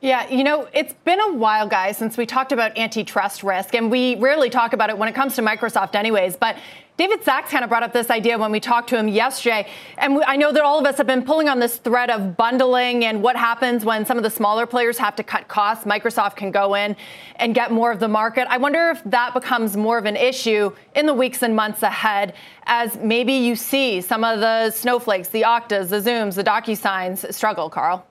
Yeah, 0.00 0.28
you 0.28 0.44
know, 0.44 0.68
it's 0.72 0.94
been 1.04 1.20
a 1.20 1.32
while, 1.32 1.68
guys, 1.68 1.96
since 1.96 2.16
we 2.16 2.24
talked 2.24 2.52
about 2.52 2.78
antitrust 2.78 3.42
risk, 3.42 3.74
and 3.74 3.90
we 3.90 4.14
rarely 4.14 4.48
talk 4.48 4.72
about 4.72 4.90
it 4.90 4.98
when 4.98 5.08
it 5.08 5.14
comes 5.14 5.34
to 5.36 5.42
Microsoft, 5.42 5.96
anyways. 5.96 6.36
But 6.36 6.56
David 6.98 7.22
Sacks 7.22 7.52
kind 7.52 7.62
of 7.62 7.70
brought 7.70 7.84
up 7.84 7.92
this 7.92 8.10
idea 8.10 8.36
when 8.36 8.50
we 8.50 8.58
talked 8.58 8.88
to 8.88 8.98
him 8.98 9.06
yesterday. 9.06 9.68
And 9.98 10.20
I 10.24 10.34
know 10.34 10.50
that 10.50 10.64
all 10.64 10.80
of 10.80 10.84
us 10.84 10.96
have 10.98 11.06
been 11.06 11.22
pulling 11.22 11.48
on 11.48 11.60
this 11.60 11.76
thread 11.76 12.10
of 12.10 12.36
bundling 12.36 13.04
and 13.04 13.22
what 13.22 13.36
happens 13.36 13.84
when 13.84 14.04
some 14.04 14.16
of 14.16 14.24
the 14.24 14.30
smaller 14.30 14.66
players 14.66 14.98
have 14.98 15.14
to 15.14 15.22
cut 15.22 15.46
costs. 15.46 15.84
Microsoft 15.84 16.34
can 16.34 16.50
go 16.50 16.74
in 16.74 16.96
and 17.36 17.54
get 17.54 17.70
more 17.70 17.92
of 17.92 18.00
the 18.00 18.08
market. 18.08 18.48
I 18.50 18.58
wonder 18.58 18.90
if 18.90 19.00
that 19.04 19.32
becomes 19.32 19.76
more 19.76 19.96
of 19.96 20.06
an 20.06 20.16
issue 20.16 20.74
in 20.96 21.06
the 21.06 21.14
weeks 21.14 21.44
and 21.44 21.54
months 21.54 21.84
ahead 21.84 22.34
as 22.64 22.96
maybe 22.96 23.34
you 23.34 23.54
see 23.54 24.00
some 24.00 24.24
of 24.24 24.40
the 24.40 24.72
snowflakes, 24.72 25.28
the 25.28 25.42
Oktas, 25.42 25.90
the 25.90 26.00
Zooms, 26.00 26.34
the 26.34 26.42
DocuSigns 26.42 27.32
struggle, 27.32 27.70
Carl. 27.70 28.04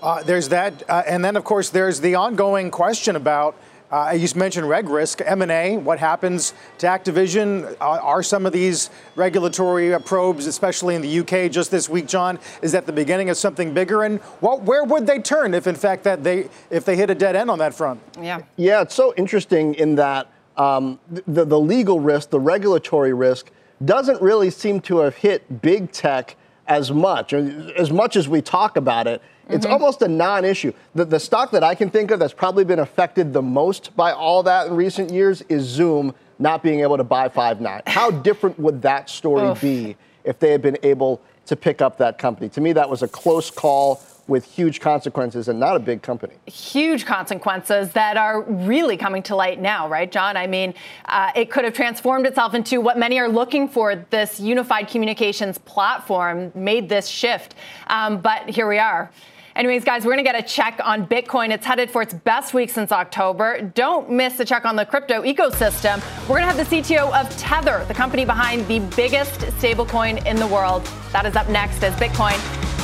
Uh, 0.00 0.22
there's 0.22 0.48
that, 0.50 0.88
uh, 0.88 1.02
and 1.04 1.24
then 1.24 1.34
of 1.34 1.42
course 1.42 1.70
there's 1.70 2.00
the 2.00 2.14
ongoing 2.14 2.70
question 2.70 3.16
about. 3.16 3.56
Uh, 3.92 4.10
you 4.12 4.26
mentioned 4.36 4.66
reg 4.66 4.88
risk, 4.88 5.20
M&A. 5.22 5.76
What 5.76 5.98
happens 5.98 6.54
to 6.78 6.86
Activision? 6.86 7.76
Uh, 7.78 8.00
are 8.02 8.22
some 8.22 8.46
of 8.46 8.52
these 8.54 8.88
regulatory 9.16 9.92
uh, 9.92 9.98
probes, 9.98 10.46
especially 10.46 10.94
in 10.94 11.02
the 11.02 11.18
UK, 11.20 11.50
just 11.50 11.70
this 11.70 11.90
week, 11.90 12.06
Jon? 12.06 12.38
Is 12.62 12.72
that 12.72 12.86
the 12.86 12.92
beginning 12.92 13.28
of 13.28 13.36
something 13.36 13.74
bigger? 13.74 14.04
And 14.04 14.18
what, 14.40 14.62
where 14.62 14.82
would 14.82 15.06
they 15.06 15.18
turn 15.18 15.52
if, 15.52 15.66
in 15.66 15.74
fact, 15.74 16.04
that 16.04 16.24
they 16.24 16.48
if 16.70 16.86
they 16.86 16.96
hit 16.96 17.10
a 17.10 17.14
dead 17.14 17.36
end 17.36 17.50
on 17.50 17.58
that 17.58 17.74
front? 17.74 18.00
Yeah. 18.18 18.40
Yeah, 18.56 18.80
it's 18.80 18.94
so 18.94 19.12
interesting 19.18 19.74
in 19.74 19.96
that 19.96 20.26
um, 20.56 20.98
the, 21.26 21.44
the 21.44 21.60
legal 21.60 22.00
risk, 22.00 22.30
the 22.30 22.40
regulatory 22.40 23.12
risk, 23.12 23.50
doesn't 23.84 24.22
really 24.22 24.48
seem 24.48 24.80
to 24.80 24.98
have 24.98 25.16
hit 25.16 25.60
big 25.60 25.92
tech 25.92 26.36
as 26.66 26.90
much. 26.90 27.34
As 27.34 27.90
much 27.90 28.16
as 28.16 28.26
we 28.26 28.40
talk 28.40 28.78
about 28.78 29.06
it, 29.06 29.20
it's 29.48 29.64
mm-hmm. 29.64 29.72
almost 29.72 30.02
a 30.02 30.08
non 30.08 30.44
issue. 30.44 30.72
The, 30.94 31.04
the 31.04 31.20
stock 31.20 31.50
that 31.52 31.64
I 31.64 31.74
can 31.74 31.90
think 31.90 32.10
of 32.10 32.18
that's 32.18 32.32
probably 32.32 32.64
been 32.64 32.78
affected 32.78 33.32
the 33.32 33.42
most 33.42 33.94
by 33.96 34.12
all 34.12 34.42
that 34.44 34.68
in 34.68 34.74
recent 34.74 35.10
years 35.10 35.42
is 35.42 35.64
Zoom 35.64 36.14
not 36.38 36.62
being 36.62 36.80
able 36.80 36.96
to 36.96 37.04
buy 37.04 37.28
Five9. 37.28 37.82
How 37.86 38.10
different 38.28 38.58
would 38.58 38.82
that 38.82 39.10
story 39.10 39.54
be 39.60 39.96
if 40.24 40.38
they 40.38 40.52
had 40.52 40.62
been 40.62 40.78
able 40.82 41.20
to 41.46 41.56
pick 41.56 41.82
up 41.82 41.98
that 41.98 42.18
company? 42.18 42.48
To 42.50 42.60
me, 42.60 42.72
that 42.72 42.88
was 42.88 43.02
a 43.02 43.08
close 43.08 43.50
call 43.50 44.02
with 44.28 44.44
huge 44.44 44.80
consequences 44.80 45.48
and 45.48 45.58
not 45.58 45.76
a 45.76 45.80
big 45.80 46.00
company. 46.00 46.34
Huge 46.46 47.04
consequences 47.04 47.92
that 47.92 48.16
are 48.16 48.42
really 48.42 48.96
coming 48.96 49.22
to 49.24 49.34
light 49.34 49.60
now, 49.60 49.88
right, 49.88 50.10
Jon? 50.10 50.36
I 50.36 50.46
mean, 50.46 50.74
uh, 51.06 51.32
it 51.34 51.50
could 51.50 51.64
have 51.64 51.74
transformed 51.74 52.26
itself 52.26 52.54
into 52.54 52.80
what 52.80 52.98
many 52.98 53.18
are 53.18 53.28
looking 53.28 53.68
for 53.68 53.96
this 54.10 54.38
unified 54.38 54.88
communications 54.88 55.58
platform, 55.58 56.52
made 56.54 56.88
this 56.88 57.08
shift. 57.08 57.56
Um, 57.88 58.20
but 58.20 58.48
here 58.48 58.68
we 58.68 58.78
are. 58.78 59.10
Anyways, 59.54 59.84
guys, 59.84 60.04
we're 60.04 60.12
going 60.12 60.24
to 60.24 60.30
get 60.32 60.38
a 60.38 60.46
check 60.46 60.80
on 60.82 61.06
Bitcoin. 61.06 61.50
It's 61.50 61.66
headed 61.66 61.90
for 61.90 62.00
its 62.00 62.14
best 62.14 62.54
week 62.54 62.70
since 62.70 62.90
October. 62.90 63.60
Don't 63.74 64.10
miss 64.10 64.40
a 64.40 64.44
check 64.44 64.64
on 64.64 64.76
the 64.76 64.86
crypto 64.86 65.22
ecosystem. 65.22 66.00
We're 66.22 66.40
going 66.40 66.48
to 66.48 66.54
have 66.54 66.70
the 66.70 66.76
CTO 66.76 67.12
of 67.12 67.28
Tether, 67.36 67.84
the 67.86 67.94
company 67.94 68.24
behind 68.24 68.66
the 68.66 68.78
biggest 68.96 69.40
stablecoin 69.40 70.24
in 70.26 70.36
the 70.36 70.46
world. 70.46 70.84
That 71.12 71.26
is 71.26 71.36
up 71.36 71.48
next 71.48 71.82
as 71.84 71.94
Bitcoin 71.94 72.38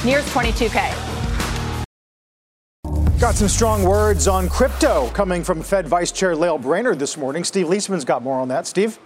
nears 0.05 0.27
22K. 0.27 1.17
Got 3.19 3.35
some 3.35 3.49
strong 3.49 3.83
words 3.83 4.29
on 4.29 4.49
crypto 4.49 5.09
coming 5.09 5.43
from 5.43 5.63
Fed 5.63 5.89
Vice 5.89 6.13
Chair 6.13 6.37
Lael 6.37 6.59
Brainard 6.59 6.99
this 6.99 7.17
morning. 7.17 7.43
Steve 7.45 7.67
Liesman's 7.67 8.05
got 8.05 8.23
more 8.23 8.39
on 8.39 8.49
that. 8.49 8.67
Steve? 8.67 8.99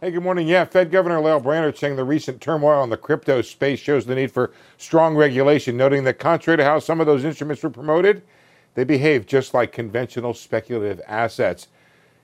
Hey, 0.00 0.12
good 0.12 0.22
morning. 0.22 0.46
Yeah, 0.46 0.64
Fed 0.64 0.92
Governor 0.92 1.20
Lael 1.20 1.40
Brainard 1.40 1.76
saying 1.76 1.96
the 1.96 2.04
recent 2.04 2.40
turmoil 2.40 2.84
in 2.84 2.90
the 2.90 2.96
crypto 2.96 3.42
space 3.42 3.80
shows 3.80 4.06
the 4.06 4.14
need 4.14 4.30
for 4.30 4.52
strong 4.76 5.16
regulation, 5.16 5.76
noting 5.76 6.04
that 6.04 6.20
contrary 6.20 6.56
to 6.58 6.64
how 6.64 6.78
some 6.78 7.00
of 7.00 7.08
those 7.08 7.24
instruments 7.24 7.64
were 7.64 7.70
promoted, 7.70 8.22
they 8.76 8.84
behave 8.84 9.26
just 9.26 9.54
like 9.54 9.72
conventional 9.72 10.34
speculative 10.34 11.00
assets. 11.08 11.66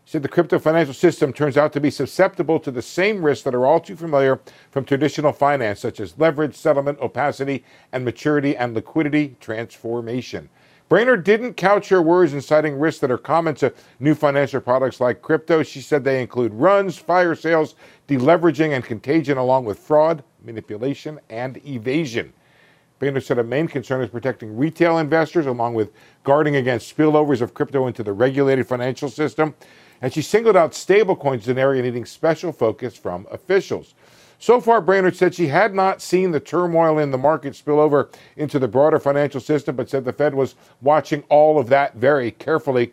He 0.04 0.10
said 0.12 0.22
the 0.22 0.28
crypto 0.28 0.60
financial 0.60 0.94
system 0.94 1.32
turns 1.32 1.56
out 1.56 1.72
to 1.72 1.80
be 1.80 1.90
susceptible 1.90 2.60
to 2.60 2.70
the 2.70 2.80
same 2.80 3.24
risks 3.24 3.42
that 3.42 3.56
are 3.56 3.66
all 3.66 3.80
too 3.80 3.96
familiar 3.96 4.38
from 4.70 4.84
traditional 4.84 5.32
finance, 5.32 5.80
such 5.80 5.98
as 5.98 6.16
leverage, 6.16 6.54
settlement, 6.54 7.00
opacity, 7.00 7.64
and 7.90 8.04
maturity 8.04 8.56
and 8.56 8.74
liquidity 8.74 9.34
transformation. 9.40 10.48
Brainard 10.88 11.24
didn't 11.24 11.54
couch 11.54 11.88
her 11.88 12.02
words 12.02 12.34
in 12.34 12.42
citing 12.42 12.78
risks 12.78 13.00
that 13.00 13.10
are 13.10 13.18
common 13.18 13.54
to 13.56 13.72
new 14.00 14.14
financial 14.14 14.60
products 14.60 15.00
like 15.00 15.22
crypto. 15.22 15.62
She 15.62 15.80
said 15.80 16.04
they 16.04 16.20
include 16.20 16.52
runs, 16.52 16.98
fire 16.98 17.34
sales, 17.34 17.74
deleveraging, 18.06 18.74
and 18.74 18.84
contagion, 18.84 19.38
along 19.38 19.64
with 19.64 19.78
fraud, 19.78 20.22
manipulation, 20.44 21.18
and 21.30 21.56
evasion. 21.66 22.32
Brainard 22.98 23.24
said 23.24 23.38
a 23.38 23.44
main 23.44 23.66
concern 23.66 24.02
is 24.02 24.10
protecting 24.10 24.56
retail 24.56 24.98
investors, 24.98 25.46
along 25.46 25.74
with 25.74 25.90
guarding 26.22 26.56
against 26.56 26.94
spillovers 26.94 27.40
of 27.40 27.54
crypto 27.54 27.86
into 27.86 28.02
the 28.02 28.12
regulated 28.12 28.66
financial 28.66 29.08
system. 29.08 29.54
And 30.02 30.12
she 30.12 30.20
singled 30.22 30.56
out 30.56 30.72
stablecoins 30.72 31.40
as 31.40 31.48
an 31.48 31.58
area 31.58 31.82
needing 31.82 32.04
special 32.04 32.52
focus 32.52 32.94
from 32.94 33.26
officials. 33.30 33.94
So 34.44 34.60
far, 34.60 34.82
Brainard 34.82 35.16
said 35.16 35.34
she 35.34 35.46
had 35.46 35.74
not 35.74 36.02
seen 36.02 36.30
the 36.30 36.38
turmoil 36.38 36.98
in 36.98 37.10
the 37.10 37.16
market 37.16 37.56
spill 37.56 37.80
over 37.80 38.10
into 38.36 38.58
the 38.58 38.68
broader 38.68 38.98
financial 38.98 39.40
system, 39.40 39.74
but 39.74 39.88
said 39.88 40.04
the 40.04 40.12
Fed 40.12 40.34
was 40.34 40.54
watching 40.82 41.22
all 41.30 41.58
of 41.58 41.70
that 41.70 41.94
very 41.94 42.30
carefully. 42.30 42.92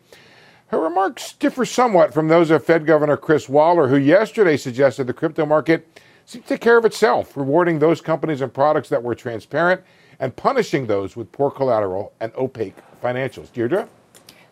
Her 0.67 0.79
remarks 0.79 1.33
differ 1.33 1.65
somewhat 1.65 2.13
from 2.13 2.29
those 2.29 2.51
of 2.51 2.63
Fed 2.63 2.85
Governor 2.85 3.17
Chris 3.17 3.49
Waller, 3.49 3.89
who 3.89 3.97
yesterday 3.97 4.55
suggested 4.55 5.07
the 5.07 5.13
crypto 5.13 5.45
market 5.45 5.99
seemed 6.23 6.45
to 6.45 6.53
take 6.53 6.61
care 6.61 6.77
of 6.77 6.85
itself, 6.85 7.35
rewarding 7.35 7.79
those 7.79 7.99
companies 7.99 8.39
and 8.39 8.53
products 8.53 8.87
that 8.87 9.03
were 9.03 9.13
transparent 9.13 9.81
and 10.21 10.33
punishing 10.37 10.87
those 10.87 11.17
with 11.17 11.33
poor 11.33 11.51
collateral 11.51 12.13
and 12.21 12.31
opaque 12.37 12.77
financials. 13.03 13.51
Deirdre? 13.51 13.89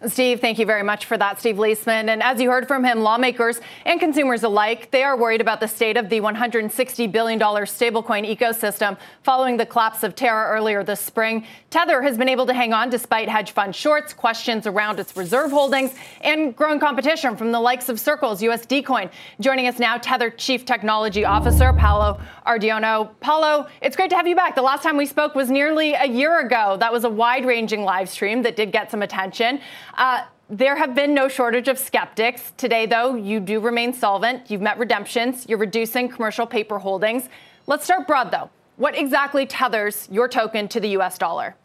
Steve, 0.07 0.39
thank 0.39 0.57
you 0.57 0.65
very 0.65 0.81
much 0.81 1.03
for 1.03 1.17
that, 1.17 1.41
Steve 1.41 1.57
Liesman. 1.57 2.07
And 2.07 2.23
as 2.23 2.39
you 2.39 2.49
heard 2.49 2.69
from 2.69 2.85
him, 2.85 3.01
lawmakers 3.01 3.59
and 3.83 3.99
consumers 3.99 4.43
alike, 4.43 4.89
they 4.91 5.03
are 5.03 5.17
worried 5.17 5.41
about 5.41 5.59
the 5.59 5.67
state 5.67 5.97
of 5.97 6.07
the 6.07 6.21
$160 6.21 7.11
billion 7.11 7.37
stablecoin 7.37 8.37
ecosystem 8.37 8.97
following 9.23 9.57
the 9.57 9.65
collapse 9.65 10.03
of 10.03 10.15
Terra 10.15 10.55
earlier 10.55 10.85
this 10.85 11.01
spring. 11.01 11.45
Tether 11.69 12.01
has 12.01 12.17
been 12.17 12.29
able 12.29 12.45
to 12.45 12.53
hang 12.53 12.71
on 12.71 12.89
despite 12.89 13.27
hedge 13.27 13.51
fund 13.51 13.75
shorts, 13.75 14.13
questions 14.13 14.65
around 14.65 15.01
its 15.01 15.17
reserve 15.17 15.51
holdings, 15.51 15.93
and 16.21 16.55
growing 16.55 16.79
competition 16.79 17.35
from 17.35 17.51
the 17.51 17.59
likes 17.59 17.89
of 17.89 17.99
Circle's 17.99 18.41
USD 18.41 18.85
coin. 18.85 19.09
Joining 19.41 19.67
us 19.67 19.79
now, 19.79 19.97
Tether 19.97 20.29
Chief 20.29 20.63
Technology 20.63 21.25
Officer 21.25 21.73
Paolo 21.73 22.21
Ardoino. 22.47 23.09
Paolo, 23.19 23.67
it's 23.81 23.97
great 23.97 24.09
to 24.11 24.15
have 24.15 24.27
you 24.27 24.35
back. 24.35 24.55
The 24.55 24.61
last 24.61 24.81
time 24.81 24.95
we 24.95 25.05
spoke 25.05 25.35
was 25.35 25.51
nearly 25.51 25.93
a 25.93 26.07
year 26.07 26.39
ago. 26.39 26.77
That 26.79 26.93
was 26.93 27.03
a 27.03 27.09
wide 27.09 27.45
ranging 27.45 27.83
live 27.83 28.07
stream 28.07 28.43
that 28.43 28.55
did 28.55 28.71
get 28.71 28.89
some 28.89 29.01
attention. 29.01 29.59
Uh, 29.99 30.23
there 30.49 30.77
have 30.77 30.95
been 30.95 31.13
no 31.13 31.27
shortage 31.27 31.67
of 31.67 31.77
skeptics. 31.77 32.53
Today, 32.55 32.85
though, 32.85 33.15
you 33.15 33.41
do 33.41 33.59
remain 33.59 33.93
solvent. 33.93 34.49
You've 34.49 34.61
met 34.61 34.79
redemptions. 34.79 35.45
You're 35.47 35.59
reducing 35.59 36.07
commercial 36.07 36.47
paper 36.47 36.79
holdings. 36.79 37.27
Let's 37.67 37.83
start 37.83 38.07
broad, 38.07 38.31
though. 38.31 38.49
What 38.77 38.97
exactly 38.97 39.45
tethers 39.45 40.07
your 40.09 40.29
token 40.29 40.69
to 40.69 40.79
the 40.79 40.87
US 40.99 41.17
dollar? 41.17 41.55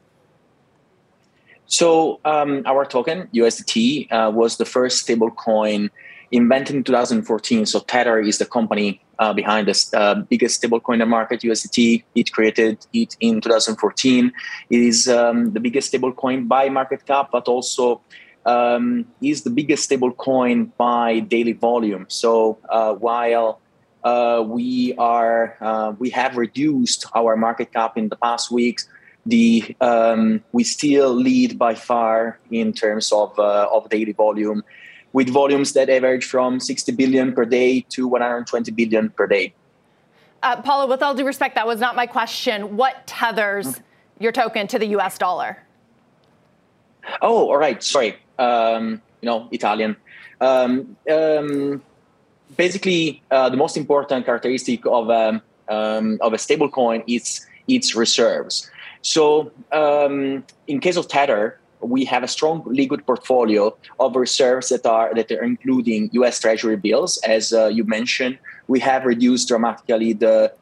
So, 1.66 2.20
um, 2.24 2.62
our 2.66 2.84
token, 2.84 3.28
USDT, 3.32 4.12
uh, 4.12 4.32
was 4.32 4.56
the 4.56 4.64
first 4.64 5.06
stablecoin 5.06 5.90
invented 6.32 6.74
in 6.74 6.84
2014. 6.84 7.66
So, 7.66 7.80
Tether 7.80 8.18
is 8.18 8.38
the 8.38 8.44
company 8.46 9.00
uh, 9.18 9.32
behind 9.32 9.68
the 9.68 9.96
uh, 9.96 10.14
biggest 10.16 10.60
stablecoin 10.60 10.94
in 10.94 10.98
the 10.98 11.06
market, 11.06 11.40
USDT. 11.40 12.02
It 12.16 12.32
created 12.32 12.84
it 12.92 13.16
in 13.20 13.40
2014. 13.40 14.32
It 14.70 14.80
is 14.80 15.08
um, 15.08 15.52
the 15.52 15.60
biggest 15.60 15.92
stablecoin 15.92 16.48
by 16.48 16.68
market 16.68 17.06
cap, 17.06 17.30
but 17.32 17.46
also 17.48 18.00
um, 18.46 19.06
is 19.20 19.42
the 19.42 19.50
biggest 19.50 19.88
stablecoin 19.88 20.70
by 20.76 21.20
daily 21.20 21.52
volume. 21.52 22.06
So 22.08 22.58
uh, 22.68 22.94
while 22.94 23.60
uh, 24.02 24.44
we 24.46 24.94
are 24.98 25.56
uh, 25.60 25.94
we 25.98 26.10
have 26.10 26.36
reduced 26.36 27.06
our 27.14 27.36
market 27.36 27.72
cap 27.72 27.96
in 27.96 28.08
the 28.08 28.16
past 28.16 28.50
weeks, 28.50 28.86
the 29.24 29.74
um, 29.80 30.42
we 30.52 30.64
still 30.64 31.14
lead 31.14 31.58
by 31.58 31.74
far 31.74 32.38
in 32.50 32.72
terms 32.72 33.12
of 33.12 33.38
uh, 33.38 33.68
of 33.72 33.88
daily 33.88 34.12
volume, 34.12 34.62
with 35.12 35.30
volumes 35.30 35.72
that 35.72 35.88
average 35.88 36.26
from 36.26 36.60
60 36.60 36.92
billion 36.92 37.32
per 37.32 37.44
day 37.46 37.80
to 37.90 38.06
120 38.06 38.70
billion 38.72 39.08
per 39.10 39.26
day. 39.26 39.54
Uh, 40.42 40.60
Paolo, 40.60 40.86
with 40.86 41.02
all 41.02 41.14
due 41.14 41.24
respect, 41.24 41.54
that 41.54 41.66
was 41.66 41.80
not 41.80 41.96
my 41.96 42.06
question. 42.06 42.76
What 42.76 43.06
tethers 43.06 43.80
your 44.18 44.30
token 44.30 44.66
to 44.66 44.78
the 44.78 44.88
U.S. 44.88 45.16
dollar? 45.16 45.56
Oh, 47.22 47.48
all 47.48 47.56
right. 47.56 47.82
Sorry 47.82 48.18
um, 48.38 49.00
you 49.20 49.26
know, 49.26 49.48
Italian. 49.52 49.96
Um, 50.40 50.96
um, 51.10 51.82
basically, 52.56 53.22
uh, 53.30 53.48
the 53.48 53.56
most 53.56 53.76
important 53.76 54.26
characteristic 54.26 54.84
of 54.86 55.10
um, 55.10 55.42
um, 55.68 56.18
of 56.20 56.32
a 56.32 56.38
stable 56.38 56.68
coin 56.68 57.02
is 57.06 57.46
its 57.68 57.94
reserves. 57.94 58.70
So, 59.02 59.50
um, 59.72 60.44
in 60.66 60.80
case 60.80 60.96
of 60.96 61.08
Tether, 61.08 61.58
we 61.80 62.04
have 62.06 62.22
a 62.22 62.28
strong 62.28 62.62
liquid 62.66 63.06
portfolio 63.06 63.76
of 64.00 64.16
reserves 64.16 64.68
that 64.70 64.86
are 64.86 65.14
that 65.14 65.30
are 65.30 65.42
including 65.42 66.10
U.S. 66.12 66.40
Treasury 66.40 66.76
bills, 66.76 67.18
as 67.26 67.52
uh, 67.52 67.66
you 67.66 67.84
mentioned. 67.84 68.38
We 68.66 68.80
have 68.80 69.04
reduced 69.04 69.48
dramatically 69.48 70.14
the 70.14 70.52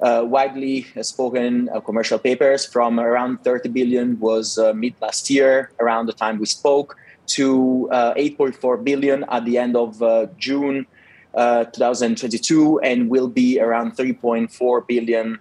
uh, 0.00 0.22
widely 0.24 0.86
spoken 1.02 1.68
uh, 1.74 1.80
commercial 1.80 2.18
papers 2.18 2.64
from 2.64 3.00
around 3.00 3.42
30 3.42 3.68
billion 3.70 4.20
was 4.20 4.58
uh, 4.58 4.72
mid 4.72 4.94
last 5.00 5.28
year, 5.28 5.72
around 5.80 6.06
the 6.06 6.12
time 6.12 6.38
we 6.38 6.46
spoke, 6.46 6.96
to 7.28 7.88
uh, 7.92 8.14
8.4 8.14 8.84
billion 8.84 9.24
at 9.30 9.44
the 9.44 9.58
end 9.58 9.76
of 9.76 10.02
uh, 10.02 10.26
June 10.38 10.86
uh, 11.34 11.64
2022 11.64 12.80
and 12.80 13.08
will 13.08 13.28
be 13.28 13.60
around 13.60 13.96
3.4 13.96 14.86
billion 14.86 15.38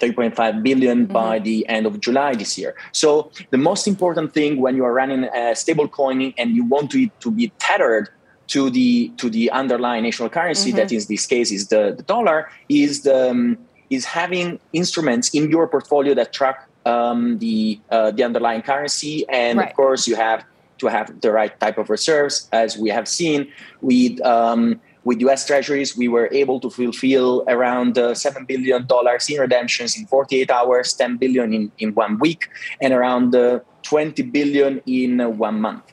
3.5 0.00 0.62
billion 0.62 1.04
mm-hmm. 1.04 1.12
by 1.12 1.38
the 1.38 1.66
end 1.68 1.86
of 1.86 2.00
July 2.00 2.34
this 2.34 2.56
year. 2.56 2.74
So 2.92 3.30
the 3.50 3.58
most 3.58 3.86
important 3.86 4.32
thing 4.32 4.60
when 4.60 4.74
you 4.74 4.84
are 4.84 4.92
running 4.92 5.24
a 5.24 5.54
stable 5.54 5.88
coin 5.88 6.32
and 6.38 6.56
you 6.56 6.64
want 6.64 6.90
to, 6.92 7.06
to 7.20 7.30
be 7.30 7.52
tethered 7.58 8.08
to 8.48 8.68
the 8.70 9.12
to 9.18 9.30
the 9.30 9.50
underlying 9.52 10.02
national 10.02 10.28
currency, 10.28 10.70
mm-hmm. 10.70 10.78
that 10.78 10.90
in 10.90 11.02
this 11.08 11.26
case 11.26 11.52
is 11.52 11.68
the, 11.68 11.94
the 11.96 12.02
dollar, 12.02 12.50
is 12.68 13.02
the 13.02 13.30
um, 13.30 13.58
is 13.90 14.04
having 14.04 14.58
instruments 14.72 15.28
in 15.30 15.50
your 15.50 15.68
portfolio 15.68 16.14
that 16.14 16.32
track 16.32 16.66
um, 16.84 17.38
the 17.38 17.78
uh, 17.90 18.10
the 18.10 18.24
underlying 18.24 18.62
currency, 18.62 19.24
and 19.28 19.58
right. 19.58 19.68
of 19.68 19.76
course 19.76 20.08
you 20.08 20.16
have 20.16 20.44
to 20.80 20.88
have 20.88 21.20
the 21.20 21.30
right 21.30 21.58
type 21.60 21.78
of 21.78 21.90
reserves. 21.90 22.48
As 22.52 22.76
we 22.76 22.90
have 22.90 23.06
seen 23.06 23.50
with 23.80 24.20
um, 24.24 24.80
with 25.04 25.20
U.S. 25.20 25.46
Treasuries, 25.46 25.96
we 25.96 26.08
were 26.08 26.28
able 26.32 26.60
to 26.60 26.68
fulfill 26.68 27.44
around 27.48 27.96
uh, 27.96 28.14
seven 28.14 28.44
billion 28.44 28.86
dollars 28.86 29.28
in 29.30 29.40
redemptions 29.40 29.96
in 29.96 30.06
48 30.06 30.50
hours, 30.50 30.92
10 30.92 31.16
billion 31.16 31.54
in, 31.54 31.72
in 31.78 31.94
one 31.94 32.18
week, 32.18 32.48
and 32.80 32.92
around 32.92 33.34
uh, 33.34 33.60
20 33.82 34.22
billion 34.24 34.82
in 34.86 35.20
uh, 35.20 35.28
one 35.28 35.60
month. 35.60 35.92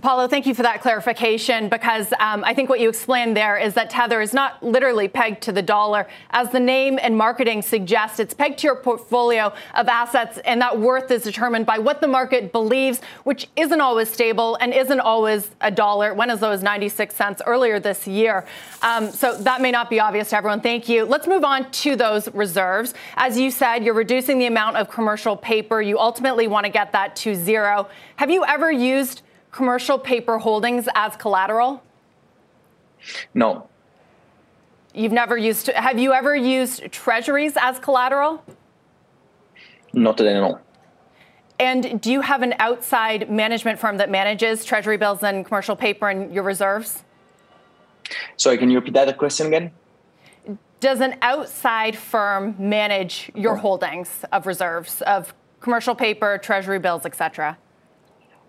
Paolo, 0.00 0.26
thank 0.26 0.46
you 0.46 0.54
for 0.54 0.62
that 0.62 0.80
clarification 0.80 1.68
because 1.68 2.14
um, 2.18 2.42
I 2.44 2.54
think 2.54 2.70
what 2.70 2.80
you 2.80 2.88
explained 2.88 3.36
there 3.36 3.58
is 3.58 3.74
that 3.74 3.90
Tether 3.90 4.22
is 4.22 4.32
not 4.32 4.62
literally 4.62 5.06
pegged 5.06 5.42
to 5.42 5.52
the 5.52 5.60
dollar. 5.60 6.08
As 6.30 6.48
the 6.48 6.60
name 6.60 6.98
and 7.02 7.14
marketing 7.14 7.60
suggest, 7.60 8.18
it's 8.18 8.32
pegged 8.32 8.60
to 8.60 8.68
your 8.68 8.76
portfolio 8.76 9.52
of 9.74 9.88
assets, 9.88 10.38
and 10.46 10.62
that 10.62 10.80
worth 10.80 11.10
is 11.10 11.24
determined 11.24 11.66
by 11.66 11.78
what 11.78 12.00
the 12.00 12.08
market 12.08 12.52
believes, 12.52 13.02
which 13.24 13.48
isn't 13.54 13.82
always 13.82 14.08
stable 14.08 14.56
and 14.62 14.72
isn't 14.72 15.00
always 15.00 15.50
a 15.60 15.70
dollar. 15.70 16.08
It 16.08 16.16
went 16.16 16.30
as 16.30 16.40
low 16.40 16.52
as 16.52 16.62
96 16.62 17.14
cents 17.14 17.42
earlier 17.44 17.78
this 17.78 18.06
year. 18.06 18.46
Um, 18.80 19.10
so 19.10 19.36
that 19.42 19.60
may 19.60 19.70
not 19.70 19.90
be 19.90 20.00
obvious 20.00 20.30
to 20.30 20.38
everyone. 20.38 20.62
Thank 20.62 20.88
you. 20.88 21.04
Let's 21.04 21.26
move 21.26 21.44
on 21.44 21.70
to 21.70 21.96
those 21.96 22.32
reserves. 22.32 22.94
As 23.16 23.38
you 23.38 23.50
said, 23.50 23.84
you're 23.84 23.92
reducing 23.92 24.38
the 24.38 24.46
amount 24.46 24.78
of 24.78 24.88
commercial 24.88 25.36
paper. 25.36 25.82
You 25.82 25.98
ultimately 25.98 26.46
want 26.46 26.64
to 26.64 26.72
get 26.72 26.92
that 26.92 27.14
to 27.16 27.34
zero. 27.34 27.88
Have 28.16 28.30
you 28.30 28.42
ever 28.46 28.72
used 28.72 29.20
commercial 29.52 29.98
paper 29.98 30.38
holdings 30.38 30.88
as 30.94 31.14
collateral? 31.16 31.82
No. 33.34 33.68
You've 34.94 35.12
never 35.12 35.36
used, 35.36 35.68
have 35.68 35.98
you 35.98 36.12
ever 36.12 36.34
used 36.34 36.90
treasuries 36.90 37.54
as 37.60 37.78
collateral? 37.78 38.44
Not 39.92 40.20
at 40.20 40.42
all. 40.42 40.60
And 41.58 42.00
do 42.00 42.10
you 42.10 42.22
have 42.22 42.42
an 42.42 42.54
outside 42.58 43.30
management 43.30 43.78
firm 43.78 43.98
that 43.98 44.10
manages 44.10 44.64
treasury 44.64 44.96
bills 44.96 45.22
and 45.22 45.44
commercial 45.44 45.76
paper 45.76 46.08
and 46.08 46.34
your 46.34 46.42
reserves? 46.42 47.04
Sorry, 48.36 48.58
can 48.58 48.70
you 48.70 48.78
repeat 48.78 48.94
that 48.94 49.16
question 49.16 49.46
again? 49.46 49.70
Does 50.80 51.00
an 51.00 51.16
outside 51.22 51.96
firm 51.96 52.56
manage 52.58 53.30
your 53.34 53.56
oh. 53.56 53.60
holdings 53.60 54.24
of 54.32 54.46
reserves 54.46 55.02
of 55.02 55.32
commercial 55.60 55.94
paper, 55.94 56.38
treasury 56.38 56.80
bills, 56.80 57.06
et 57.06 57.14
cetera? 57.14 57.56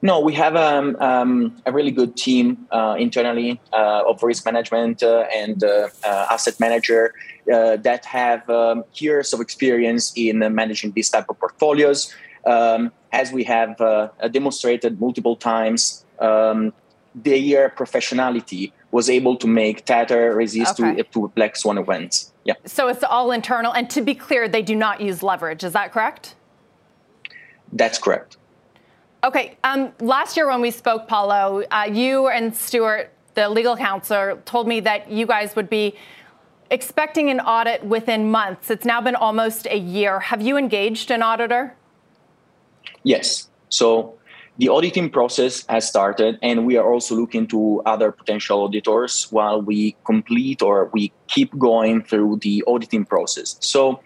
No, 0.04 0.20
we 0.20 0.34
have 0.34 0.58
um, 0.58 0.98
um, 1.00 1.56
a 1.66 1.72
really 1.72 1.90
good 1.90 2.18
team 2.18 2.68
uh, 2.72 2.98
internally 3.00 3.62
uh, 3.72 4.04
of 4.06 4.22
risk 4.22 4.46
management 4.46 5.02
uh, 5.02 5.26
and 5.34 5.64
uh, 5.64 5.88
uh, 6.04 6.28
asset 6.30 6.60
manager 6.60 7.14
uh, 7.52 7.78
that 7.78 8.04
have 8.04 8.48
um, 8.50 8.84
years 8.96 9.32
of 9.32 9.40
experience 9.40 10.12
in 10.18 10.40
managing 10.54 10.92
these 10.92 11.10
type 11.10 11.28
of 11.30 11.40
portfolios. 11.40 12.14
Um, 12.46 12.92
as 13.14 13.32
we 13.32 13.46
have 13.46 13.78
demonstrated 14.32 15.00
multiple 15.00 15.38
times, 15.38 16.04
um, 16.20 16.74
their 17.16 17.70
professionality 17.70 18.74
was 18.92 19.10
able 19.10 19.38
to 19.38 19.48
make 19.48 19.86
Tether 19.86 20.36
resist 20.36 20.82
okay. 20.82 20.98
to, 20.98 21.04
to 21.04 21.32
black 21.34 21.56
swan 21.56 21.78
events. 21.78 22.34
Yeah. 22.44 22.56
So 22.66 22.90
it's 22.90 23.06
all 23.06 23.32
internal. 23.32 23.72
And 23.72 23.90
to 23.92 24.02
be 24.02 24.16
clear, 24.16 24.50
they 24.50 24.64
do 24.64 24.76
not 24.76 25.00
use 25.00 25.24
leverage. 25.24 25.64
Is 25.64 25.72
that 25.72 25.94
correct? 25.94 26.36
That's 27.72 27.98
correct. 27.98 28.36
Okay. 29.24 29.58
Um, 29.64 29.94
last 30.02 30.36
year 30.36 30.48
when 30.48 30.60
we 30.60 30.70
spoke, 30.70 31.08
Paolo, 31.08 31.64
uh, 31.72 31.88
you 31.90 32.28
and 32.28 32.54
Stuart, 32.54 33.14
the 33.36 33.48
legal 33.48 33.78
counsel, 33.78 34.38
told 34.44 34.68
me 34.68 34.82
that 34.82 35.10
you 35.10 35.26
guys 35.26 35.56
would 35.56 35.70
be 35.70 35.96
expecting 36.70 37.30
an 37.30 37.40
audit 37.40 37.86
within 37.86 38.30
months. 38.32 38.70
It's 38.70 38.86
now 38.86 39.00
been 39.00 39.16
almost 39.16 39.66
a 39.68 39.78
year. 39.78 40.20
Have 40.20 40.42
you 40.42 40.58
engaged 40.58 41.10
an 41.10 41.22
auditor? 41.22 41.74
Yes. 43.04 43.48
So 43.70 44.18
the 44.58 44.68
auditing 44.68 45.10
process 45.10 45.66
has 45.68 45.88
started, 45.88 46.38
and 46.42 46.66
we 46.66 46.76
are 46.76 46.92
also 46.92 47.16
looking 47.16 47.48
to 47.48 47.82
other 47.86 48.12
potential 48.12 48.64
auditors 48.64 49.28
while 49.32 49.62
we 49.62 49.96
complete 50.06 50.62
or 50.62 50.90
we 50.94 51.14
keep 51.28 51.58
going 51.58 52.04
through 52.04 52.40
the 52.42 52.64
auditing 52.68 53.06
process. 53.06 53.56
So 53.62 54.02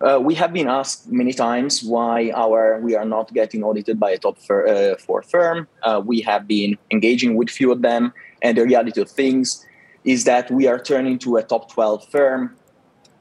uh, 0.00 0.18
we 0.20 0.34
have 0.34 0.52
been 0.52 0.68
asked 0.68 1.10
many 1.10 1.32
times 1.32 1.82
why 1.82 2.30
our 2.34 2.78
we 2.80 2.94
are 2.94 3.04
not 3.04 3.32
getting 3.34 3.64
audited 3.64 3.98
by 3.98 4.10
a 4.10 4.18
top 4.18 4.38
fir- 4.38 4.66
uh, 4.66 4.96
four 4.96 5.22
firm. 5.22 5.66
Uh, 5.82 6.00
we 6.04 6.20
have 6.20 6.46
been 6.46 6.78
engaging 6.90 7.34
with 7.34 7.50
few 7.50 7.72
of 7.72 7.82
them, 7.82 8.12
and 8.42 8.56
the 8.56 8.64
reality 8.64 9.00
of 9.00 9.10
things 9.10 9.66
is 10.04 10.24
that 10.24 10.50
we 10.50 10.66
are 10.66 10.78
turning 10.78 11.18
to 11.18 11.36
a 11.36 11.42
top 11.42 11.70
12 11.72 12.08
firm 12.08 12.56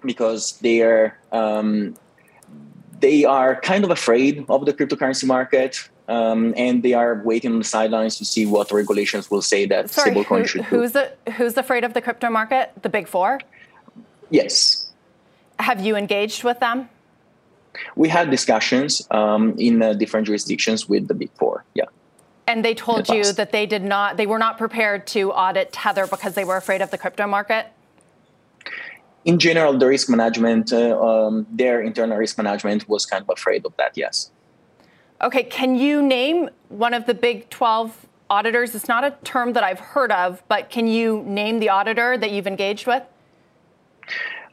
because 0.06 0.60
they 0.60 0.82
are 0.82 1.18
um, 1.32 1.96
they 3.00 3.26
are 3.26 3.60
kind 3.62 3.84
of 3.84 3.90
afraid 3.90 4.46
of 4.48 4.66
the 4.66 4.74
cryptocurrency 4.74 5.26
market. 5.26 5.90
Um, 6.10 6.54
and 6.56 6.84
they 6.84 6.94
are 6.94 7.22
waiting 7.26 7.52
on 7.52 7.58
the 7.58 7.66
sidelines 7.66 8.18
to 8.20 8.24
see 8.24 8.46
what 8.46 8.72
regulations 8.72 9.30
will 9.30 9.42
say 9.42 9.66
that 9.66 9.90
Sorry, 9.90 10.12
stablecoin 10.12 10.40
who, 10.40 10.48
should 10.48 10.62
who's 10.62 10.94
do. 10.94 11.02
The, 11.26 11.32
who's 11.34 11.58
afraid 11.58 11.84
of 11.84 11.94
the 11.94 12.00
crypto 12.00 12.30
market? 12.30 12.72
The 12.82 12.88
big 12.88 13.10
four? 13.10 13.42
Yes. 14.30 14.87
Have 15.60 15.82
you 15.82 15.96
engaged 15.96 16.44
with 16.44 16.60
them? 16.60 16.90
We 17.96 18.10
had 18.10 18.32
discussions 18.32 19.08
um, 19.12 19.56
in 19.58 19.82
uh, 19.82 19.94
different 19.94 20.28
jurisdictions 20.28 20.90
with 20.90 21.08
the 21.08 21.14
Big 21.14 21.32
Four. 21.34 21.64
Yeah. 21.74 21.86
And 22.48 22.64
they 22.64 22.74
told 22.74 23.08
the 23.08 23.18
you 23.18 23.34
that 23.34 23.52
they 23.52 23.66
did 23.66 23.84
not, 23.84 24.18
they 24.18 24.26
were 24.26 24.40
not 24.40 24.58
prepared 24.58 25.06
to 25.08 25.32
audit 25.32 25.74
Tether 25.74 26.08
because 26.08 26.34
they 26.34 26.46
were 26.46 26.58
afraid 26.58 26.82
of 26.82 26.92
the 26.92 26.98
crypto 26.98 27.28
market. 27.28 27.68
In 29.26 29.38
general, 29.38 29.78
the 29.78 29.88
risk 29.88 30.10
management, 30.10 30.72
uh, 30.72 30.98
um, 31.02 31.46
their 31.52 31.82
internal 31.82 32.18
risk 32.18 32.38
management 32.38 32.88
was 32.88 33.06
kind 33.06 33.22
of 33.22 33.30
afraid 33.30 33.66
of 33.66 33.76
that. 33.76 33.98
Yes. 33.98 34.32
Okay. 35.22 35.44
Can 35.44 35.76
you 35.76 36.02
name 36.02 36.50
one 36.70 36.94
of 36.94 37.06
the 37.06 37.14
Big 37.14 37.50
12 37.50 38.08
auditors? 38.30 38.74
It's 38.76 38.88
not 38.88 39.04
a 39.04 39.12
term 39.26 39.52
that 39.54 39.64
I've 39.64 39.80
heard 39.80 40.14
of, 40.14 40.42
but 40.48 40.70
can 40.70 40.88
you 40.88 41.24
name 41.26 41.60
the 41.60 41.70
auditor 41.70 42.18
that 42.18 42.32
you've 42.32 42.48
engaged 42.48 42.88
with? 42.88 43.04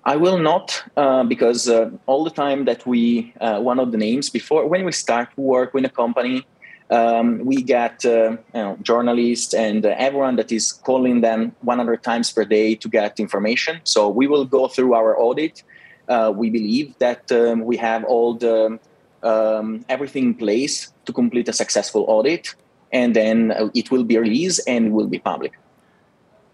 I 0.06 0.16
will 0.16 0.38
not, 0.38 0.84
uh, 0.98 1.24
because 1.24 1.66
uh, 1.66 1.90
all 2.06 2.24
the 2.24 2.30
time 2.30 2.66
that 2.66 2.86
we, 2.86 3.32
uh, 3.40 3.60
one 3.60 3.78
of 3.78 3.90
the 3.90 3.96
names 3.96 4.28
before, 4.28 4.66
when 4.66 4.84
we 4.84 4.92
start 4.92 5.28
work 5.36 5.72
with 5.72 5.86
a 5.86 5.88
company, 5.88 6.46
um, 6.90 7.38
we 7.38 7.62
get 7.62 8.04
uh, 8.04 8.32
you 8.32 8.38
know, 8.52 8.76
journalists 8.82 9.54
and 9.54 9.86
uh, 9.86 9.94
everyone 9.96 10.36
that 10.36 10.52
is 10.52 10.72
calling 10.72 11.22
them 11.22 11.56
100 11.62 12.02
times 12.02 12.30
per 12.30 12.44
day 12.44 12.74
to 12.74 12.88
get 12.88 13.18
information. 13.18 13.80
So 13.84 14.10
we 14.10 14.26
will 14.26 14.44
go 14.44 14.68
through 14.68 14.92
our 14.92 15.18
audit. 15.18 15.62
Uh, 16.06 16.30
we 16.36 16.50
believe 16.50 16.94
that 16.98 17.32
um, 17.32 17.64
we 17.64 17.78
have 17.78 18.04
all 18.04 18.34
the 18.34 18.78
um, 19.22 19.86
everything 19.88 20.24
in 20.24 20.34
place 20.34 20.92
to 21.06 21.14
complete 21.14 21.48
a 21.48 21.52
successful 21.54 22.04
audit, 22.08 22.54
and 22.92 23.16
then 23.16 23.54
it 23.74 23.90
will 23.90 24.04
be 24.04 24.18
released 24.18 24.60
and 24.68 24.92
will 24.92 25.06
be 25.06 25.18
public. 25.18 25.54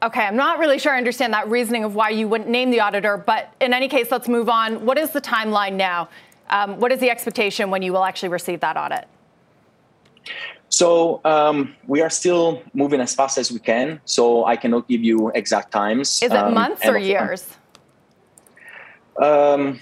Okay, 0.02 0.22
I'm 0.22 0.36
not 0.36 0.58
really 0.58 0.78
sure 0.78 0.92
I 0.92 0.98
understand 0.98 1.34
that 1.34 1.48
reasoning 1.50 1.84
of 1.84 1.94
why 1.94 2.08
you 2.08 2.26
wouldn't 2.26 2.48
name 2.48 2.70
the 2.70 2.80
auditor, 2.80 3.18
but 3.18 3.52
in 3.60 3.74
any 3.74 3.86
case, 3.86 4.10
let's 4.10 4.28
move 4.28 4.48
on. 4.48 4.86
What 4.86 4.96
is 4.96 5.10
the 5.10 5.20
timeline 5.20 5.74
now? 5.74 6.08
Um, 6.48 6.80
what 6.80 6.90
is 6.90 7.00
the 7.00 7.10
expectation 7.10 7.70
when 7.70 7.82
you 7.82 7.92
will 7.92 8.04
actually 8.04 8.30
receive 8.30 8.60
that 8.60 8.78
audit? 8.78 9.06
So 10.70 11.20
um, 11.24 11.74
we 11.86 12.00
are 12.00 12.08
still 12.08 12.62
moving 12.72 13.00
as 13.00 13.14
fast 13.14 13.36
as 13.36 13.52
we 13.52 13.58
can. 13.58 14.00
So 14.06 14.46
I 14.46 14.56
cannot 14.56 14.88
give 14.88 15.04
you 15.04 15.30
exact 15.34 15.70
times. 15.70 16.22
Is 16.22 16.32
it 16.32 16.36
um, 16.36 16.54
months 16.54 16.86
or 16.86 16.96
years? 16.96 17.46
Um, 19.20 19.80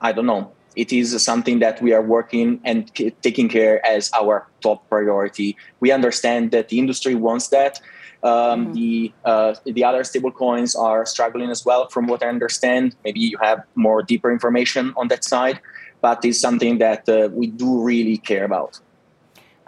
I 0.00 0.12
don't 0.12 0.26
know. 0.26 0.52
It 0.76 0.92
is 0.92 1.20
something 1.24 1.58
that 1.58 1.82
we 1.82 1.92
are 1.92 2.02
working 2.02 2.60
and 2.64 2.94
taking 3.20 3.48
care 3.48 3.84
as 3.84 4.12
our 4.14 4.46
top 4.60 4.88
priority. 4.88 5.56
We 5.80 5.90
understand 5.90 6.52
that 6.52 6.68
the 6.68 6.78
industry 6.78 7.16
wants 7.16 7.48
that. 7.48 7.80
Um, 8.22 8.32
mm-hmm. 8.32 8.72
The 8.72 9.12
uh, 9.24 9.54
the 9.64 9.84
other 9.84 10.02
stablecoins 10.02 10.76
are 10.76 11.06
struggling 11.06 11.50
as 11.50 11.64
well, 11.64 11.88
from 11.88 12.06
what 12.06 12.22
I 12.22 12.28
understand. 12.28 12.96
Maybe 13.04 13.20
you 13.20 13.38
have 13.38 13.62
more 13.74 14.02
deeper 14.02 14.32
information 14.32 14.92
on 14.96 15.08
that 15.08 15.24
side, 15.24 15.60
but 16.00 16.24
it's 16.24 16.40
something 16.40 16.78
that 16.78 17.08
uh, 17.08 17.28
we 17.32 17.46
do 17.46 17.80
really 17.82 18.16
care 18.18 18.44
about. 18.44 18.80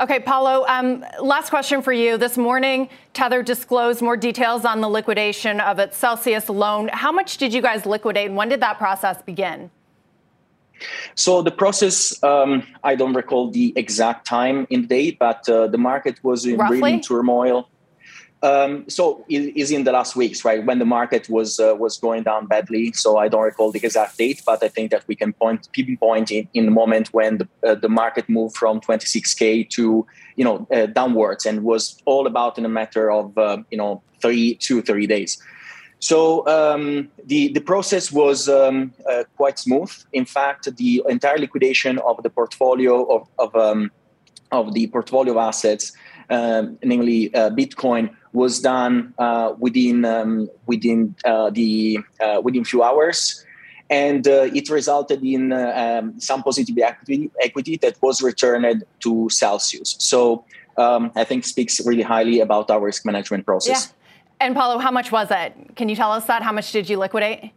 Okay, 0.00 0.18
Paolo, 0.18 0.64
um, 0.66 1.04
last 1.20 1.50
question 1.50 1.82
for 1.82 1.92
you. 1.92 2.16
This 2.16 2.38
morning, 2.38 2.88
Tether 3.12 3.42
disclosed 3.42 4.00
more 4.00 4.16
details 4.16 4.64
on 4.64 4.80
the 4.80 4.88
liquidation 4.88 5.60
of 5.60 5.78
its 5.78 5.96
Celsius 5.96 6.48
loan. 6.48 6.88
How 6.88 7.12
much 7.12 7.36
did 7.36 7.52
you 7.52 7.60
guys 7.60 7.84
liquidate, 7.84 8.28
and 8.28 8.36
when 8.36 8.48
did 8.48 8.60
that 8.62 8.78
process 8.78 9.20
begin? 9.22 9.70
So 11.14 11.42
the 11.42 11.50
process, 11.50 12.20
um, 12.24 12.66
I 12.82 12.94
don't 12.94 13.12
recall 13.12 13.50
the 13.50 13.72
exact 13.76 14.26
time 14.26 14.66
in 14.70 14.82
the 14.82 14.86
date, 14.86 15.18
but 15.18 15.46
uh, 15.48 15.66
the 15.66 15.78
market 15.78 16.18
was 16.24 16.46
in 16.46 16.56
Roughly? 16.56 16.80
really 16.80 17.00
turmoil. 17.00 17.68
Um, 18.42 18.88
so 18.88 19.22
it 19.28 19.54
is 19.54 19.70
in 19.70 19.84
the 19.84 19.92
last 19.92 20.16
weeks, 20.16 20.46
right, 20.46 20.64
when 20.64 20.78
the 20.78 20.86
market 20.86 21.28
was 21.28 21.60
uh, 21.60 21.74
was 21.78 21.98
going 21.98 22.22
down 22.22 22.46
badly. 22.46 22.92
So 22.92 23.18
I 23.18 23.28
don't 23.28 23.42
recall 23.42 23.70
the 23.70 23.80
exact 23.84 24.16
date, 24.16 24.42
but 24.46 24.62
I 24.62 24.68
think 24.68 24.90
that 24.92 25.04
we 25.06 25.14
can 25.14 25.34
point 25.34 25.68
pinpoint 25.72 26.30
in, 26.30 26.48
in 26.54 26.64
the 26.64 26.70
moment 26.70 27.08
when 27.12 27.38
the, 27.38 27.48
uh, 27.66 27.74
the 27.74 27.90
market 27.90 28.28
moved 28.30 28.56
from 28.56 28.80
26k 28.80 29.68
to 29.70 30.06
you 30.36 30.44
know 30.44 30.66
uh, 30.72 30.86
downwards 30.86 31.44
and 31.44 31.64
was 31.64 32.00
all 32.06 32.26
about 32.26 32.56
in 32.56 32.64
a 32.64 32.68
matter 32.68 33.10
of 33.10 33.36
uh, 33.36 33.58
you 33.70 33.76
know 33.76 34.02
three 34.22 34.54
two 34.54 34.80
three 34.80 35.06
days. 35.06 35.42
So 35.98 36.46
um, 36.48 37.10
the 37.26 37.52
the 37.52 37.60
process 37.60 38.10
was 38.10 38.48
um, 38.48 38.94
uh, 39.06 39.24
quite 39.36 39.58
smooth. 39.58 39.92
In 40.14 40.24
fact, 40.24 40.74
the 40.76 41.02
entire 41.06 41.36
liquidation 41.36 41.98
of 41.98 42.22
the 42.22 42.30
portfolio 42.30 43.04
of 43.04 43.28
of, 43.38 43.54
um, 43.54 43.90
of 44.50 44.72
the 44.72 44.86
portfolio 44.86 45.32
of 45.32 45.36
assets, 45.36 45.92
um, 46.30 46.78
namely 46.82 47.34
uh, 47.34 47.50
Bitcoin 47.50 48.14
was 48.32 48.60
done 48.60 49.12
uh, 49.18 49.54
within 49.58 50.04
um, 50.04 50.48
within 50.66 51.14
uh, 51.24 51.50
the 51.50 51.98
uh, 52.20 52.40
within 52.42 52.64
few 52.64 52.82
hours, 52.82 53.44
and 53.90 54.26
uh, 54.28 54.48
it 54.54 54.70
resulted 54.70 55.22
in 55.24 55.52
uh, 55.52 56.00
um, 56.02 56.20
some 56.20 56.42
positive 56.42 56.78
equity, 56.78 57.30
equity 57.42 57.76
that 57.78 58.00
was 58.00 58.22
returned 58.22 58.84
to 59.00 59.28
Celsius. 59.28 59.96
So 59.98 60.44
um, 60.76 61.10
I 61.16 61.24
think 61.24 61.44
speaks 61.44 61.84
really 61.84 62.02
highly 62.02 62.40
about 62.40 62.70
our 62.70 62.80
risk 62.80 63.04
management 63.04 63.44
process. 63.44 63.88
Yeah. 63.88 64.46
And 64.46 64.54
Paolo, 64.54 64.78
how 64.78 64.90
much 64.90 65.12
was 65.12 65.30
it? 65.30 65.54
Can 65.76 65.88
you 65.88 65.96
tell 65.96 66.12
us 66.12 66.24
that? 66.26 66.42
How 66.42 66.52
much 66.52 66.72
did 66.72 66.88
you 66.88 66.96
liquidate? 66.96 67.50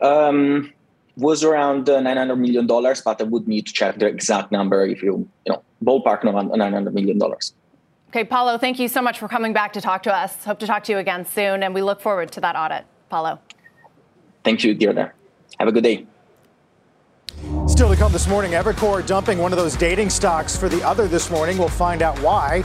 Um, 0.00 0.72
was 1.16 1.42
around 1.42 1.90
uh, 1.90 2.00
900 2.00 2.36
million 2.36 2.66
dollars, 2.66 3.02
but 3.02 3.20
I 3.20 3.24
would 3.24 3.48
need 3.48 3.66
to 3.66 3.72
check 3.72 3.98
the 3.98 4.06
exact 4.06 4.52
number. 4.52 4.86
If 4.86 5.02
you 5.02 5.28
you 5.44 5.52
know 5.52 5.62
ballpark 5.84 6.24
around 6.24 6.48
900 6.48 6.94
million 6.94 7.18
dollars. 7.18 7.54
Okay, 8.10 8.24
Paolo, 8.24 8.56
thank 8.56 8.78
you 8.78 8.88
so 8.88 9.02
much 9.02 9.18
for 9.18 9.28
coming 9.28 9.52
back 9.52 9.74
to 9.74 9.82
talk 9.82 10.02
to 10.04 10.14
us. 10.14 10.44
Hope 10.44 10.58
to 10.60 10.66
talk 10.66 10.82
to 10.84 10.92
you 10.92 10.98
again 10.98 11.26
soon, 11.26 11.62
and 11.62 11.74
we 11.74 11.82
look 11.82 12.00
forward 12.00 12.32
to 12.32 12.40
that 12.40 12.56
audit. 12.56 12.86
Paolo. 13.10 13.38
Thank 14.44 14.64
you, 14.64 14.74
Deirdre. 14.74 15.12
Have 15.58 15.68
a 15.68 15.72
good 15.72 15.84
day. 15.84 16.06
Still 17.66 17.90
to 17.90 17.96
come 17.96 18.12
this 18.12 18.26
morning, 18.26 18.52
Evercore 18.52 19.06
dumping 19.06 19.38
one 19.38 19.52
of 19.52 19.58
those 19.58 19.76
dating 19.76 20.10
stocks 20.10 20.56
for 20.56 20.68
the 20.68 20.82
other 20.82 21.06
this 21.06 21.30
morning. 21.30 21.58
We'll 21.58 21.68
find 21.68 22.02
out 22.02 22.18
why. 22.20 22.62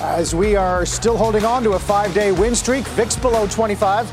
As 0.00 0.34
we 0.34 0.56
are 0.56 0.84
still 0.86 1.16
holding 1.16 1.44
on 1.44 1.62
to 1.62 1.72
a 1.72 1.78
five 1.78 2.12
day 2.14 2.32
win 2.32 2.54
streak, 2.54 2.84
VIX 2.88 3.16
below 3.16 3.46
25. 3.46 4.10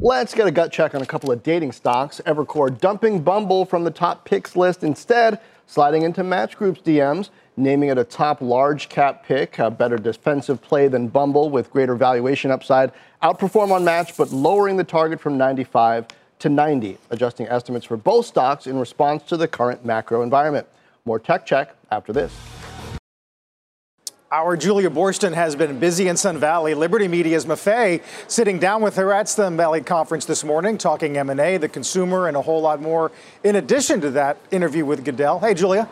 Let's 0.00 0.32
get 0.34 0.46
a 0.46 0.50
gut 0.52 0.70
check 0.70 0.94
on 0.94 1.02
a 1.02 1.06
couple 1.06 1.32
of 1.32 1.42
dating 1.42 1.72
stocks. 1.72 2.20
Evercore 2.24 2.76
dumping 2.78 3.20
Bumble 3.20 3.64
from 3.64 3.82
the 3.82 3.90
top 3.90 4.24
picks 4.24 4.54
list 4.54 4.84
instead, 4.84 5.40
sliding 5.68 6.02
into 6.02 6.24
Match 6.24 6.56
Group's 6.56 6.80
DMs, 6.80 7.28
naming 7.56 7.90
it 7.90 7.98
a 7.98 8.04
top 8.04 8.40
large 8.40 8.88
cap 8.88 9.24
pick, 9.24 9.58
a 9.60 9.70
better 9.70 9.98
defensive 9.98 10.60
play 10.60 10.88
than 10.88 11.06
Bumble 11.06 11.50
with 11.50 11.70
greater 11.70 11.94
valuation 11.94 12.50
upside, 12.50 12.90
outperform 13.22 13.70
on 13.70 13.84
Match, 13.84 14.16
but 14.16 14.32
lowering 14.32 14.76
the 14.76 14.84
target 14.84 15.20
from 15.20 15.38
95 15.38 16.06
to 16.40 16.48
90, 16.48 16.98
adjusting 17.10 17.46
estimates 17.48 17.84
for 17.84 17.96
both 17.96 18.26
stocks 18.26 18.66
in 18.66 18.78
response 18.78 19.22
to 19.24 19.36
the 19.36 19.46
current 19.46 19.84
macro 19.84 20.22
environment. 20.22 20.66
More 21.04 21.18
tech 21.18 21.44
check 21.44 21.74
after 21.90 22.12
this. 22.12 22.57
Our 24.30 24.58
Julia 24.58 24.90
Boorstin 24.90 25.32
has 25.32 25.56
been 25.56 25.78
busy 25.78 26.08
in 26.08 26.18
Sun 26.18 26.36
Valley. 26.36 26.74
Liberty 26.74 27.08
Media's 27.08 27.46
Maffei 27.46 28.02
sitting 28.26 28.58
down 28.58 28.82
with 28.82 28.96
her 28.96 29.10
at 29.10 29.26
Sun 29.26 29.56
Valley 29.56 29.80
conference 29.80 30.26
this 30.26 30.44
morning, 30.44 30.76
talking 30.76 31.16
M&A, 31.16 31.56
the 31.56 31.66
consumer, 31.66 32.28
and 32.28 32.36
a 32.36 32.42
whole 32.42 32.60
lot 32.60 32.82
more. 32.82 33.10
In 33.42 33.56
addition 33.56 34.02
to 34.02 34.10
that 34.10 34.36
interview 34.50 34.84
with 34.84 35.02
Goodell. 35.02 35.38
Hey, 35.38 35.54
Julia. 35.54 35.88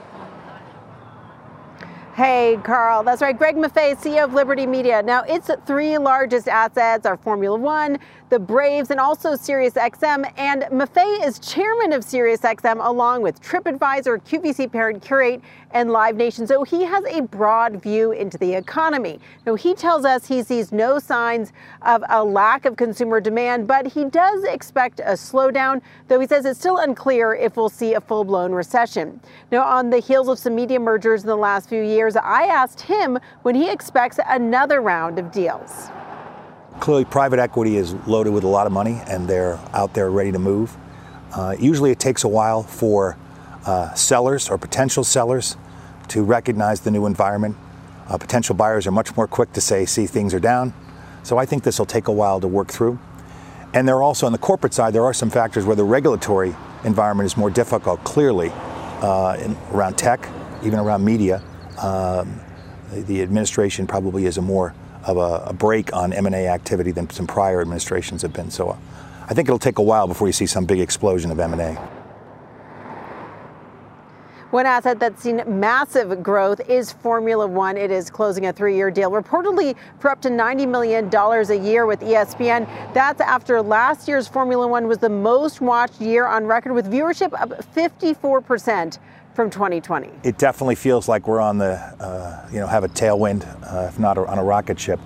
Hey, 2.17 2.59
Carl. 2.63 3.03
That's 3.03 3.21
right. 3.21 3.37
Greg 3.37 3.57
Maffei, 3.57 3.95
CEO 3.95 4.25
of 4.25 4.33
Liberty 4.33 4.67
Media. 4.67 5.03
Now, 5.03 5.23
its 5.25 5.51
three 5.67 5.99
largest 5.99 6.49
assets 6.49 7.05
are 7.05 7.19
Formula 7.19 7.59
One, 7.59 7.99
the 8.31 8.39
Braves, 8.39 8.91
and 8.91 8.99
also 8.99 9.33
SiriusXM. 9.33 10.33
And 10.39 10.63
Maffei 10.73 11.27
is 11.27 11.39
chairman 11.39 11.93
of 11.93 12.05
SiriusXM 12.05 12.83
along 12.87 13.21
with 13.21 13.43
TripAdvisor, 13.43 14.23
QVC 14.23 14.73
parent 14.73 15.03
Qurate, 15.03 15.43
and 15.73 15.91
Live 15.91 16.17
Nation. 16.17 16.47
So 16.47 16.63
he 16.65 16.85
has 16.85 17.05
a 17.05 17.23
broad 17.23 17.83
view 17.83 18.13
into 18.13 18.39
the 18.39 18.55
economy. 18.55 19.21
Now, 19.47 19.55
he 19.55 19.75
tells 19.75 20.05
us 20.05 20.27
he 20.27 20.43
sees 20.43 20.73
no 20.73 20.99
signs 20.99 21.53
of 21.83 22.03
a 22.09 22.25
lack 22.25 22.65
of 22.65 22.77
consumer 22.77 23.21
demand, 23.21 23.67
but 23.67 23.87
he 23.87 24.05
does 24.05 24.45
expect 24.45 25.01
a 25.01 25.13
slowdown, 25.13 25.83
though 26.09 26.21
he 26.21 26.27
says 26.27 26.45
it's 26.45 26.59
still 26.59 26.79
unclear 26.79 27.35
if 27.35 27.57
we'll 27.57 27.69
see 27.69 27.95
a 27.95 28.01
full 28.01 28.25
blown 28.25 28.53
recession. 28.53 29.21
Now, 29.51 29.65
on 29.65 29.91
the 29.91 29.99
heels 29.99 30.29
of 30.29 30.39
some 30.39 30.55
media 30.55 30.81
mergers 30.81 31.23
in 31.23 31.29
the 31.29 31.37
last 31.37 31.69
few 31.69 31.83
years, 31.83 32.17
I 32.17 32.45
asked 32.45 32.81
him 32.81 33.19
when 33.43 33.55
he 33.55 33.71
expects 33.71 34.19
another 34.27 34.81
round 34.81 35.19
of 35.19 35.33
deals. 35.33 35.91
Clearly, 36.81 37.05
private 37.05 37.39
equity 37.39 37.77
is 37.77 37.95
loaded 38.07 38.33
with 38.33 38.45
a 38.45 38.49
lot 38.49 38.67
of 38.67 38.73
money 38.73 39.01
and 39.09 39.27
they're 39.27 39.59
out 39.73 39.95
there 39.95 40.11
ready 40.11 40.31
to 40.33 40.39
move. 40.39 40.77
Uh, 41.35 41.57
usually, 41.59 41.91
it 41.91 41.99
takes 41.99 42.25
a 42.25 42.29
while 42.29 42.63
for 42.63 43.17
uh, 43.67 43.93
sellers 43.95 44.49
or 44.49 44.57
potential 44.57 45.05
sellers 45.05 45.57
to 46.09 46.23
recognize 46.23 46.81
the 46.81 46.91
new 46.91 47.07
environment. 47.07 47.57
Uh, 48.09 48.17
potential 48.17 48.55
buyers 48.55 48.87
are 48.87 48.93
much 48.93 49.17
more 49.17 49.27
quick 49.27 49.53
to 49.53 49.61
say, 49.61 49.85
see, 49.85 50.07
things 50.07 50.33
are 50.33 50.41
down. 50.41 50.73
So 51.25 51.39
I 51.39 51.47
think 51.47 51.65
this 51.65 51.79
will 51.79 51.87
take 51.87 52.07
a 52.07 52.13
while 52.13 52.41
to 52.41 52.47
work 52.47 52.69
through. 52.69 52.99
And 53.75 53.87
there 53.87 53.97
are 53.97 54.03
also 54.03 54.27
on 54.27 54.33
the 54.33 54.39
corporate 54.39 54.73
side, 54.73 54.93
there 54.95 55.05
are 55.05 55.13
some 55.13 55.29
factors 55.29 55.65
where 55.65 55.77
the 55.77 55.85
regulatory 55.85 56.55
environment 56.85 57.27
is 57.27 57.37
more 57.37 57.51
difficult, 57.51 58.03
clearly, 58.05 58.51
uh, 59.03 59.37
in, 59.41 59.57
around 59.73 59.99
tech, 59.99 60.29
even 60.63 60.79
around 60.79 61.05
media. 61.05 61.43
Um, 61.83 62.41
the, 62.93 63.21
administration 63.21 63.87
probably 63.87 64.27
is 64.27 64.39
a 64.39 64.43
more 64.43 64.73
of 65.05 65.17
a, 65.17 65.49
a 65.49 65.53
brake 65.53 65.93
on 65.93 66.13
M&A 66.13 66.47
activity 66.47 66.93
than 66.93 67.11
some 67.11 67.27
prior 67.27 67.61
administrations 67.61 68.23
have 68.23 68.33
been. 68.33 68.51
So 68.51 68.71
uh, 68.71 68.77
I 69.29 69.35
think 69.35 69.49
it'll 69.49 69.59
take 69.59 69.79
a 69.79 69.83
while 69.83 70.07
before 70.07 70.29
you 70.29 70.33
see 70.33 70.47
some 70.47 70.65
big 70.65 70.79
explosion 70.79 71.33
of 71.33 71.41
M&A. 71.41 71.77
One 74.57 74.65
asset 74.65 74.99
that's 74.99 75.23
seen 75.23 75.43
massive 75.47 76.23
growth 76.23 76.63
is 76.67 76.91
Formula 76.91 77.47
One. 77.47 77.77
It 77.77 77.91
is 77.91 78.09
closing 78.09 78.47
a 78.47 78.55
three 78.55 78.75
year 78.75 78.91
deal, 78.91 79.11
reportedly 79.11 79.77
for 79.99 80.11
up 80.11 80.23
to 80.23 80.31
$90 80.31 80.67
million 80.67 81.15
a 81.15 81.55
year 81.55 81.85
with 81.85 82.01
ESPN. 82.01 82.67
That's 82.95 83.21
after 83.21 83.61
last 83.61 84.09
year's 84.09 84.27
Formula 84.27 84.67
One 84.67 84.89
was 84.89 84.97
the 84.97 85.11
most 85.11 85.61
watched 85.61 86.01
year 86.01 86.25
on 86.25 86.47
record, 86.47 86.73
with 86.73 86.91
viewership 86.91 87.39
up 87.39 87.51
54% 87.75 88.99
from 89.35 89.51
2020. 89.51 90.11
It 90.23 90.39
definitely 90.39 90.77
feels 90.77 91.07
like 91.07 91.29
we're 91.29 91.43
on 91.43 91.59
the, 91.59 91.75
uh, 91.75 92.49
you 92.51 92.59
know, 92.59 92.67
have 92.67 92.83
a 92.83 92.89
tailwind, 92.89 93.45
uh, 93.71 93.89
if 93.89 93.99
not 93.99 94.17
on 94.17 94.39
a 94.39 94.43
rocket 94.43 94.81
ship. 94.81 95.01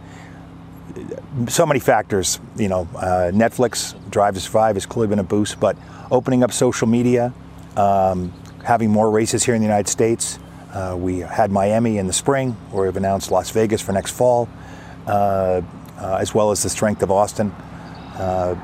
So 1.49 1.67
many 1.67 1.81
factors, 1.81 2.39
you 2.55 2.69
know, 2.69 2.89
uh, 2.95 3.33
Netflix, 3.35 3.97
Drive 4.13 4.35
to 4.35 4.41
Survive 4.41 4.77
has 4.77 4.87
clearly 4.87 5.09
been 5.09 5.19
a 5.19 5.25
boost, 5.25 5.59
but 5.59 5.77
opening 6.13 6.45
up 6.45 6.53
social 6.53 6.87
media, 6.87 7.35
um, 7.77 8.33
having 8.65 8.91
more 8.91 9.11
races 9.11 9.45
here 9.45 9.55
in 9.55 9.61
the 9.61 9.67
United 9.67 9.89
States. 9.89 10.39
Uh, 10.73 10.97
we 10.99 11.19
had 11.19 11.51
Miami 11.51 11.99
in 11.99 12.07
the 12.07 12.13
spring, 12.13 12.57
we've 12.73 12.97
announced 12.97 13.31
Las 13.31 13.51
Vegas 13.51 13.81
for 13.81 13.93
next 13.93 14.13
fall, 14.13 14.49
uh, 15.07 15.61
uh, 15.99 16.19
as 16.21 16.35
well 16.35 16.51
as 16.51 16.63
the 16.63 16.69
strength 16.69 17.03
of 17.03 17.11
Austin. 17.11 17.51
Uh, 18.15 18.55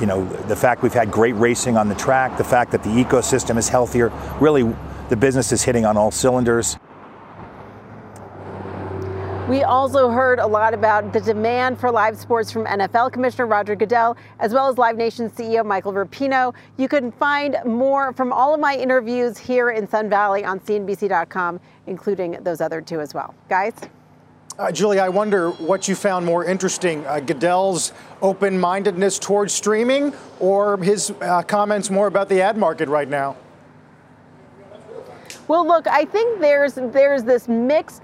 you 0.00 0.06
know, 0.06 0.24
the 0.48 0.56
fact 0.56 0.82
we've 0.82 0.92
had 0.92 1.10
great 1.10 1.34
racing 1.34 1.76
on 1.76 1.88
the 1.88 1.94
track, 1.94 2.36
the 2.36 2.44
fact 2.44 2.72
that 2.72 2.82
the 2.82 2.90
ecosystem 2.90 3.56
is 3.56 3.68
healthier, 3.68 4.12
really 4.40 4.62
the 5.08 5.16
business 5.16 5.52
is 5.52 5.62
hitting 5.62 5.84
on 5.84 5.96
all 5.96 6.10
cylinders. 6.10 6.76
We 9.48 9.62
also 9.62 10.08
heard 10.08 10.38
a 10.38 10.46
lot 10.46 10.72
about 10.72 11.12
the 11.12 11.20
demand 11.20 11.78
for 11.78 11.90
live 11.90 12.16
sports 12.16 12.50
from 12.50 12.64
NFL 12.64 13.12
Commissioner 13.12 13.44
Roger 13.44 13.76
Goodell, 13.76 14.16
as 14.38 14.54
well 14.54 14.70
as 14.70 14.78
Live 14.78 14.96
Nation 14.96 15.28
CEO 15.28 15.62
Michael 15.66 15.92
Rapino. 15.92 16.54
You 16.78 16.88
can 16.88 17.12
find 17.12 17.58
more 17.66 18.14
from 18.14 18.32
all 18.32 18.54
of 18.54 18.60
my 18.60 18.74
interviews 18.74 19.36
here 19.36 19.68
in 19.68 19.86
Sun 19.86 20.08
Valley 20.08 20.46
on 20.46 20.60
CNBC.com, 20.60 21.60
including 21.86 22.38
those 22.42 22.62
other 22.62 22.80
two 22.80 23.02
as 23.02 23.12
well. 23.12 23.34
Guys? 23.50 23.74
Uh, 24.58 24.72
Julie, 24.72 24.98
I 24.98 25.10
wonder 25.10 25.50
what 25.50 25.88
you 25.88 25.94
found 25.94 26.24
more 26.24 26.46
interesting 26.46 27.06
uh, 27.06 27.20
Goodell's 27.20 27.92
open 28.22 28.58
mindedness 28.58 29.18
towards 29.18 29.52
streaming 29.52 30.14
or 30.40 30.78
his 30.78 31.12
uh, 31.20 31.42
comments 31.42 31.90
more 31.90 32.06
about 32.06 32.30
the 32.30 32.40
ad 32.40 32.56
market 32.56 32.88
right 32.88 33.10
now? 33.10 33.36
Well, 35.46 35.66
look, 35.66 35.86
I 35.86 36.06
think 36.06 36.40
there's 36.40 36.74
there's 36.74 37.22
this 37.22 37.48
mixed 37.48 38.00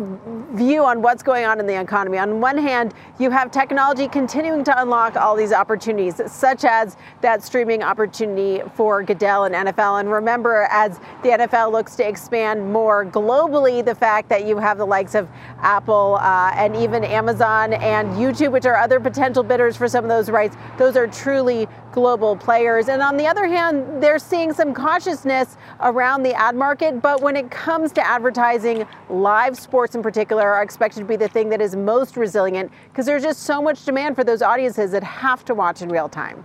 view 0.53 0.85
on 0.85 1.01
what's 1.01 1.23
going 1.23 1.47
on 1.47 1.59
in 1.59 1.67
the 1.67 1.81
economy. 1.81 2.19
On 2.19 2.39
one 2.39 2.59
hand, 2.59 2.93
you 3.19 3.31
have 3.31 3.51
technology 3.51 4.09
continuing 4.09 4.63
to 4.65 4.83
unlock 4.83 5.17
all 5.17 5.35
these 5.35 5.53
opportunities, 5.53 6.21
such 6.31 6.65
as 6.65 6.99
that 7.23 7.43
streaming 7.43 7.83
opportunity 7.83 8.63
for 8.75 9.03
Goodell 9.03 9.45
and 9.45 9.55
NFL. 9.55 10.01
And 10.01 10.13
remember, 10.13 10.69
as 10.71 10.99
the 11.23 11.31
NFL 11.31 11.73
looks 11.73 11.97
to 11.97 12.07
expand 12.07 12.71
more 12.71 13.07
globally, 13.07 13.83
the 13.83 13.95
fact 13.95 14.29
that 14.29 14.45
you 14.45 14.59
have 14.59 14.77
the 14.77 14.87
likes 14.87 15.15
of 15.15 15.27
Apple 15.61 16.19
uh, 16.21 16.53
and 16.55 16.77
even 16.77 17.05
Amazon 17.05 17.73
and 17.73 18.11
YouTube, 18.17 18.53
which 18.53 18.67
are 18.67 18.77
other 18.77 19.01
potential 19.01 19.43
bidders 19.43 19.79
for 19.79 19.89
some 19.89 20.05
of 20.05 20.11
those 20.11 20.29
rights, 20.29 20.57
those 20.77 20.95
are 20.95 21.07
truly 21.07 21.67
global 21.93 22.37
players. 22.37 22.89
And 22.89 23.03
on 23.03 23.17
the 23.17 23.27
other 23.27 23.47
hand, 23.47 24.03
they're 24.03 24.19
seeing 24.19 24.53
some 24.53 24.75
cautiousness 24.75 25.57
around 25.81 26.23
the 26.23 26.35
ad 26.35 26.55
market. 26.55 27.01
But 27.03 27.21
when 27.21 27.30
it 27.37 27.51
comes 27.51 27.93
to 27.93 28.07
advertising, 28.07 28.87
live 29.09 29.59
sports 29.59 29.95
in 29.95 30.03
particular 30.03 30.49
are 30.49 30.63
expected 30.63 31.01
to 31.01 31.07
be 31.07 31.17
the 31.17 31.29
thing 31.29 31.49
that 31.51 31.61
is 31.61 31.77
most 31.77 32.17
resilient 32.17 32.71
because 32.89 33.07
there's 33.07 33.23
just 33.23 33.43
so 33.43 33.61
much 33.61 33.85
demand 33.85 34.17
for 34.17 34.25
those 34.25 34.43
audiences 34.43 34.91
that 34.93 35.03
have 35.03 35.45
to 35.45 35.55
watch 35.55 35.83
in 35.83 35.89
real 35.89 36.09
time. 36.09 36.45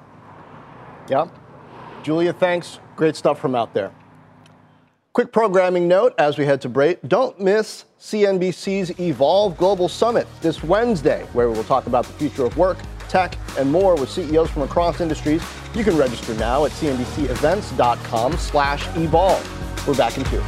Yeah. 1.10 1.28
Julia, 2.04 2.34
thanks. 2.34 2.80
Great 2.96 3.16
stuff 3.16 3.40
from 3.40 3.56
out 3.56 3.74
there. 3.74 3.92
Quick 5.14 5.32
programming 5.32 5.88
note 5.88 6.14
as 6.18 6.38
we 6.38 6.46
head 6.46 6.62
to 6.62 6.70
break. 6.70 7.02
Don't 7.08 7.40
miss 7.40 7.86
CNBC's 8.00 9.00
Evolve 9.00 9.58
Global 9.58 9.88
Summit 9.88 10.28
this 10.42 10.64
Wednesday, 10.64 11.26
where 11.34 11.50
we 11.50 11.56
will 11.56 11.64
talk 11.64 11.88
about 11.88 12.06
the 12.06 12.14
future 12.14 12.46
of 12.46 12.58
work 12.58 12.78
tech, 13.16 13.38
and 13.58 13.72
more 13.72 13.96
with 13.96 14.10
CEOs 14.10 14.50
from 14.50 14.64
across 14.64 15.00
industries. 15.02 15.42
You 15.74 15.84
can 15.84 15.98
register 15.98 16.34
now 16.36 16.66
at 16.66 16.72
cnbcevents.com 16.72 18.38
slash 18.38 18.88
evolve. 18.98 19.88
We're 19.88 19.96
back 19.96 20.18
in 20.18 20.24
two. 20.26 20.44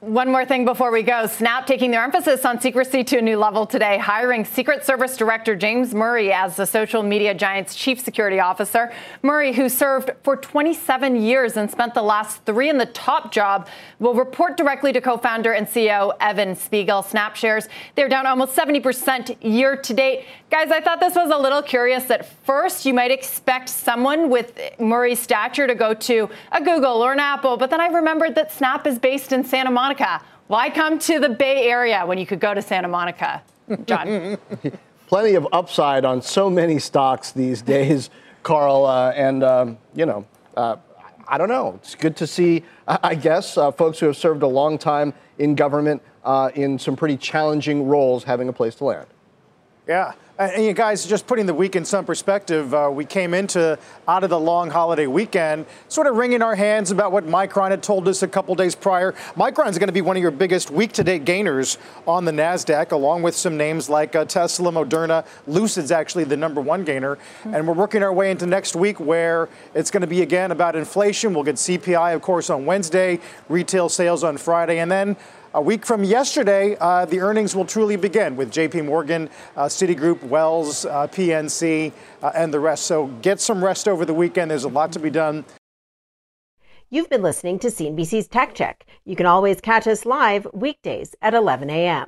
One 0.00 0.32
more 0.32 0.46
thing 0.46 0.64
before 0.64 0.90
we 0.90 1.02
go. 1.02 1.26
Snap 1.26 1.66
taking 1.66 1.90
their 1.90 2.02
emphasis 2.02 2.46
on 2.46 2.58
secrecy 2.58 3.04
to 3.04 3.18
a 3.18 3.20
new 3.20 3.36
level 3.36 3.66
today, 3.66 3.98
hiring 3.98 4.46
Secret 4.46 4.82
Service 4.82 5.14
Director 5.14 5.54
James 5.54 5.94
Murray 5.94 6.32
as 6.32 6.56
the 6.56 6.64
social 6.64 7.02
media 7.02 7.34
giant's 7.34 7.74
chief 7.74 8.00
security 8.00 8.40
officer. 8.40 8.90
Murray, 9.20 9.52
who 9.52 9.68
served 9.68 10.12
for 10.22 10.38
27 10.38 11.20
years 11.20 11.58
and 11.58 11.70
spent 11.70 11.92
the 11.92 12.02
last 12.02 12.42
three 12.46 12.70
in 12.70 12.78
the 12.78 12.86
top 12.86 13.30
job, 13.30 13.68
will 13.98 14.14
report 14.14 14.56
directly 14.56 14.90
to 14.90 15.02
co 15.02 15.18
founder 15.18 15.52
and 15.52 15.66
CEO 15.66 16.16
Evan 16.18 16.56
Spiegel. 16.56 17.02
Snap 17.02 17.36
shares, 17.36 17.68
they're 17.94 18.08
down 18.08 18.24
almost 18.24 18.56
70% 18.56 19.36
year 19.42 19.76
to 19.76 19.92
date. 19.92 20.24
Guys, 20.50 20.70
I 20.70 20.80
thought 20.80 21.00
this 21.00 21.14
was 21.14 21.30
a 21.30 21.36
little 21.36 21.60
curious. 21.60 22.10
At 22.10 22.24
first, 22.46 22.86
you 22.86 22.94
might 22.94 23.10
expect 23.10 23.68
someone 23.68 24.30
with 24.30 24.58
Murray's 24.78 25.20
stature 25.20 25.66
to 25.66 25.74
go 25.74 25.92
to 25.92 26.30
a 26.52 26.62
Google 26.62 27.04
or 27.04 27.12
an 27.12 27.20
Apple, 27.20 27.58
but 27.58 27.68
then 27.68 27.82
I 27.82 27.88
remembered 27.88 28.34
that 28.36 28.50
Snap 28.50 28.86
is 28.86 28.98
based 28.98 29.32
in 29.32 29.44
Santa 29.44 29.70
Monica. 29.70 29.89
Monica. 29.90 30.24
Why 30.46 30.70
come 30.70 31.00
to 31.00 31.18
the 31.18 31.28
Bay 31.28 31.68
Area 31.68 32.06
when 32.06 32.16
you 32.16 32.24
could 32.24 32.38
go 32.38 32.54
to 32.54 32.62
Santa 32.62 32.86
Monica? 32.86 33.42
Jon. 33.86 34.38
Plenty 35.08 35.34
of 35.34 35.48
upside 35.50 36.04
on 36.04 36.22
so 36.22 36.48
many 36.48 36.78
stocks 36.78 37.32
these 37.32 37.60
days, 37.60 38.08
Carl. 38.44 38.86
Uh, 38.86 39.10
and, 39.10 39.42
um, 39.42 39.78
you 39.96 40.06
know, 40.06 40.24
uh, 40.56 40.76
I 41.26 41.38
don't 41.38 41.48
know. 41.48 41.74
It's 41.82 41.96
good 41.96 42.14
to 42.18 42.26
see, 42.28 42.62
I 42.86 43.16
guess, 43.16 43.58
uh, 43.58 43.72
folks 43.72 43.98
who 43.98 44.06
have 44.06 44.16
served 44.16 44.44
a 44.44 44.46
long 44.46 44.78
time 44.78 45.12
in 45.38 45.56
government 45.56 46.02
uh, 46.24 46.52
in 46.54 46.78
some 46.78 46.94
pretty 46.94 47.16
challenging 47.16 47.88
roles 47.88 48.22
having 48.22 48.48
a 48.48 48.52
place 48.52 48.76
to 48.76 48.84
land. 48.84 49.08
Yeah. 49.90 50.12
And 50.38 50.64
you 50.64 50.72
guys, 50.72 51.04
just 51.04 51.26
putting 51.26 51.46
the 51.46 51.52
week 51.52 51.74
in 51.74 51.84
some 51.84 52.04
perspective, 52.04 52.72
uh, 52.72 52.88
we 52.92 53.04
came 53.04 53.34
into 53.34 53.76
out 54.06 54.22
of 54.22 54.30
the 54.30 54.38
long 54.38 54.70
holiday 54.70 55.08
weekend, 55.08 55.66
sort 55.88 56.06
of 56.06 56.14
wringing 56.14 56.42
our 56.42 56.54
hands 56.54 56.92
about 56.92 57.10
what 57.10 57.26
Micron 57.26 57.72
had 57.72 57.82
told 57.82 58.06
us 58.06 58.22
a 58.22 58.28
couple 58.28 58.54
days 58.54 58.76
prior. 58.76 59.14
Micron 59.34 59.68
is 59.68 59.78
going 59.78 59.88
to 59.88 59.92
be 59.92 60.00
one 60.00 60.16
of 60.16 60.22
your 60.22 60.30
biggest 60.30 60.70
week-to-date 60.70 61.24
gainers 61.24 61.76
on 62.06 62.24
the 62.24 62.30
Nasdaq, 62.30 62.92
along 62.92 63.22
with 63.22 63.34
some 63.34 63.56
names 63.56 63.90
like 63.90 64.14
uh, 64.14 64.24
Tesla, 64.24 64.70
Moderna, 64.70 65.26
Lucid's 65.48 65.90
actually 65.90 66.22
the 66.22 66.36
number 66.36 66.60
one 66.60 66.84
gainer, 66.84 67.18
and 67.46 67.66
we're 67.66 67.74
working 67.74 68.04
our 68.04 68.12
way 68.12 68.30
into 68.30 68.46
next 68.46 68.76
week 68.76 69.00
where 69.00 69.48
it's 69.74 69.90
going 69.90 70.02
to 70.02 70.06
be 70.06 70.22
again 70.22 70.52
about 70.52 70.76
inflation. 70.76 71.34
We'll 71.34 71.42
get 71.42 71.56
CPI, 71.56 72.14
of 72.14 72.22
course, 72.22 72.48
on 72.48 72.64
Wednesday, 72.64 73.18
retail 73.48 73.88
sales 73.88 74.22
on 74.22 74.36
Friday, 74.36 74.78
and 74.78 74.88
then. 74.88 75.16
A 75.52 75.60
week 75.60 75.84
from 75.84 76.04
yesterday, 76.04 76.76
uh, 76.80 77.06
the 77.06 77.18
earnings 77.18 77.56
will 77.56 77.64
truly 77.64 77.96
begin 77.96 78.36
with 78.36 78.52
JP 78.52 78.84
Morgan, 78.84 79.28
uh, 79.56 79.64
Citigroup, 79.64 80.22
Wells, 80.22 80.84
uh, 80.84 81.08
PNC, 81.08 81.92
uh, 82.22 82.30
and 82.36 82.54
the 82.54 82.60
rest. 82.60 82.84
So 82.84 83.08
get 83.20 83.40
some 83.40 83.64
rest 83.64 83.88
over 83.88 84.04
the 84.04 84.14
weekend. 84.14 84.52
There's 84.52 84.62
a 84.62 84.68
lot 84.68 84.92
to 84.92 85.00
be 85.00 85.10
done. 85.10 85.44
You've 86.88 87.10
been 87.10 87.22
listening 87.22 87.58
to 87.60 87.66
CNBC's 87.68 88.28
Tech 88.28 88.54
Check. 88.54 88.86
You 89.04 89.16
can 89.16 89.26
always 89.26 89.60
catch 89.60 89.88
us 89.88 90.06
live 90.06 90.46
weekdays 90.52 91.16
at 91.20 91.34
11 91.34 91.68
a.m. 91.68 92.06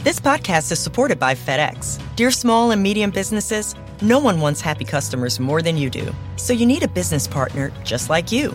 This 0.00 0.20
podcast 0.20 0.70
is 0.70 0.78
supported 0.78 1.18
by 1.18 1.34
FedEx. 1.34 1.98
Dear 2.16 2.30
small 2.30 2.70
and 2.72 2.82
medium 2.82 3.10
businesses, 3.10 3.74
no 4.02 4.18
one 4.18 4.40
wants 4.40 4.60
happy 4.60 4.84
customers 4.84 5.40
more 5.40 5.62
than 5.62 5.78
you 5.78 5.88
do. 5.88 6.14
So 6.36 6.52
you 6.52 6.66
need 6.66 6.82
a 6.82 6.88
business 6.88 7.26
partner 7.26 7.72
just 7.82 8.10
like 8.10 8.30
you 8.30 8.54